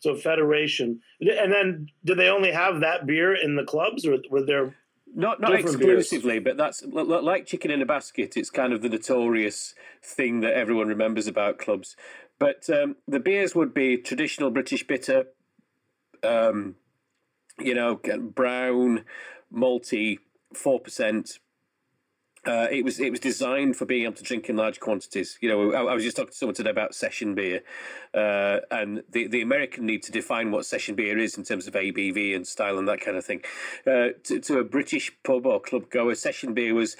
So 0.00 0.14
Federation, 0.14 1.00
and 1.20 1.50
then 1.50 1.88
did 2.04 2.18
they 2.18 2.28
only 2.28 2.52
have 2.52 2.80
that 2.80 3.06
beer 3.06 3.34
in 3.34 3.56
the 3.56 3.64
clubs, 3.64 4.04
or 4.04 4.18
were 4.30 4.44
there 4.44 4.76
not 5.14 5.40
not 5.40 5.54
exclusively, 5.54 6.38
beers. 6.38 6.44
but 6.44 6.56
that's 6.56 6.82
like 6.84 7.46
chicken 7.46 7.70
in 7.70 7.82
a 7.82 7.86
basket. 7.86 8.36
It's 8.36 8.50
kind 8.50 8.72
of 8.72 8.82
the 8.82 8.88
notorious 8.88 9.74
thing 10.02 10.40
that 10.40 10.54
everyone 10.54 10.88
remembers 10.88 11.26
about 11.26 11.58
clubs. 11.58 11.96
But 12.38 12.68
um, 12.68 12.96
the 13.08 13.20
beers 13.20 13.54
would 13.54 13.72
be 13.72 13.96
traditional 13.96 14.50
British 14.50 14.86
bitter, 14.86 15.26
um, 16.22 16.74
you 17.58 17.74
know, 17.74 18.00
brown, 18.34 19.04
malty, 19.52 20.18
four 20.54 20.80
percent, 20.80 21.38
uh, 22.46 22.68
it 22.70 22.84
was 22.84 23.00
it 23.00 23.10
was 23.10 23.20
designed 23.20 23.76
for 23.76 23.84
being 23.84 24.04
able 24.04 24.14
to 24.14 24.22
drink 24.22 24.48
in 24.48 24.56
large 24.56 24.78
quantities. 24.78 25.36
You 25.40 25.48
know, 25.48 25.72
I, 25.72 25.90
I 25.90 25.94
was 25.94 26.04
just 26.04 26.16
talking 26.16 26.30
to 26.30 26.36
someone 26.36 26.54
today 26.54 26.70
about 26.70 26.94
session 26.94 27.34
beer, 27.34 27.62
uh, 28.14 28.60
and 28.70 29.02
the, 29.10 29.26
the 29.26 29.42
American 29.42 29.86
need 29.86 30.02
to 30.04 30.12
define 30.12 30.52
what 30.52 30.64
session 30.64 30.94
beer 30.94 31.18
is 31.18 31.36
in 31.36 31.44
terms 31.44 31.66
of 31.66 31.74
ABV 31.74 32.34
and 32.36 32.46
style 32.46 32.78
and 32.78 32.86
that 32.86 33.00
kind 33.00 33.16
of 33.16 33.24
thing. 33.24 33.42
Uh, 33.86 34.08
to, 34.24 34.38
to, 34.40 34.58
a 34.58 34.64
British 34.64 35.10
pub 35.24 35.44
or 35.46 35.60
club 35.60 35.90
goer, 35.90 36.14
session 36.14 36.54
beer 36.54 36.72
was 36.72 36.96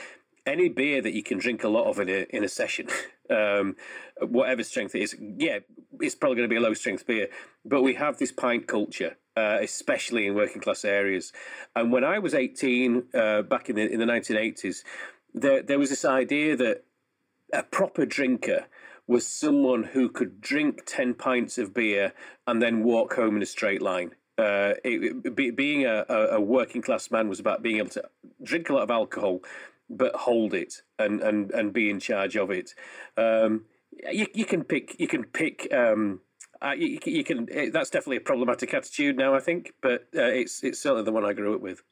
any 0.46 0.68
beer 0.68 1.00
that 1.00 1.12
you 1.12 1.22
can 1.22 1.38
drink 1.38 1.62
a 1.62 1.68
lot 1.68 1.86
of 1.86 2.00
in 2.00 2.08
a 2.08 2.26
in 2.30 2.42
a 2.42 2.48
session, 2.48 2.88
um, 3.30 3.76
whatever 4.20 4.64
strength 4.64 4.94
it 4.96 5.02
is. 5.02 5.16
Yeah, 5.20 5.60
it's 6.00 6.16
probably 6.16 6.36
going 6.36 6.48
to 6.48 6.52
be 6.52 6.58
a 6.58 6.60
low 6.60 6.74
strength 6.74 7.06
beer, 7.06 7.28
but 7.64 7.82
we 7.82 7.94
have 7.94 8.18
this 8.18 8.32
pint 8.32 8.66
culture. 8.66 9.16
Uh, 9.38 9.58
especially 9.60 10.26
in 10.26 10.34
working 10.34 10.62
class 10.62 10.82
areas, 10.82 11.30
and 11.74 11.92
when 11.92 12.02
I 12.02 12.18
was 12.18 12.32
eighteen, 12.32 13.02
uh, 13.12 13.42
back 13.42 13.68
in 13.68 13.76
the 13.76 13.86
in 13.86 14.00
the 14.00 14.06
nineteen 14.06 14.38
eighties, 14.38 14.82
there 15.36 15.62
there 15.62 15.78
was 15.78 15.90
this 15.90 16.04
idea 16.04 16.56
that 16.56 16.84
a 17.52 17.62
proper 17.62 18.04
drinker 18.04 18.66
was 19.06 19.26
someone 19.26 19.84
who 19.84 20.08
could 20.08 20.40
drink 20.40 20.82
10 20.84 21.14
pints 21.14 21.58
of 21.58 21.72
beer 21.72 22.12
and 22.46 22.60
then 22.60 22.82
walk 22.82 23.14
home 23.14 23.36
in 23.36 23.42
a 23.42 23.46
straight 23.46 23.80
line. 23.80 24.10
Uh, 24.36 24.74
it, 24.84 25.34
be, 25.34 25.50
being 25.50 25.86
a, 25.86 26.04
a, 26.08 26.40
working 26.40 26.82
class 26.82 27.10
man 27.10 27.28
was 27.28 27.38
about 27.38 27.62
being 27.62 27.76
able 27.76 27.88
to 27.88 28.02
drink 28.42 28.68
a 28.68 28.74
lot 28.74 28.82
of 28.82 28.90
alcohol, 28.90 29.40
but 29.88 30.14
hold 30.14 30.52
it 30.52 30.82
and, 30.98 31.22
and, 31.22 31.52
and 31.52 31.72
be 31.72 31.88
in 31.88 32.00
charge 32.00 32.36
of 32.36 32.50
it. 32.50 32.74
Um, 33.16 33.64
you, 34.10 34.26
you 34.34 34.44
can 34.44 34.64
pick, 34.64 34.98
you 34.98 35.08
can 35.08 35.24
pick, 35.24 35.72
um, 35.72 36.20
uh, 36.60 36.74
you, 36.76 36.98
you, 37.06 37.24
can, 37.24 37.48
that's 37.72 37.90
definitely 37.90 38.18
a 38.18 38.20
problematic 38.20 38.74
attitude 38.74 39.16
now, 39.16 39.34
I 39.34 39.40
think, 39.40 39.72
but 39.80 40.08
uh, 40.14 40.24
it's, 40.24 40.62
it's 40.64 40.80
certainly 40.80 41.04
the 41.04 41.12
one 41.12 41.24
I 41.24 41.32
grew 41.32 41.54
up 41.54 41.60
with 41.60 41.82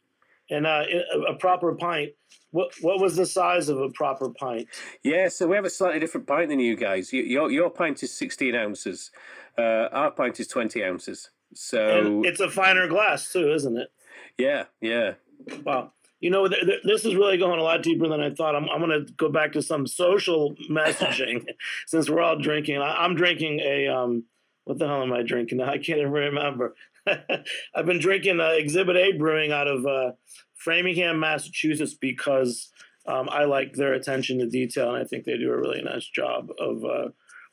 and 0.55 0.67
uh, 0.67 0.85
a 1.29 1.35
proper 1.35 1.75
pint. 1.75 2.13
What 2.51 2.73
what 2.81 3.01
was 3.01 3.17
the 3.17 3.27
size 3.27 3.69
of 3.69 3.79
a 3.81 3.91
proper 3.91 4.31
pint? 4.31 4.69
Yeah, 5.03 5.29
so 5.29 5.47
we 5.49 5.57
have 5.57 5.65
a 5.65 5.71
slightly 5.71 6.01
different 6.01 6.27
pint 6.27 6.51
than 6.51 6.61
you 6.61 6.77
guys. 6.77 7.13
Your 7.13 7.51
your 7.51 7.71
pint 7.71 8.03
is 8.03 8.13
sixteen 8.13 8.55
ounces. 8.55 9.11
Uh, 9.59 9.89
our 9.93 10.11
pint 10.11 10.39
is 10.41 10.47
twenty 10.47 10.85
ounces. 10.85 11.31
So 11.55 11.99
and 11.99 12.27
it's 12.27 12.41
a 12.41 12.51
finer 12.51 12.89
glass 12.89 13.33
too, 13.33 13.53
isn't 13.53 13.77
it? 13.77 13.89
Yeah, 14.39 14.65
yeah. 14.81 15.15
Wow. 15.65 15.93
You 16.21 16.31
know, 16.31 16.49
th- 16.49 16.65
th- 16.65 16.83
this 16.85 17.05
is 17.05 17.15
really 17.15 17.37
going 17.37 17.61
a 17.61 17.63
lot 17.63 17.83
deeper 17.83 18.09
than 18.09 18.21
I 18.21 18.31
thought. 18.31 18.57
I'm, 18.57 18.69
I'm 18.71 18.81
going 18.81 19.07
to 19.07 19.13
go 19.15 19.29
back 19.29 19.53
to 19.53 19.63
some 19.63 19.87
social 19.87 20.55
messaging 20.71 21.47
since 21.87 22.09
we're 22.09 22.23
all 22.23 22.39
drinking. 22.39 22.79
I, 22.79 23.05
am 23.05 23.15
drinking 23.15 23.61
a 23.61 23.89
um, 23.89 24.25
what 24.65 24.79
the 24.79 24.87
hell 24.87 25.03
am 25.03 25.13
I 25.13 25.23
drinking? 25.23 25.59
Now? 25.59 25.65
I 25.71 25.79
can't 25.79 25.99
even 25.99 26.11
remember. 26.11 26.75
I've 27.75 27.87
been 27.87 28.01
drinking 28.01 28.41
uh, 28.41 28.51
Exhibit 28.51 28.97
A 28.97 29.13
Brewing 29.13 29.53
out 29.53 29.69
of 29.69 29.87
uh, 29.87 30.13
Framingham, 30.55 31.21
Massachusetts, 31.21 31.95
because 31.95 32.71
um, 33.07 33.29
I 33.31 33.45
like 33.45 33.75
their 33.75 33.93
attention 33.93 34.39
to 34.39 34.47
detail, 34.47 34.95
and 34.95 35.03
I 35.03 35.07
think 35.07 35.25
they 35.25 35.37
do 35.37 35.53
a 35.53 35.59
really 35.59 35.83
nice 35.83 36.07
job 36.07 36.51
of 36.59 36.85
uh, 36.85 37.09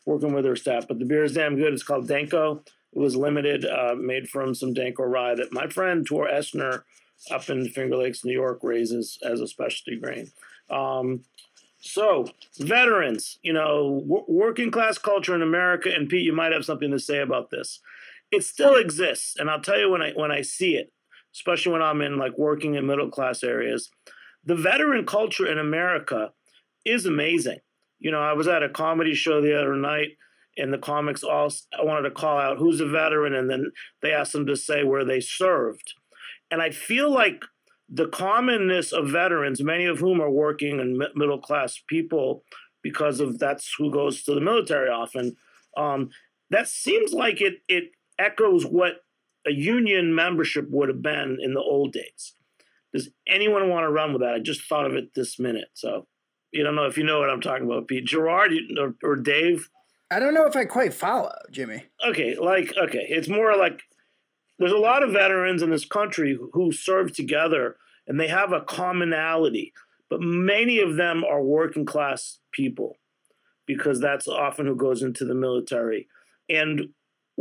working 0.06 0.34
with 0.34 0.46
their 0.46 0.56
staff. 0.56 0.88
But 0.88 1.00
the 1.00 1.06
beer 1.06 1.24
is 1.24 1.34
damn 1.34 1.56
good. 1.56 1.74
It's 1.74 1.84
called 1.84 2.08
Danko. 2.08 2.64
It 2.94 3.00
was 3.00 3.16
limited, 3.16 3.66
uh, 3.66 3.96
made 3.98 4.30
from 4.30 4.54
some 4.54 4.74
Danko 4.74 5.04
rye 5.04 5.36
that 5.36 5.54
my 5.54 5.68
friend 5.68 6.06
Thor 6.08 6.28
Oechsner 6.28 6.84
up 7.30 7.50
in 7.50 7.70
Finger 7.70 7.98
Lakes, 7.98 8.26
New 8.26 8.34
York, 8.34 8.60
raises 8.64 9.18
as 9.24 9.40
a 9.42 9.48
specialty 9.48 10.00
grain. 10.00 10.32
Um, 10.70 11.24
so, 11.80 12.28
veterans, 12.60 13.40
you 13.42 13.54
know, 13.54 14.02
w- 14.02 14.26
working 14.28 14.72
class 14.72 14.98
culture 14.98 15.36
in 15.36 15.42
America, 15.42 15.94
and 15.94 16.10
Pete, 16.10 16.24
you 16.24 16.34
might 16.34 16.52
have 16.52 16.66
something 16.66 16.92
to 16.92 17.00
say 17.00 17.20
about 17.20 17.50
this 17.50 17.80
it 18.32 18.44
still 18.44 18.76
exists, 18.76 19.36
and 19.38 19.50
I'll 19.50 19.62
tell 19.62 19.80
you 19.80 19.90
when 19.90 20.02
I 20.02 20.12
when 20.12 20.32
I 20.32 20.42
see 20.42 20.76
it, 20.76 20.92
especially 21.34 21.74
when 21.74 21.82
I'm 21.82 22.02
in 22.02 22.18
like 22.18 22.38
working 22.38 22.76
in 22.76 22.86
middle 22.88 23.10
class 23.10 23.44
areas, 23.44 23.90
the 24.44 24.56
veteran 24.56 25.06
culture 25.06 25.50
in 25.50 25.60
America 25.60 26.32
is 26.86 27.06
amazing. 27.06 27.60
You 28.00 28.12
know, 28.12 28.22
I 28.22 28.34
was 28.34 28.48
at 28.48 28.64
a 28.64 28.70
comedy 28.70 29.14
show 29.14 29.42
the 29.42 29.60
other 29.60 29.76
night, 29.76 30.18
and 30.58 30.74
the 30.74 30.78
comics 30.78 31.24
all 31.24 31.52
I 31.78 31.84
wanted 31.84 32.04
to 32.04 32.16
call 32.16 32.38
out 32.38 32.58
who's 32.58 32.80
a 32.80 32.88
veteran, 32.88 33.34
and 33.34 33.50
then 33.50 33.72
they 34.02 34.12
asked 34.12 34.34
them 34.34 34.48
to 34.48 34.56
say 34.56 34.84
where 34.84 35.06
they 35.06 35.20
served, 35.20 35.94
and 36.50 36.62
I 36.62 36.72
feel 36.72 37.12
like 37.12 37.44
the 37.94 38.08
commonness 38.08 38.94
of 38.94 39.10
veterans, 39.10 39.62
many 39.62 39.86
of 39.86 40.00
whom 40.00 40.22
are 40.22 40.32
working 40.32 40.80
and 40.80 40.98
middle 41.14 41.40
class 41.40 41.82
people, 41.88 42.44
because 42.82 43.20
of 43.20 43.38
that's 43.38 43.76
who 43.78 43.92
goes 43.92 44.24
to 44.24 44.34
the 44.34 44.42
military 44.42 44.90
often. 44.90 45.36
Um, 45.76 46.10
that 46.50 46.68
seems 46.68 47.14
like 47.14 47.42
it 47.42 47.56
it 47.68 47.92
echoes 48.22 48.66
what 48.66 49.04
a 49.48 49.52
union 49.52 50.14
membership 50.14 50.68
would 50.70 50.90
have 50.90 51.02
been 51.02 51.38
in 51.42 51.54
the 51.54 51.60
old 51.60 51.94
days. 51.94 52.36
Does 52.94 53.10
anyone 53.28 53.70
want 53.70 53.84
to 53.86 53.90
run 53.92 54.14
with 54.14 54.22
that? 54.22 54.34
I 54.34 54.40
just 54.40 54.68
thought 54.68 54.86
of 54.86 54.96
it 54.96 55.16
this 55.16 55.40
minute. 55.40 55.70
So 55.74 56.08
you 56.52 56.64
don't 56.64 56.76
know 56.76 56.86
if 56.86 56.98
you 56.98 57.04
know 57.04 57.20
what 57.20 57.30
I'm 57.30 57.42
talking 57.42 57.66
about, 57.66 57.88
Pete. 57.88 58.06
Gerard 58.06 58.52
or, 58.78 58.96
or 59.04 59.16
Dave? 59.16 59.70
I 60.12 60.20
don't 60.20 60.34
know 60.34 60.46
if 60.46 60.56
I 60.56 60.66
quite 60.66 60.94
follow, 60.94 61.34
Jimmy. 61.52 61.86
Okay, 62.06 62.36
like, 62.36 62.74
okay. 62.78 63.06
It's 63.10 63.30
more 63.30 63.56
like 63.56 63.82
there's 64.60 64.74
a 64.74 64.78
lot 64.78 65.04
of 65.04 65.14
veterans 65.14 65.62
in 65.62 65.70
this 65.70 65.86
country 65.86 66.38
who 66.54 66.72
serve 66.72 67.14
together 67.14 67.78
and 68.08 68.20
they 68.20 68.28
have 68.28 68.52
a 68.52 68.62
commonality, 68.62 69.74
but 70.10 70.20
many 70.22 70.80
of 70.80 70.98
them 70.98 71.24
are 71.24 71.42
working 71.42 71.86
class 71.86 72.40
people 72.52 72.98
because 73.66 74.02
that's 74.02 74.28
often 74.28 74.66
who 74.66 74.76
goes 74.76 75.02
into 75.02 75.24
the 75.24 75.34
military. 75.34 76.08
And 76.50 76.90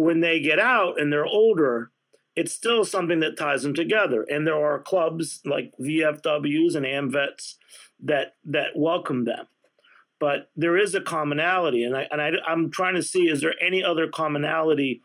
when 0.01 0.21
they 0.21 0.41
get 0.41 0.59
out 0.59 0.99
and 0.99 1.13
they're 1.13 1.27
older, 1.27 1.91
it's 2.35 2.53
still 2.53 2.85
something 2.85 3.21
that 3.21 3.37
ties 3.37 3.63
them 3.63 3.75
together. 3.75 4.23
And 4.23 4.47
there 4.47 4.55
are 4.55 4.81
clubs 4.81 5.41
like 5.45 5.73
VFWs 5.79 6.75
and 6.75 6.87
AMVETS 6.87 7.57
that 8.05 8.35
that 8.47 8.71
welcome 8.75 9.25
them. 9.27 9.47
But 10.19 10.51
there 10.57 10.77
is 10.79 10.95
a 10.95 11.03
commonality, 11.03 11.85
and 11.85 11.95
I 11.95 12.09
and 12.11 12.21
I, 12.21 12.31
I'm 12.49 12.71
trying 12.71 12.95
to 12.95 13.03
see 13.03 13.29
is 13.29 13.43
there 13.43 13.55
any 13.61 13.85
other 13.85 14.09
commonality 14.09 15.03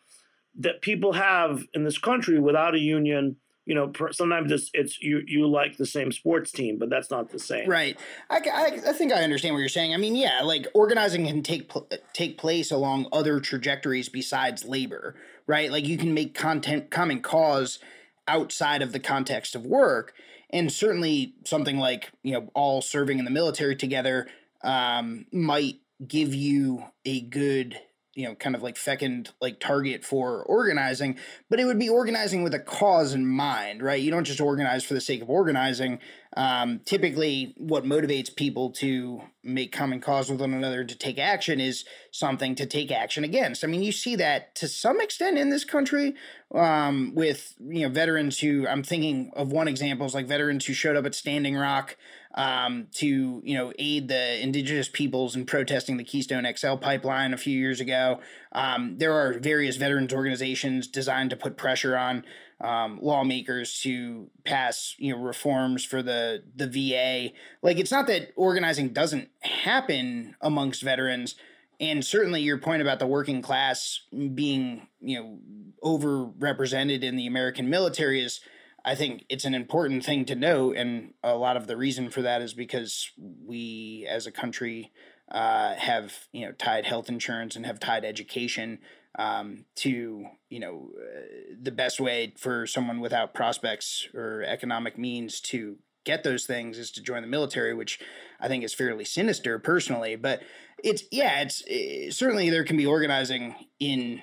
that 0.57 0.81
people 0.81 1.13
have 1.13 1.65
in 1.73 1.83
this 1.83 1.97
country 1.97 2.39
without 2.39 2.75
a 2.75 2.79
union 2.79 3.35
you 3.65 3.73
know, 3.73 3.91
sometimes 4.11 4.51
it's, 4.51 4.69
it's 4.73 5.01
you 5.01 5.23
you 5.25 5.47
like 5.47 5.77
the 5.77 5.85
same 5.85 6.11
sports 6.11 6.51
team, 6.51 6.77
but 6.77 6.89
that's 6.89 7.09
not 7.09 7.29
the 7.29 7.39
same. 7.39 7.67
Right. 7.67 7.97
I, 8.29 8.37
I, 8.37 8.89
I 8.89 8.93
think 8.93 9.11
I 9.11 9.23
understand 9.23 9.55
what 9.55 9.59
you're 9.59 9.69
saying. 9.69 9.93
I 9.93 9.97
mean, 9.97 10.15
yeah, 10.15 10.41
like 10.43 10.67
organizing 10.73 11.25
can 11.25 11.41
take 11.41 11.71
take 12.13 12.37
place 12.37 12.71
along 12.71 13.07
other 13.11 13.39
trajectories 13.39 14.07
besides 14.07 14.63
labor, 14.63 15.15
right? 15.47 15.71
Like 15.71 15.87
you 15.87 15.97
can 15.97 16.13
make 16.13 16.35
content 16.35 16.91
common 16.91 17.21
cause 17.21 17.79
outside 18.27 18.81
of 18.81 18.91
the 18.91 18.99
context 18.99 19.55
of 19.55 19.65
work, 19.65 20.13
and 20.51 20.71
certainly 20.71 21.33
something 21.43 21.79
like 21.79 22.11
you 22.21 22.33
know 22.33 22.51
all 22.53 22.81
serving 22.81 23.17
in 23.17 23.25
the 23.25 23.31
military 23.31 23.75
together 23.75 24.27
um, 24.63 25.25
might 25.31 25.79
give 26.05 26.35
you 26.35 26.83
a 27.03 27.21
good 27.21 27.79
you 28.15 28.25
know, 28.25 28.33
kind 28.33 28.55
of 28.55 28.63
like 28.63 28.77
fecund 28.77 29.31
like 29.41 29.59
target 29.59 30.05
for 30.05 30.41
organizing, 30.43 31.17
but 31.49 31.59
it 31.59 31.65
would 31.65 31.77
be 31.77 31.89
organizing 31.89 32.43
with 32.43 32.53
a 32.53 32.59
cause 32.59 33.13
in 33.13 33.27
mind, 33.27 33.83
right? 33.83 34.01
You 34.01 34.09
don't 34.09 34.23
just 34.23 34.39
organize 34.39 34.85
for 34.85 34.93
the 34.93 35.01
sake 35.01 35.21
of 35.21 35.29
organizing. 35.29 35.99
Um, 36.37 36.79
typically, 36.85 37.53
what 37.57 37.83
motivates 37.83 38.33
people 38.33 38.71
to 38.71 39.21
make 39.43 39.73
common 39.73 39.99
cause 39.99 40.29
with 40.29 40.39
one 40.39 40.53
another 40.53 40.85
to 40.85 40.97
take 40.97 41.19
action 41.19 41.59
is 41.59 41.83
something 42.11 42.55
to 42.55 42.65
take 42.65 42.89
action 42.89 43.25
against. 43.25 43.63
I 43.63 43.67
mean, 43.67 43.83
you 43.83 43.91
see 43.91 44.15
that 44.15 44.55
to 44.55 44.67
some 44.69 45.01
extent 45.01 45.37
in 45.37 45.49
this 45.49 45.65
country 45.65 46.15
um, 46.53 47.13
with 47.15 47.53
you 47.59 47.81
know 47.81 47.89
veterans 47.89 48.39
who 48.39 48.65
I'm 48.67 48.83
thinking 48.83 49.31
of 49.35 49.51
one 49.51 49.67
example 49.67 50.05
is 50.05 50.13
like 50.13 50.27
veterans 50.27 50.65
who 50.65 50.73
showed 50.73 50.95
up 50.95 51.05
at 51.05 51.15
Standing 51.15 51.55
Rock 51.55 51.97
um, 52.35 52.87
to 52.95 53.41
you 53.43 53.57
know 53.57 53.71
aid 53.79 54.09
the 54.09 54.41
indigenous 54.41 54.89
peoples 54.89 55.35
in 55.35 55.45
protesting 55.45 55.97
the 55.97 56.03
Keystone 56.03 56.45
XL 56.55 56.75
pipeline 56.75 57.33
a 57.33 57.37
few 57.37 57.57
years 57.57 57.79
ago. 57.79 58.19
Um, 58.51 58.97
there 58.97 59.13
are 59.13 59.39
various 59.39 59.77
veterans 59.77 60.13
organizations 60.13 60.87
designed 60.87 61.29
to 61.31 61.37
put 61.37 61.57
pressure 61.57 61.97
on 61.97 62.25
um, 62.59 62.99
lawmakers 63.01 63.79
to 63.81 64.29
pass 64.43 64.95
you 64.97 65.13
know 65.15 65.21
reforms 65.21 65.85
for 65.85 66.03
the 66.03 66.43
the 66.55 66.67
VA. 66.67 67.33
Like 67.61 67.77
it's 67.79 67.91
not 67.91 68.07
that 68.07 68.31
organizing 68.35 68.89
doesn't 68.89 69.29
happen 69.39 70.35
amongst 70.41 70.81
veterans, 70.81 71.35
and 71.79 72.05
certainly 72.05 72.41
your 72.41 72.57
point 72.57 72.81
about 72.81 72.99
the 72.99 73.07
working 73.07 73.41
class 73.41 74.01
being 74.33 74.87
you 74.99 75.19
know 75.19 75.39
overrepresented 75.83 77.01
in 77.01 77.15
the 77.15 77.27
American 77.27 77.69
military 77.69 78.21
is. 78.21 78.41
I 78.85 78.93
think 78.93 79.25
it's 79.29 79.45
an 79.45 79.55
important 79.55 80.05
thing 80.05 80.25
to 80.25 80.35
note, 80.35 80.77
and 80.77 81.15
a 81.23 81.35
lot 81.35 81.57
of 81.57 81.65
the 81.65 81.75
reason 81.75 82.11
for 82.11 82.21
that 82.21 82.43
is 82.43 82.53
because 82.53 83.11
we, 83.17 84.05
as 84.07 84.27
a 84.27 84.31
country, 84.31 84.91
uh, 85.31 85.73
have 85.73 86.13
you 86.31 86.45
know 86.45 86.51
tied 86.51 86.85
health 86.85 87.09
insurance 87.09 87.55
and 87.55 87.65
have 87.65 87.79
tied 87.79 88.05
education 88.05 88.77
um, 89.17 89.65
to 89.77 90.27
you 90.49 90.59
know 90.59 90.91
uh, 90.95 91.55
the 91.59 91.71
best 91.71 91.99
way 91.99 92.33
for 92.37 92.67
someone 92.67 92.99
without 92.99 93.33
prospects 93.33 94.07
or 94.13 94.43
economic 94.43 94.99
means 94.99 95.41
to 95.41 95.77
get 96.03 96.23
those 96.23 96.45
things 96.45 96.77
is 96.77 96.91
to 96.91 97.01
join 97.01 97.23
the 97.23 97.27
military, 97.27 97.73
which 97.73 97.99
I 98.39 98.47
think 98.47 98.63
is 98.63 98.75
fairly 98.75 99.03
sinister 99.03 99.57
personally. 99.57 100.15
But 100.15 100.41
it's 100.83 101.03
yeah, 101.11 101.41
it's 101.41 101.63
it, 101.65 102.13
certainly 102.13 102.51
there 102.51 102.63
can 102.63 102.77
be 102.77 102.85
organizing 102.85 103.55
in 103.79 104.21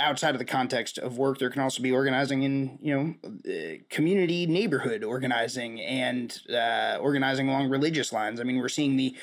outside 0.00 0.34
of 0.34 0.38
the 0.38 0.44
context 0.44 0.98
of 0.98 1.18
work. 1.18 1.38
There 1.38 1.50
can 1.50 1.62
also 1.62 1.82
be 1.82 1.92
organizing 1.92 2.42
in 2.42 2.78
you 2.82 2.94
know 2.94 3.30
uh, 3.48 3.76
community 3.90 4.46
neighborhood 4.46 5.04
organizing 5.04 5.80
and 5.80 6.38
uh, 6.52 6.98
organizing 7.00 7.48
along 7.48 7.70
religious 7.70 8.12
lines. 8.12 8.40
I 8.40 8.44
mean, 8.44 8.58
we're 8.58 8.68
seeing 8.68 8.96
the 8.96 9.16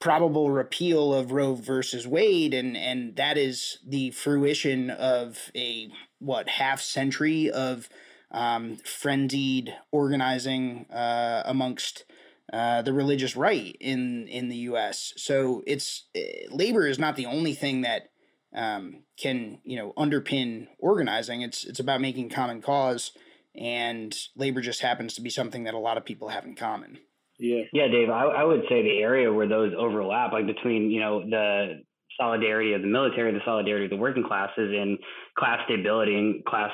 probable 0.00 0.50
repeal 0.50 1.14
of 1.14 1.32
Roe 1.32 1.54
versus 1.54 2.06
Wade, 2.06 2.54
and 2.54 2.76
and 2.76 3.16
that 3.16 3.36
is 3.38 3.78
the 3.86 4.10
fruition 4.10 4.90
of 4.90 5.50
a 5.54 5.90
what 6.18 6.48
half 6.48 6.80
century 6.80 7.50
of 7.50 7.88
um, 8.30 8.76
frenzied 8.84 9.74
organizing 9.92 10.86
uh, 10.90 11.42
amongst 11.46 12.04
uh, 12.52 12.82
the 12.82 12.92
religious 12.92 13.36
right 13.36 13.76
in 13.80 14.28
in 14.28 14.48
the 14.48 14.56
U.S. 14.56 15.12
So 15.16 15.62
it's 15.66 16.04
uh, 16.16 16.20
labor 16.50 16.86
is 16.86 16.98
not 16.98 17.16
the 17.16 17.26
only 17.26 17.54
thing 17.54 17.82
that 17.82 18.10
um, 18.54 19.04
can 19.18 19.58
you 19.64 19.76
know 19.76 19.92
underpin 19.96 20.68
organizing. 20.78 21.42
It's 21.42 21.64
it's 21.64 21.80
about 21.80 22.00
making 22.00 22.30
common 22.30 22.62
cause, 22.62 23.12
and 23.54 24.16
labor 24.36 24.60
just 24.60 24.80
happens 24.80 25.14
to 25.14 25.22
be 25.22 25.30
something 25.30 25.64
that 25.64 25.74
a 25.74 25.78
lot 25.78 25.96
of 25.96 26.04
people 26.04 26.28
have 26.28 26.44
in 26.44 26.54
common. 26.54 26.98
Yeah. 27.38 27.62
Yeah, 27.72 27.88
Dave, 27.88 28.10
I, 28.10 28.24
I 28.24 28.44
would 28.44 28.62
say 28.68 28.82
the 28.82 28.98
area 29.00 29.32
where 29.32 29.48
those 29.48 29.72
overlap, 29.76 30.32
like 30.32 30.46
between, 30.46 30.90
you 30.90 31.00
know, 31.00 31.20
the 31.28 31.82
solidarity 32.18 32.74
of 32.74 32.82
the 32.82 32.86
military, 32.86 33.32
the 33.32 33.40
solidarity 33.44 33.86
of 33.86 33.90
the 33.90 33.96
working 33.96 34.24
classes 34.24 34.70
in 34.72 34.98
class 35.36 35.58
stability 35.64 36.14
and 36.14 36.44
class 36.44 36.70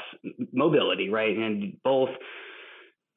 mobility, 0.52 1.08
right? 1.08 1.36
And 1.36 1.76
both 1.82 2.10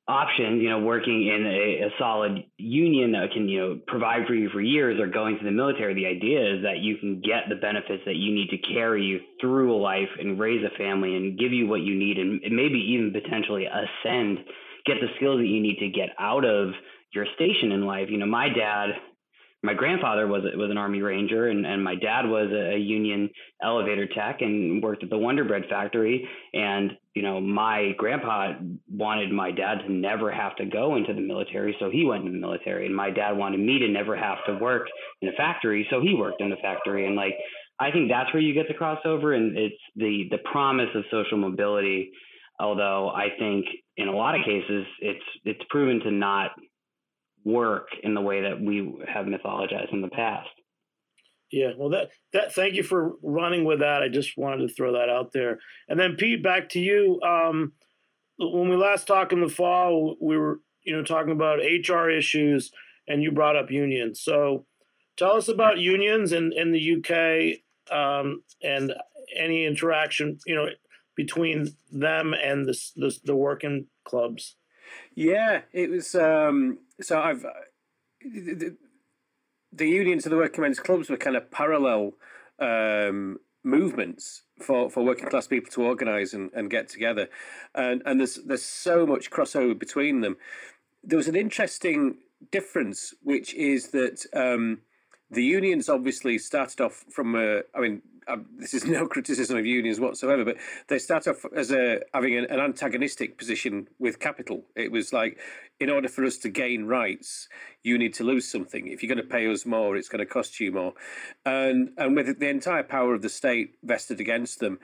options, 0.07 0.61
you 0.61 0.69
know, 0.69 0.79
working 0.79 1.27
in 1.27 1.45
a, 1.45 1.87
a, 1.87 1.89
solid 1.97 2.43
union 2.57 3.13
that 3.13 3.31
can, 3.31 3.47
you 3.47 3.59
know, 3.59 3.79
provide 3.87 4.27
for 4.27 4.33
you 4.33 4.49
for 4.49 4.59
years 4.59 4.99
or 4.99 5.07
going 5.07 5.37
to 5.37 5.45
the 5.45 5.51
military, 5.51 5.93
the 5.93 6.05
idea 6.05 6.55
is 6.55 6.63
that 6.63 6.79
you 6.79 6.97
can 6.97 7.21
get 7.21 7.47
the 7.47 7.55
benefits 7.55 8.03
that 8.05 8.15
you 8.15 8.33
need 8.33 8.49
to 8.49 8.57
carry 8.57 9.05
you 9.05 9.21
through 9.39 9.73
a 9.73 9.79
life 9.79 10.09
and 10.19 10.37
raise 10.37 10.63
a 10.65 10.77
family 10.77 11.15
and 11.15 11.39
give 11.39 11.53
you 11.53 11.67
what 11.67 11.81
you 11.81 11.95
need 11.95 12.17
and 12.17 12.41
maybe 12.53 12.79
even 12.79 13.13
potentially 13.13 13.65
ascend, 13.65 14.39
get 14.85 14.97
the 14.99 15.07
skills 15.15 15.39
that 15.39 15.47
you 15.47 15.61
need 15.61 15.79
to 15.79 15.87
get 15.87 16.09
out 16.19 16.43
of 16.43 16.73
your 17.13 17.25
station 17.35 17.71
in 17.71 17.85
life. 17.85 18.09
You 18.09 18.17
know, 18.17 18.25
my 18.25 18.49
dad, 18.49 18.89
my 19.63 19.73
grandfather 19.73 20.27
was 20.27 20.43
was 20.55 20.69
an 20.69 20.77
Army 20.77 21.01
Ranger, 21.01 21.47
and, 21.47 21.65
and 21.65 21.81
my 21.81 21.95
dad 21.95 22.25
was 22.25 22.51
a, 22.51 22.77
Union 22.77 23.29
elevator 23.63 24.05
tech 24.05 24.41
and 24.41 24.83
worked 24.83 25.03
at 25.03 25.09
the 25.09 25.17
Wonder 25.17 25.45
Bread 25.45 25.63
factory. 25.69 26.27
And 26.53 26.91
you 27.13 27.21
know, 27.21 27.39
my 27.39 27.93
grandpa 27.97 28.53
wanted 28.91 29.31
my 29.31 29.51
dad 29.51 29.79
to 29.85 29.91
never 29.91 30.31
have 30.31 30.57
to 30.57 30.65
go 30.65 30.97
into 30.97 31.13
the 31.13 31.21
military, 31.21 31.75
so 31.79 31.89
he 31.89 32.03
went 32.03 32.25
into 32.25 32.33
the 32.33 32.41
military. 32.41 32.85
And 32.85 32.95
my 32.95 33.09
dad 33.09 33.37
wanted 33.37 33.61
me 33.61 33.79
to 33.79 33.87
never 33.87 34.17
have 34.17 34.39
to 34.47 34.55
work 34.55 34.87
in 35.21 35.29
a 35.29 35.33
factory, 35.33 35.87
so 35.89 36.01
he 36.01 36.13
worked 36.13 36.41
in 36.41 36.49
the 36.49 36.57
factory. 36.57 37.07
And 37.07 37.15
like, 37.15 37.35
I 37.79 37.89
think 37.91 38.09
that's 38.09 38.33
where 38.33 38.43
you 38.43 38.53
get 38.53 38.67
the 38.67 38.73
crossover, 38.73 39.33
and 39.33 39.57
it's 39.57 39.81
the 39.95 40.25
the 40.29 40.39
promise 40.51 40.89
of 40.93 41.05
social 41.09 41.37
mobility. 41.37 42.11
Although 42.59 43.09
I 43.09 43.27
think 43.39 43.65
in 43.95 44.09
a 44.09 44.15
lot 44.15 44.35
of 44.35 44.43
cases, 44.43 44.85
it's 44.99 45.23
it's 45.45 45.63
proven 45.69 46.01
to 46.01 46.11
not 46.11 46.51
work 47.43 47.87
in 48.03 48.13
the 48.13 48.21
way 48.21 48.41
that 48.41 48.61
we 48.61 48.93
have 49.07 49.25
mythologized 49.25 49.93
in 49.93 50.01
the 50.01 50.09
past. 50.09 50.49
Yeah, 51.51 51.71
well, 51.77 51.89
that 51.89 52.09
that 52.33 52.53
thank 52.53 52.73
you 52.73 52.81
for 52.81 53.13
running 53.21 53.63
with 53.63 53.79
that. 53.79 54.01
I 54.01 54.09
just 54.09 54.35
wanted 54.37 54.67
to 54.67 54.73
throw 54.73 54.93
that 54.93 55.09
out 55.09 55.33
there. 55.33 55.59
And 55.87 55.99
then 55.99 56.15
Pete, 56.15 56.41
back 56.41 56.69
to 56.69 56.79
you. 56.79 57.21
Um, 57.21 57.73
when 58.39 58.69
we 58.69 58.75
last 58.75 59.05
talked 59.05 59.33
in 59.33 59.41
the 59.41 59.49
fall, 59.49 60.15
we 60.19 60.35
were 60.35 60.61
you 60.83 60.95
know 60.95 61.03
talking 61.03 61.31
about 61.31 61.59
HR 61.59 62.09
issues, 62.09 62.71
and 63.07 63.21
you 63.21 63.31
brought 63.31 63.55
up 63.55 63.69
unions. 63.69 64.19
So 64.19 64.65
tell 65.15 65.33
us 65.33 65.47
about 65.47 65.77
unions 65.77 66.31
in 66.31 66.53
in 66.53 66.71
the 66.71 66.97
UK 66.97 67.95
um, 67.95 68.41
and 68.63 68.93
any 69.37 69.65
interaction 69.65 70.39
you 70.47 70.55
know 70.55 70.69
between 71.15 71.75
them 71.91 72.33
and 72.33 72.65
the 72.65 72.75
the, 72.95 73.15
the 73.25 73.35
working 73.35 73.85
clubs. 74.05 74.55
Yeah, 75.15 75.61
it 75.71 75.89
was. 75.89 76.15
Um, 76.15 76.79
so 77.01 77.19
I've 77.19 77.45
the, 78.23 78.75
the 79.71 79.89
unions 79.89 80.25
of 80.25 80.31
the 80.31 80.37
working 80.37 80.61
men's 80.61 80.79
clubs 80.79 81.09
were 81.09 81.17
kind 81.17 81.35
of 81.35 81.51
parallel 81.51 82.13
um, 82.59 83.39
movements 83.63 84.43
for, 84.61 84.89
for 84.89 85.03
working 85.03 85.27
class 85.29 85.47
people 85.47 85.71
to 85.71 85.83
organise 85.83 86.33
and, 86.33 86.51
and 86.53 86.69
get 86.69 86.89
together, 86.89 87.29
and 87.73 88.01
and 88.05 88.19
there's 88.19 88.39
there's 88.45 88.63
so 88.63 89.05
much 89.05 89.31
crossover 89.31 89.77
between 89.77 90.21
them. 90.21 90.37
There 91.03 91.17
was 91.17 91.27
an 91.27 91.35
interesting 91.35 92.17
difference, 92.51 93.13
which 93.21 93.53
is 93.53 93.89
that 93.89 94.25
um, 94.33 94.79
the 95.29 95.43
unions 95.43 95.89
obviously 95.89 96.37
started 96.37 96.81
off 96.81 97.05
from 97.09 97.35
a. 97.35 97.61
I 97.75 97.79
mean, 97.79 98.01
um, 98.27 98.45
this 98.57 98.73
is 98.73 98.85
no 98.85 99.07
criticism 99.13 99.57
of 99.57 99.65
unions 99.65 99.99
whatsoever, 99.99 100.45
but 100.45 100.57
they 100.87 100.99
start 100.99 101.27
off 101.27 101.45
as 101.55 101.71
a 101.71 102.01
having 102.13 102.37
an, 102.37 102.45
an, 102.45 102.59
antagonistic 102.59 103.37
position 103.37 103.87
with 103.99 104.19
capital. 104.19 104.65
It 104.75 104.91
was 104.91 105.13
like, 105.13 105.39
in 105.79 105.89
order 105.89 106.07
for 106.07 106.23
us 106.23 106.37
to 106.39 106.49
gain 106.49 106.85
rights, 106.85 107.49
you 107.83 107.97
need 107.97 108.13
to 108.15 108.23
lose 108.23 108.49
something. 108.49 108.87
If 108.87 109.03
you're 109.03 109.13
going 109.13 109.25
to 109.25 109.31
pay 109.31 109.51
us 109.51 109.65
more, 109.65 109.95
it's 109.95 110.09
going 110.09 110.19
to 110.19 110.25
cost 110.25 110.59
you 110.59 110.71
more, 110.71 110.93
and 111.45 111.91
and 111.97 112.15
with 112.15 112.39
the 112.39 112.49
entire 112.49 112.83
power 112.83 113.13
of 113.13 113.21
the 113.21 113.29
state 113.29 113.75
vested 113.83 114.19
against 114.19 114.59
them, 114.59 114.79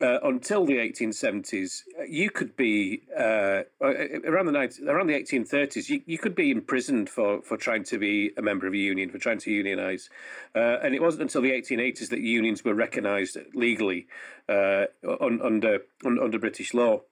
uh, 0.00 0.18
until 0.22 0.64
the 0.64 0.74
1870s, 0.74 1.82
you 2.08 2.30
could 2.30 2.56
be 2.56 3.02
uh, 3.16 3.62
uh 3.80 3.92
around 4.24 4.46
the 4.46 4.52
19, 4.52 4.88
around 4.88 5.06
the 5.08 5.14
1830s. 5.14 5.88
You, 5.88 6.02
you 6.06 6.18
could 6.18 6.34
be 6.34 6.50
imprisoned 6.50 7.10
for, 7.10 7.42
for 7.42 7.56
trying 7.56 7.84
to 7.84 7.98
be 7.98 8.30
a 8.36 8.42
member 8.42 8.66
of 8.66 8.72
a 8.72 8.78
union, 8.78 9.10
for 9.10 9.18
trying 9.18 9.38
to 9.38 9.50
unionize, 9.50 10.08
uh, 10.54 10.78
and 10.82 10.94
it 10.94 11.02
wasn't 11.02 11.22
until 11.22 11.42
the 11.42 11.50
1880s 11.50 12.08
that 12.08 12.20
unions 12.20 12.64
were 12.64 12.74
recognised 12.74 13.36
legally 13.54 14.06
uh, 14.48 14.86
un, 15.20 15.40
under 15.42 15.80
un, 16.04 16.18
under 16.18 16.38
British 16.38 16.72
law. 16.72 17.02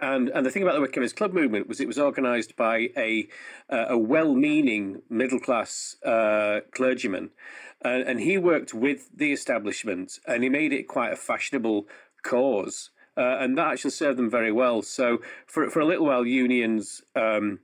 And 0.00 0.30
and 0.30 0.46
the 0.46 0.50
thing 0.50 0.62
about 0.62 0.74
the 0.74 1.00
Men's 1.00 1.12
Club 1.12 1.34
movement 1.34 1.68
was 1.68 1.78
it 1.78 1.86
was 1.86 1.98
organised 1.98 2.56
by 2.56 2.88
a 2.96 3.28
uh, 3.68 3.86
a 3.90 3.98
well-meaning 3.98 5.02
middle 5.10 5.38
class 5.38 5.96
and, 7.84 8.02
and 8.02 8.20
he 8.20 8.38
worked 8.38 8.74
with 8.74 9.08
the 9.14 9.32
establishment 9.32 10.18
and 10.26 10.42
he 10.42 10.48
made 10.48 10.72
it 10.72 10.88
quite 10.88 11.12
a 11.12 11.16
fashionable 11.16 11.86
cause, 12.22 12.90
uh, 13.16 13.38
and 13.40 13.58
that 13.58 13.72
actually 13.72 13.90
served 13.90 14.18
them 14.18 14.30
very 14.30 14.52
well. 14.52 14.82
So 14.82 15.20
for 15.46 15.68
for 15.70 15.80
a 15.80 15.86
little 15.86 16.06
while, 16.06 16.26
unions. 16.26 17.02
Um, 17.14 17.60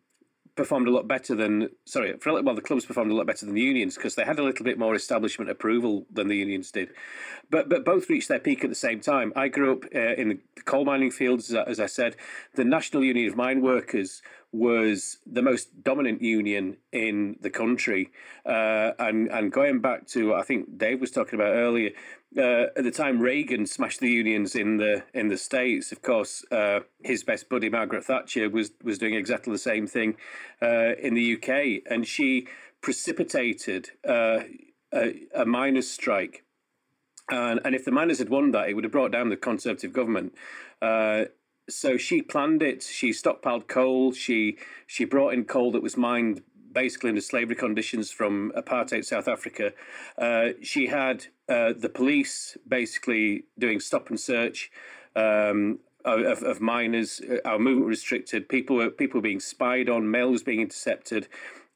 performed 0.58 0.88
a 0.88 0.90
lot 0.90 1.06
better 1.06 1.36
than 1.36 1.70
sorry 1.84 2.12
for 2.18 2.30
a 2.30 2.32
little 2.32 2.44
while 2.44 2.54
the 2.56 2.60
clubs 2.60 2.84
performed 2.84 3.12
a 3.12 3.14
lot 3.14 3.28
better 3.28 3.46
than 3.46 3.54
the 3.54 3.60
unions 3.60 3.94
because 3.94 4.16
they 4.16 4.24
had 4.24 4.40
a 4.40 4.42
little 4.42 4.64
bit 4.64 4.76
more 4.76 4.92
establishment 4.92 5.48
approval 5.48 6.04
than 6.12 6.26
the 6.26 6.34
unions 6.34 6.72
did 6.72 6.90
but 7.48 7.68
but 7.68 7.84
both 7.84 8.10
reached 8.10 8.26
their 8.26 8.40
peak 8.40 8.64
at 8.64 8.68
the 8.68 8.74
same 8.74 8.98
time 8.98 9.32
i 9.36 9.46
grew 9.46 9.74
up 9.74 9.84
uh, 9.94 10.14
in 10.20 10.30
the 10.30 10.62
coal 10.62 10.84
mining 10.84 11.12
fields 11.12 11.54
as 11.54 11.78
i 11.78 11.86
said 11.86 12.16
the 12.56 12.64
national 12.64 13.04
union 13.04 13.28
of 13.28 13.36
mine 13.36 13.62
workers 13.62 14.20
was 14.52 15.18
the 15.26 15.42
most 15.42 15.82
dominant 15.82 16.22
union 16.22 16.76
in 16.92 17.36
the 17.42 17.50
country 17.50 18.10
uh, 18.46 18.92
and 18.98 19.28
and 19.30 19.52
going 19.52 19.80
back 19.80 20.06
to 20.06 20.34
i 20.34 20.42
think 20.42 20.78
dave 20.78 21.00
was 21.00 21.10
talking 21.10 21.38
about 21.38 21.52
earlier 21.52 21.90
uh, 22.36 22.66
at 22.76 22.84
the 22.84 22.90
time 22.90 23.20
Reagan 23.20 23.66
smashed 23.66 24.00
the 24.00 24.10
unions 24.10 24.54
in 24.54 24.76
the 24.76 25.02
in 25.14 25.28
the 25.28 25.38
states. 25.38 25.92
Of 25.92 26.02
course, 26.02 26.44
uh, 26.50 26.80
his 27.02 27.24
best 27.24 27.48
buddy 27.48 27.70
Margaret 27.70 28.04
Thatcher 28.04 28.50
was 28.50 28.72
was 28.82 28.98
doing 28.98 29.14
exactly 29.14 29.52
the 29.52 29.58
same 29.58 29.86
thing 29.86 30.16
uh, 30.60 30.94
in 31.00 31.14
the 31.14 31.36
UK, 31.36 31.82
and 31.90 32.06
she 32.06 32.46
precipitated 32.82 33.90
uh, 34.06 34.40
a, 34.92 35.26
a 35.34 35.44
miners' 35.46 35.90
strike. 35.90 36.44
And, 37.30 37.60
and 37.64 37.74
if 37.74 37.84
the 37.84 37.90
miners 37.90 38.18
had 38.18 38.30
won 38.30 38.52
that, 38.52 38.68
it 38.68 38.74
would 38.74 38.84
have 38.84 38.92
brought 38.92 39.12
down 39.12 39.28
the 39.28 39.36
Conservative 39.36 39.92
government. 39.92 40.32
Uh, 40.80 41.24
so 41.68 41.96
she 41.96 42.22
planned 42.22 42.62
it. 42.62 42.82
She 42.82 43.10
stockpiled 43.10 43.68
coal. 43.68 44.12
She 44.12 44.58
she 44.86 45.04
brought 45.04 45.34
in 45.34 45.44
coal 45.44 45.72
that 45.72 45.82
was 45.82 45.96
mined 45.96 46.42
basically 46.72 47.10
under 47.10 47.20
slavery 47.20 47.56
conditions 47.56 48.10
from 48.10 48.52
apartheid 48.56 49.04
South 49.04 49.28
Africa. 49.28 49.72
Uh, 50.16 50.50
she 50.62 50.86
had 50.86 51.26
uh, 51.48 51.72
the 51.76 51.88
police 51.88 52.56
basically 52.66 53.44
doing 53.58 53.80
stop 53.80 54.10
and 54.10 54.20
search 54.20 54.70
um, 55.16 55.78
of, 56.04 56.42
of, 56.42 56.60
miners. 56.60 57.20
Uh, 57.20 57.38
our 57.44 57.58
movement 57.58 57.88
restricted. 57.88 58.48
People 58.48 58.76
were 58.76 58.90
people 58.90 59.18
were 59.18 59.22
being 59.22 59.40
spied 59.40 59.88
on. 59.88 60.10
Mail 60.10 60.30
was 60.30 60.42
being 60.42 60.60
intercepted. 60.60 61.28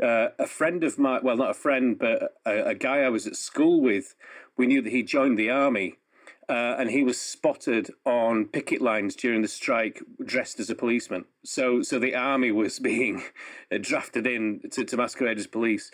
Uh, 0.03 0.29
a 0.39 0.47
friend 0.47 0.83
of 0.83 0.99
mine, 0.99 1.21
well, 1.23 1.37
not 1.37 1.51
a 1.51 1.55
friend, 1.55 1.99
but 1.99 2.35
a, 2.45 2.69
a 2.69 2.75
guy 2.75 3.01
I 3.01 3.09
was 3.09 3.27
at 3.27 3.37
school 3.37 3.81
with, 3.81 4.17
we 4.57 4.67
knew 4.67 4.83
that 4.83 4.91
he 4.91 5.03
joined 5.03 5.39
the 5.39 5.51
army 5.51 5.99
uh, 6.49 6.77
and 6.79 6.91
he 6.91 7.03
was 7.03 7.21
spotted 7.21 7.91
on 8.05 8.47
picket 8.47 8.83
lines 8.83 9.15
during 9.15 9.43
the 9.43 9.49
strike, 9.49 10.03
dressed 10.25 10.59
as 10.59 10.71
a 10.71 10.75
policeman. 10.75 11.25
So, 11.45 11.83
so 11.83 11.99
the 11.99 12.15
army 12.15 12.51
was 12.51 12.79
being 12.93 13.23
drafted 13.81 14.27
in 14.27 14.63
to, 14.73 14.85
to 14.85 14.97
masquerade 14.97 15.39
as 15.39 15.47
police, 15.47 15.91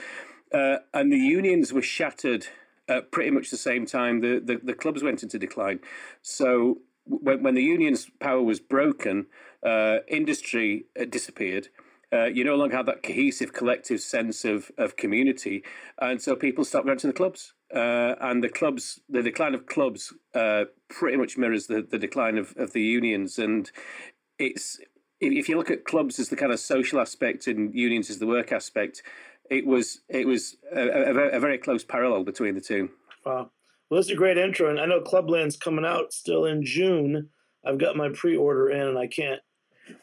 uh, 0.53 0.79
and 0.95 1.13
the 1.13 1.19
unions 1.19 1.73
were 1.73 1.83
shattered 1.83 2.47
at 2.89 3.13
pretty 3.13 3.31
much 3.31 3.51
the 3.51 3.57
same 3.59 3.85
time. 3.85 4.21
The, 4.21 4.41
the, 4.43 4.61
the 4.63 4.75
clubs 4.75 5.03
went 5.03 5.23
into 5.23 5.39
decline. 5.39 5.81
So, 6.23 6.79
when, 7.05 7.43
when 7.43 7.55
the 7.55 7.63
unions' 7.63 8.11
power 8.21 8.43
was 8.43 8.61
broken, 8.61 9.27
uh, 9.63 9.99
industry 10.09 10.87
uh, 10.99 11.05
disappeared. 11.05 11.69
Uh, 12.11 12.25
you 12.25 12.43
no 12.43 12.55
longer 12.55 12.75
had 12.75 12.87
that 12.87 13.03
cohesive, 13.03 13.53
collective 13.53 14.01
sense 14.01 14.43
of, 14.43 14.71
of 14.79 14.97
community, 14.97 15.63
and 15.99 16.23
so 16.23 16.35
people 16.35 16.65
stopped 16.65 16.87
going 16.87 16.97
to 16.97 17.07
the 17.07 17.13
clubs 17.13 17.53
uh, 17.75 18.15
and 18.21 18.43
the 18.43 18.49
clubs, 18.49 19.01
the 19.09 19.23
decline 19.23 19.55
of 19.55 19.67
clubs, 19.67 20.13
uh, 20.35 20.65
pretty 20.89 21.17
much 21.17 21.37
mirrors 21.37 21.67
the, 21.67 21.87
the 21.89 21.99
decline 21.99 22.39
of, 22.39 22.55
of 22.57 22.73
the 22.73 22.83
unions. 22.83 23.39
And 23.39 23.71
it's 24.39 24.79
if 25.21 25.49
you 25.49 25.57
look 25.57 25.71
at 25.71 25.85
clubs 25.85 26.19
as 26.19 26.29
the 26.29 26.37
kind 26.37 26.53
of 26.53 26.61
social 26.61 27.01
aspect 27.01 27.47
and 27.47 27.75
unions 27.75 28.11
as 28.11 28.19
the 28.19 28.27
work 28.27 28.53
aspect, 28.53 29.03
it 29.51 29.67
was 29.67 30.01
it 30.09 30.27
was 30.27 30.57
a, 30.75 30.81
a, 30.81 31.29
a 31.37 31.41
very 31.41 31.59
close 31.59 31.85
parallel 31.85 32.25
between 32.25 32.55
the 32.55 32.61
two. 32.61 32.91
Wow, 33.25 33.51
well, 33.91 34.01
that's 34.01 34.11
a 34.11 34.17
great 34.17 34.39
intro, 34.39 34.71
and 34.71 34.81
I 34.81 34.87
know 34.87 35.01
Clubland's 35.01 35.57
coming 35.57 35.85
out 35.85 36.13
still 36.13 36.45
in 36.45 36.65
June. 36.65 37.31
I've 37.65 37.79
got 37.79 37.97
my 37.97 38.11
pre-order 38.11 38.71
in, 38.71 38.87
and 38.87 38.99
I 38.99 39.09
can't 39.09 39.41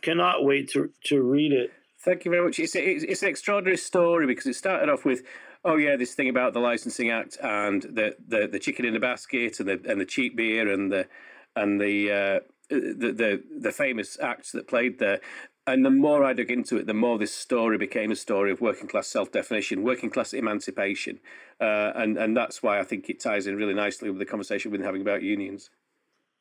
cannot 0.02 0.44
wait 0.44 0.70
to 0.72 0.90
to 1.06 1.22
read 1.22 1.52
it. 1.52 1.72
Thank 2.04 2.26
you 2.26 2.30
very 2.30 2.46
much. 2.46 2.60
It's, 2.60 2.76
a, 2.76 2.88
it's 2.88 3.24
an 3.24 3.30
extraordinary 3.30 3.78
story 3.78 4.28
because 4.28 4.46
it 4.46 4.54
started 4.54 4.90
off 4.90 5.06
with 5.06 5.24
oh 5.66 5.76
yeah, 5.76 5.98
this 5.98 6.14
thing 6.14 6.30
about 6.30 6.54
the 6.54 6.60
licensing 6.60 7.10
act 7.10 7.38
and 7.42 7.82
the, 7.82 8.16
the, 8.28 8.48
the 8.48 8.60
chicken 8.60 8.86
in 8.86 8.94
the 8.94 9.00
basket 9.00 9.60
and 9.60 9.68
the 9.68 9.82
and 9.90 10.00
the 10.00 10.06
cheap 10.06 10.36
beer 10.38 10.72
and 10.72 10.92
the 10.92 11.08
and 11.56 11.82
the 11.82 12.12
uh, 12.12 12.40
the, 12.70 13.12
the 13.12 13.44
the 13.60 13.72
famous 13.72 14.18
acts 14.22 14.52
that 14.54 14.68
played 14.68 15.00
there. 15.00 15.20
And 15.68 15.84
the 15.84 15.90
more 15.90 16.24
I 16.24 16.34
dug 16.34 16.52
into 16.52 16.78
it, 16.78 16.86
the 16.86 16.94
more 16.94 17.18
this 17.18 17.34
story 17.34 17.80
became 17.80 18.12
a 18.12 18.16
story 18.16 18.52
of 18.52 18.62
working 18.62 18.88
class 18.88 19.08
self 19.08 19.32
definition, 19.32 19.84
working 19.84 20.12
class 20.12 20.32
emancipation, 20.32 21.20
uh, 21.60 21.92
and 21.96 22.18
and 22.18 22.38
that's 22.38 22.62
why 22.62 22.80
I 22.80 22.84
think 22.84 23.10
it 23.10 23.20
ties 23.20 23.48
in 23.48 23.56
really 23.56 23.74
nicely 23.74 24.10
with 24.12 24.20
the 24.20 24.26
conversation 24.26 24.72
we've 24.72 24.80
been 24.80 24.86
having 24.86 25.02
about 25.02 25.24
unions. 25.24 25.72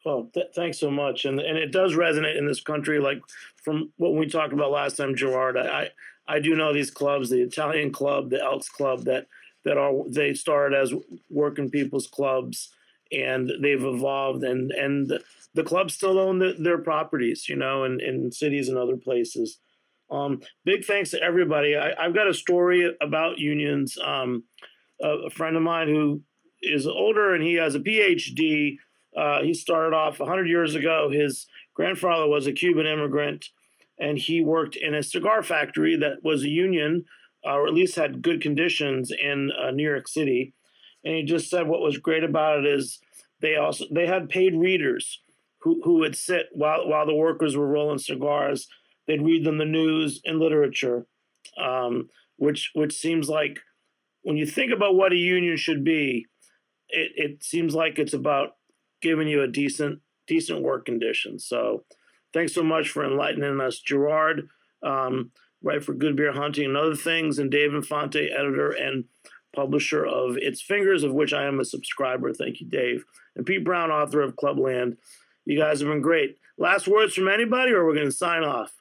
Well, 0.04 0.28
th- 0.34 0.48
thanks 0.54 0.78
so 0.78 0.90
much, 0.90 1.24
and 1.24 1.40
and 1.40 1.56
it 1.56 1.72
does 1.72 1.94
resonate 1.94 2.36
in 2.36 2.46
this 2.46 2.60
country. 2.60 3.00
Like 3.00 3.22
from 3.62 3.92
what 3.96 4.14
we 4.14 4.28
talked 4.28 4.52
about 4.52 4.70
last 4.70 4.98
time, 4.98 5.16
Gerard, 5.16 5.56
I 5.56 5.88
I 6.26 6.40
do 6.40 6.54
know 6.54 6.72
these 6.72 6.90
clubs, 6.90 7.30
the 7.30 7.42
Italian 7.42 7.92
Club, 7.92 8.30
the 8.30 8.42
Elks 8.42 8.68
Club, 8.68 9.04
that 9.04 9.26
that 9.64 9.78
are 9.78 9.92
they 10.08 10.34
started 10.34 10.76
as 10.76 10.92
working 11.30 11.70
people's 11.70 12.06
clubs, 12.06 12.70
and 13.12 13.50
they've 13.60 13.82
evolved, 13.82 14.44
and 14.44 14.70
and 14.72 15.12
the, 15.54 15.64
clubs 15.64 15.94
still 15.94 16.18
own 16.18 16.38
the, 16.38 16.54
their 16.58 16.78
properties, 16.78 17.48
you 17.48 17.56
know, 17.56 17.84
in, 17.84 18.00
in 18.00 18.32
cities 18.32 18.68
and 18.68 18.76
other 18.76 18.96
places. 18.96 19.58
Um, 20.10 20.42
big 20.64 20.84
thanks 20.84 21.10
to 21.10 21.22
everybody. 21.22 21.76
I, 21.76 21.94
have 22.02 22.14
got 22.14 22.28
a 22.28 22.34
story 22.34 22.94
about 23.00 23.38
unions. 23.38 23.96
Um, 24.02 24.44
a, 25.02 25.26
a, 25.26 25.30
friend 25.30 25.56
of 25.56 25.62
mine 25.62 25.88
who 25.88 26.22
is 26.62 26.86
older 26.86 27.34
and 27.34 27.42
he 27.42 27.54
has 27.54 27.74
a 27.74 27.80
PhD. 27.80 28.76
Uh, 29.16 29.42
he 29.42 29.54
started 29.54 29.94
off 29.94 30.20
100 30.20 30.48
years 30.48 30.74
ago. 30.74 31.08
His 31.10 31.46
grandfather 31.74 32.26
was 32.26 32.46
a 32.46 32.52
Cuban 32.52 32.86
immigrant 32.86 33.46
and 33.98 34.18
he 34.18 34.42
worked 34.42 34.76
in 34.76 34.94
a 34.94 35.02
cigar 35.02 35.42
factory 35.42 35.96
that 35.96 36.22
was 36.22 36.42
a 36.42 36.48
union, 36.48 37.04
uh, 37.46 37.52
or 37.54 37.66
at 37.66 37.74
least 37.74 37.96
had 37.96 38.22
good 38.22 38.40
conditions 38.40 39.10
in 39.10 39.50
uh, 39.52 39.70
New 39.70 39.88
York 39.88 40.08
City. 40.08 40.54
And 41.04 41.14
he 41.14 41.22
just 41.22 41.50
said 41.50 41.68
what 41.68 41.82
was 41.82 41.98
great 41.98 42.24
about 42.24 42.60
it 42.60 42.66
is 42.66 43.00
they 43.40 43.56
also 43.56 43.84
they 43.90 44.06
had 44.06 44.28
paid 44.28 44.54
readers 44.54 45.20
who 45.60 45.80
who 45.84 45.98
would 45.98 46.16
sit 46.16 46.46
while 46.52 46.88
while 46.88 47.06
the 47.06 47.14
workers 47.14 47.56
were 47.56 47.68
rolling 47.68 47.98
cigars. 47.98 48.66
They'd 49.06 49.22
read 49.22 49.44
them 49.44 49.58
the 49.58 49.66
news 49.66 50.20
and 50.24 50.38
literature, 50.38 51.06
um, 51.62 52.08
which 52.36 52.70
which 52.74 52.96
seems 52.96 53.28
like 53.28 53.58
when 54.22 54.36
you 54.36 54.46
think 54.46 54.72
about 54.72 54.94
what 54.94 55.12
a 55.12 55.16
union 55.16 55.58
should 55.58 55.84
be, 55.84 56.26
it, 56.88 57.12
it 57.16 57.44
seems 57.44 57.74
like 57.74 57.98
it's 57.98 58.14
about 58.14 58.56
giving 59.02 59.28
you 59.28 59.42
a 59.42 59.48
decent 59.48 60.00
decent 60.26 60.62
work 60.62 60.86
condition. 60.86 61.38
So 61.38 61.84
Thanks 62.34 62.52
so 62.52 62.64
much 62.64 62.90
for 62.90 63.04
enlightening 63.04 63.60
us, 63.60 63.78
Gerard, 63.78 64.48
um, 64.82 65.30
right 65.62 65.82
for 65.82 65.94
Good 65.94 66.16
Beer 66.16 66.32
Hunting 66.32 66.66
and 66.66 66.76
other 66.76 66.96
things, 66.96 67.38
and 67.38 67.48
Dave 67.48 67.72
Infante, 67.72 68.28
editor 68.30 68.70
and 68.70 69.04
publisher 69.54 70.04
of 70.04 70.36
It's 70.36 70.60
Fingers, 70.60 71.04
of 71.04 71.12
which 71.12 71.32
I 71.32 71.44
am 71.44 71.60
a 71.60 71.64
subscriber. 71.64 72.32
Thank 72.34 72.60
you, 72.60 72.66
Dave. 72.66 73.04
And 73.36 73.46
Pete 73.46 73.64
Brown, 73.64 73.92
author 73.92 74.20
of 74.20 74.34
Clubland. 74.34 74.96
You 75.44 75.58
guys 75.58 75.78
have 75.80 75.88
been 75.88 76.02
great. 76.02 76.36
Last 76.58 76.88
words 76.88 77.14
from 77.14 77.28
anybody, 77.28 77.70
or 77.70 77.86
we're 77.86 77.94
going 77.94 78.06
to 78.06 78.12
sign 78.12 78.42
off? 78.42 78.72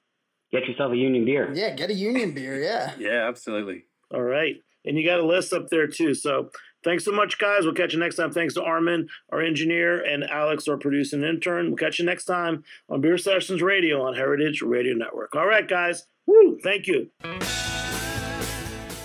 Get 0.51 0.67
yourself 0.67 0.91
a 0.91 0.97
union 0.97 1.23
beer. 1.23 1.51
Yeah, 1.53 1.75
get 1.75 1.91
a 1.91 1.93
union 1.93 2.33
beer. 2.33 2.59
Yeah. 2.59 2.93
yeah, 2.99 3.27
absolutely. 3.27 3.85
All 4.11 4.21
right. 4.21 4.55
And 4.85 4.97
you 4.97 5.05
got 5.05 5.19
a 5.19 5.25
list 5.25 5.53
up 5.53 5.69
there 5.69 5.87
too. 5.87 6.13
So 6.15 6.49
Thanks 6.83 7.05
so 7.05 7.11
much, 7.11 7.37
guys. 7.37 7.63
We'll 7.63 7.73
catch 7.73 7.93
you 7.93 7.99
next 7.99 8.17
time. 8.17 8.31
Thanks 8.31 8.53
to 8.55 8.63
Armin, 8.63 9.07
our 9.31 9.41
engineer, 9.41 10.03
and 10.03 10.23
Alex, 10.23 10.67
our 10.67 10.77
producer 10.77 11.15
and 11.15 11.25
intern. 11.25 11.67
We'll 11.67 11.77
catch 11.77 11.99
you 11.99 12.05
next 12.05 12.25
time 12.25 12.63
on 12.89 13.01
Beer 13.01 13.17
Sessions 13.17 13.61
Radio 13.61 14.01
on 14.01 14.15
Heritage 14.15 14.61
Radio 14.61 14.93
Network. 14.93 15.35
All 15.35 15.47
right, 15.47 15.67
guys. 15.67 16.05
Woo! 16.25 16.57
Thank 16.63 16.87
you. 16.87 17.09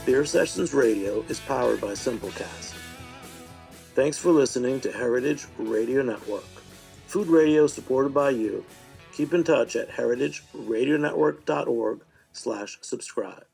Beer 0.06 0.24
Sessions 0.24 0.72
Radio 0.74 1.22
is 1.28 1.38
powered 1.40 1.80
by 1.80 1.92
Simplecast. 1.92 2.74
Thanks 3.94 4.18
for 4.18 4.30
listening 4.30 4.80
to 4.80 4.92
Heritage 4.92 5.46
Radio 5.58 6.02
Network. 6.02 6.44
Food 7.06 7.28
radio 7.28 7.66
supported 7.66 8.14
by 8.14 8.30
you. 8.30 8.64
Keep 9.12 9.34
in 9.34 9.44
touch 9.44 9.76
at 9.76 9.90
heritageradionetwork.org 9.90 12.00
slash 12.32 12.78
subscribe. 12.80 13.44